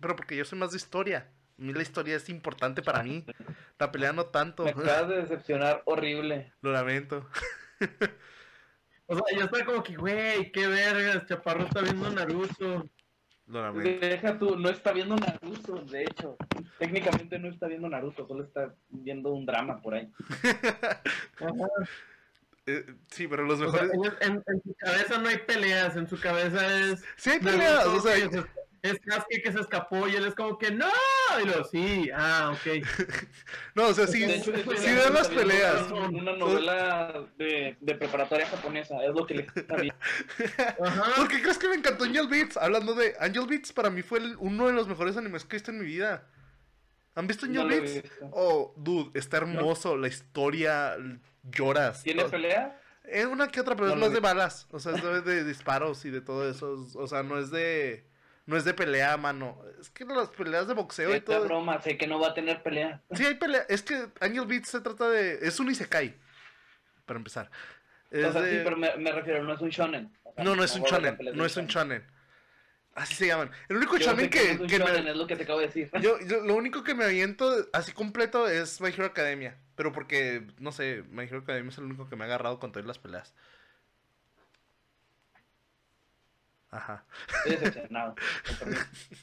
pero 0.00 0.16
porque 0.16 0.36
yo 0.36 0.44
soy 0.44 0.58
más 0.58 0.72
de 0.72 0.78
historia, 0.78 1.30
a 1.58 1.62
mí 1.62 1.72
la 1.72 1.82
historia 1.82 2.16
es 2.16 2.28
importante 2.28 2.82
para 2.82 3.02
mí, 3.02 3.24
la 3.78 3.92
pelea 3.92 4.12
no 4.12 4.26
tanto, 4.26 4.64
Me 4.64 4.70
acabas 4.70 5.08
de 5.08 5.16
decepcionar 5.22 5.82
horrible. 5.86 6.52
lo 6.60 6.72
lamento, 6.72 7.28
O 9.06 9.14
sea, 9.16 9.24
yo 9.36 9.44
estaba 9.44 9.64
como 9.64 9.82
que, 9.82 9.94
güey, 9.96 10.50
qué 10.52 10.66
vergas. 10.68 11.26
Chaparro 11.26 11.64
está 11.64 11.82
viendo 11.82 12.08
Naruto. 12.08 12.88
lo 13.46 13.60
lamento. 13.62 14.06
Deja 14.06 14.38
tú, 14.38 14.56
no 14.56 14.70
está 14.70 14.92
viendo 14.92 15.16
Naruto, 15.16 15.74
de 15.84 16.04
hecho. 16.04 16.36
Técnicamente 16.78 17.38
no 17.38 17.48
está 17.48 17.66
viendo 17.66 17.88
Naruto, 17.90 18.26
solo 18.26 18.44
está 18.44 18.74
viendo 18.88 19.30
un 19.32 19.44
drama 19.44 19.82
por 19.82 19.94
ahí. 19.94 20.10
Eh, 22.64 22.86
sí, 23.10 23.26
pero 23.26 23.42
los 23.44 23.60
O 23.60 23.72
sea, 23.72 23.82
mejores... 23.82 24.12
en, 24.20 24.40
su 24.62 24.74
cabeza 24.76 25.18
no 25.18 25.28
hay 25.28 25.38
peleas. 25.38 25.96
En 25.96 26.08
su 26.08 26.18
cabeza 26.20 26.78
es. 26.80 27.02
Sí 27.16 27.30
hay 27.30 27.40
peleas, 27.40 27.74
Naruto 27.86 27.98
o 27.98 28.00
sea, 28.00 28.14
se- 28.30 28.44
es 28.82 28.98
Sasuke 29.04 29.42
que 29.42 29.52
se 29.52 29.60
escapó 29.60 30.06
y 30.08 30.14
él 30.14 30.26
es 30.26 30.34
como 30.36 30.56
que 30.58 30.70
¡No! 30.70 30.86
Sí, 31.70 32.10
ah, 32.14 32.52
ok. 32.54 32.86
No, 33.74 33.86
o 33.88 33.94
sea, 33.94 34.06
sí, 34.06 34.20
De 34.20 34.36
hecho, 34.36 34.52
sí 34.54 34.86
ven 34.94 35.14
las 35.14 35.28
peleas. 35.28 35.90
Una, 35.90 36.08
una 36.08 36.32
novela 36.36 37.24
de, 37.38 37.76
de 37.80 37.94
preparatoria 37.94 38.46
japonesa, 38.46 39.02
es 39.04 39.14
lo 39.14 39.26
que 39.26 39.34
le. 39.34 39.42
¿Por 41.16 41.28
qué 41.28 41.40
crees 41.42 41.58
que 41.58 41.68
me 41.68 41.76
encantó 41.76 42.04
Angel 42.04 42.28
Beats? 42.28 42.56
Hablando 42.56 42.94
de 42.94 43.14
Angel 43.20 43.46
Beats, 43.46 43.72
para 43.72 43.90
mí 43.90 44.02
fue 44.02 44.18
el- 44.18 44.36
uno 44.38 44.66
de 44.66 44.72
los 44.74 44.88
mejores 44.88 45.16
animes 45.16 45.44
que 45.44 45.56
he 45.56 45.58
visto 45.58 45.70
en 45.70 45.78
mi 45.78 45.86
vida. 45.86 46.26
¿Han 47.14 47.26
visto 47.26 47.46
Angel 47.46 47.62
No 47.62 47.68
Beats? 47.68 48.02
visto. 48.02 48.28
Oh, 48.32 48.74
dude, 48.76 49.18
está 49.18 49.38
hermoso, 49.38 49.96
la 49.96 50.08
historia, 50.08 50.96
lloras. 51.42 52.02
¿Tiene 52.02 52.24
pelea? 52.24 52.78
Es 53.04 53.26
una 53.26 53.48
que 53.48 53.60
otra, 53.60 53.74
pero 53.74 53.88
No 53.88 53.94
es 53.94 54.00
más 54.00 54.12
de 54.12 54.20
balas. 54.20 54.66
O 54.70 54.78
sea, 54.78 54.92
es 54.94 55.02
de, 55.02 55.20
de 55.22 55.44
disparos 55.44 56.04
y 56.04 56.10
de 56.10 56.20
todo 56.20 56.48
eso. 56.48 56.86
O 56.94 57.06
sea, 57.06 57.22
no 57.22 57.38
es 57.38 57.50
de. 57.50 58.06
No 58.46 58.56
es 58.56 58.64
de 58.64 58.74
pelea, 58.74 59.16
mano. 59.16 59.62
Es 59.80 59.88
que 59.90 60.04
las 60.04 60.28
peleas 60.30 60.66
de 60.66 60.74
boxeo 60.74 61.10
y 61.10 61.14
Esta 61.14 61.36
todo. 61.36 61.44
broma, 61.44 61.80
sé 61.80 61.96
que 61.96 62.06
no 62.08 62.18
va 62.18 62.28
a 62.28 62.34
tener 62.34 62.62
pelea. 62.62 63.00
Sí, 63.12 63.24
hay 63.24 63.34
pelea. 63.34 63.64
Es 63.68 63.82
que 63.82 64.08
Angel 64.20 64.46
Beats 64.46 64.68
se 64.70 64.80
trata 64.80 65.08
de. 65.08 65.38
Es 65.46 65.60
un 65.60 65.70
Isekai. 65.70 66.14
Para 67.06 67.18
empezar. 67.18 67.50
Es 68.10 68.24
o 68.26 68.32
sea, 68.32 68.42
de- 68.42 68.50
sí, 68.58 68.60
pero 68.64 68.76
me, 68.76 68.94
me 68.96 69.12
refiero, 69.12 69.42
no 69.44 69.54
es 69.54 69.60
un 69.60 69.70
shonen. 69.70 70.12
O 70.24 70.32
sea, 70.34 70.44
No, 70.44 70.56
no 70.56 70.64
es 70.64 70.74
un 70.74 70.82
shonen. 70.82 71.18
No 71.34 71.44
es 71.44 71.56
un 71.56 71.66
shonen. 71.66 72.04
Así 72.94 73.14
se 73.14 73.26
llaman. 73.26 73.50
El 73.68 73.76
único 73.78 73.96
Yo 73.96 74.06
shonen 74.06 74.28
que 74.28 74.38
me- 74.58 75.10
es 75.10 75.16
lo 75.16 75.26
que 75.26 75.36
te 75.36 75.44
acabo 75.44 75.60
de 75.60 75.66
decir. 75.66 75.90
yo, 76.02 76.18
yo- 76.26 76.40
lo 76.42 76.54
único 76.54 76.84
que 76.84 76.94
me 76.94 77.04
aviento 77.04 77.50
así 77.72 77.92
completo 77.92 78.48
es 78.48 78.80
My 78.80 78.88
Hero 78.88 79.06
Academia. 79.06 79.56
Pero 79.76 79.92
porque, 79.92 80.46
no 80.58 80.72
sé, 80.72 81.02
My 81.10 81.22
Hero 81.24 81.38
Academia 81.38 81.70
es 81.70 81.78
el 81.78 81.84
único 81.84 82.08
que 82.08 82.16
me 82.16 82.24
ha 82.24 82.26
agarrado 82.26 82.58
con 82.58 82.70
todas 82.72 82.86
las 82.86 82.98
peleas. 82.98 83.34
Ajá. 86.72 87.04
Estoy 87.44 87.56
decepcionado. 87.56 88.14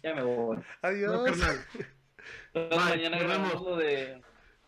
Ya 0.03 0.13
me 0.15 0.21
voy. 0.23 0.57
No, 0.57 0.63
Adiós. 0.83 1.25
carnal. 1.31 1.65
Entonces, 2.53 2.69
Bye, 2.85 2.89
mañana 2.89 3.17
grabamos 3.19 3.49
vemos. 3.53 3.65
lo 3.67 3.75
de. 3.77 4.21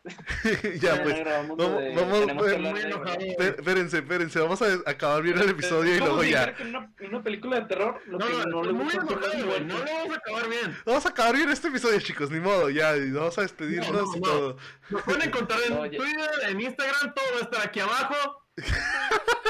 ya, 0.82 1.04
pues. 1.04 1.24
vamos- 1.24 1.58
de- 1.60 1.94
vamos- 1.96 2.20
tenemos 2.22 2.44
que 2.44 2.52
eh, 2.52 2.56
hablar 2.56 2.72
muy 2.74 2.82
de- 2.82 2.88
enojado. 2.88 3.18
Espé- 3.20 3.56
Espérense, 3.60 3.98
espérense. 4.00 4.40
Vamos 4.40 4.62
a 4.64 4.66
acabar 4.90 5.22
bien 5.22 5.38
el 5.38 5.50
episodio 5.50 5.96
y 5.96 6.00
¿Cómo 6.00 6.16
luego 6.16 6.24
ya. 6.24 6.56
que 6.56 6.64
una, 6.64 6.92
una 7.08 7.22
película 7.22 7.60
de 7.60 7.66
terror, 7.68 8.02
lo 8.08 8.18
No, 8.18 8.26
que 8.28 8.34
no, 8.48 8.64
no, 8.64 8.74
muy 8.74 8.92
enojado, 8.94 9.46
güey. 9.46 9.64
No 9.66 9.78
lo 9.78 9.86
vamos 9.86 10.10
a 10.16 10.16
acabar 10.18 10.50
bien. 10.50 10.78
Vamos 10.88 11.06
a 11.06 11.10
acabar 11.10 11.36
bien 11.36 11.50
este 11.52 11.68
episodio, 11.68 12.00
chicos. 12.00 12.32
Ni 12.32 12.40
modo, 12.40 12.72
ya. 12.72 12.98
y 12.98 13.12
Vamos 13.12 13.38
a 13.38 13.42
despedirnos 13.44 13.92
No, 13.92 14.02
no, 14.02 14.16
y 14.16 14.20
no. 14.22 14.28
todo. 14.28 14.58
Nos 14.90 15.02
pueden 15.04 15.22
encontrar 15.22 15.60
en 15.68 15.74
No, 15.76 15.82
Twitter, 15.82 16.30
en 16.50 16.62
Instagram, 16.62 17.14
todo 17.14 17.26
va 17.36 17.40
a 17.40 17.44
estar 17.44 17.68
aquí 17.68 17.80
abajo. 17.80 18.16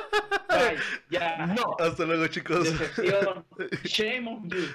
Ya. 1.10 1.46
No. 1.48 1.76
Hasta 1.80 2.06
luego, 2.06 2.28
chicos. 2.28 2.64
Decepción. 2.64 3.46
Shame 3.84 4.28
on 4.28 4.50
you. 4.50 4.68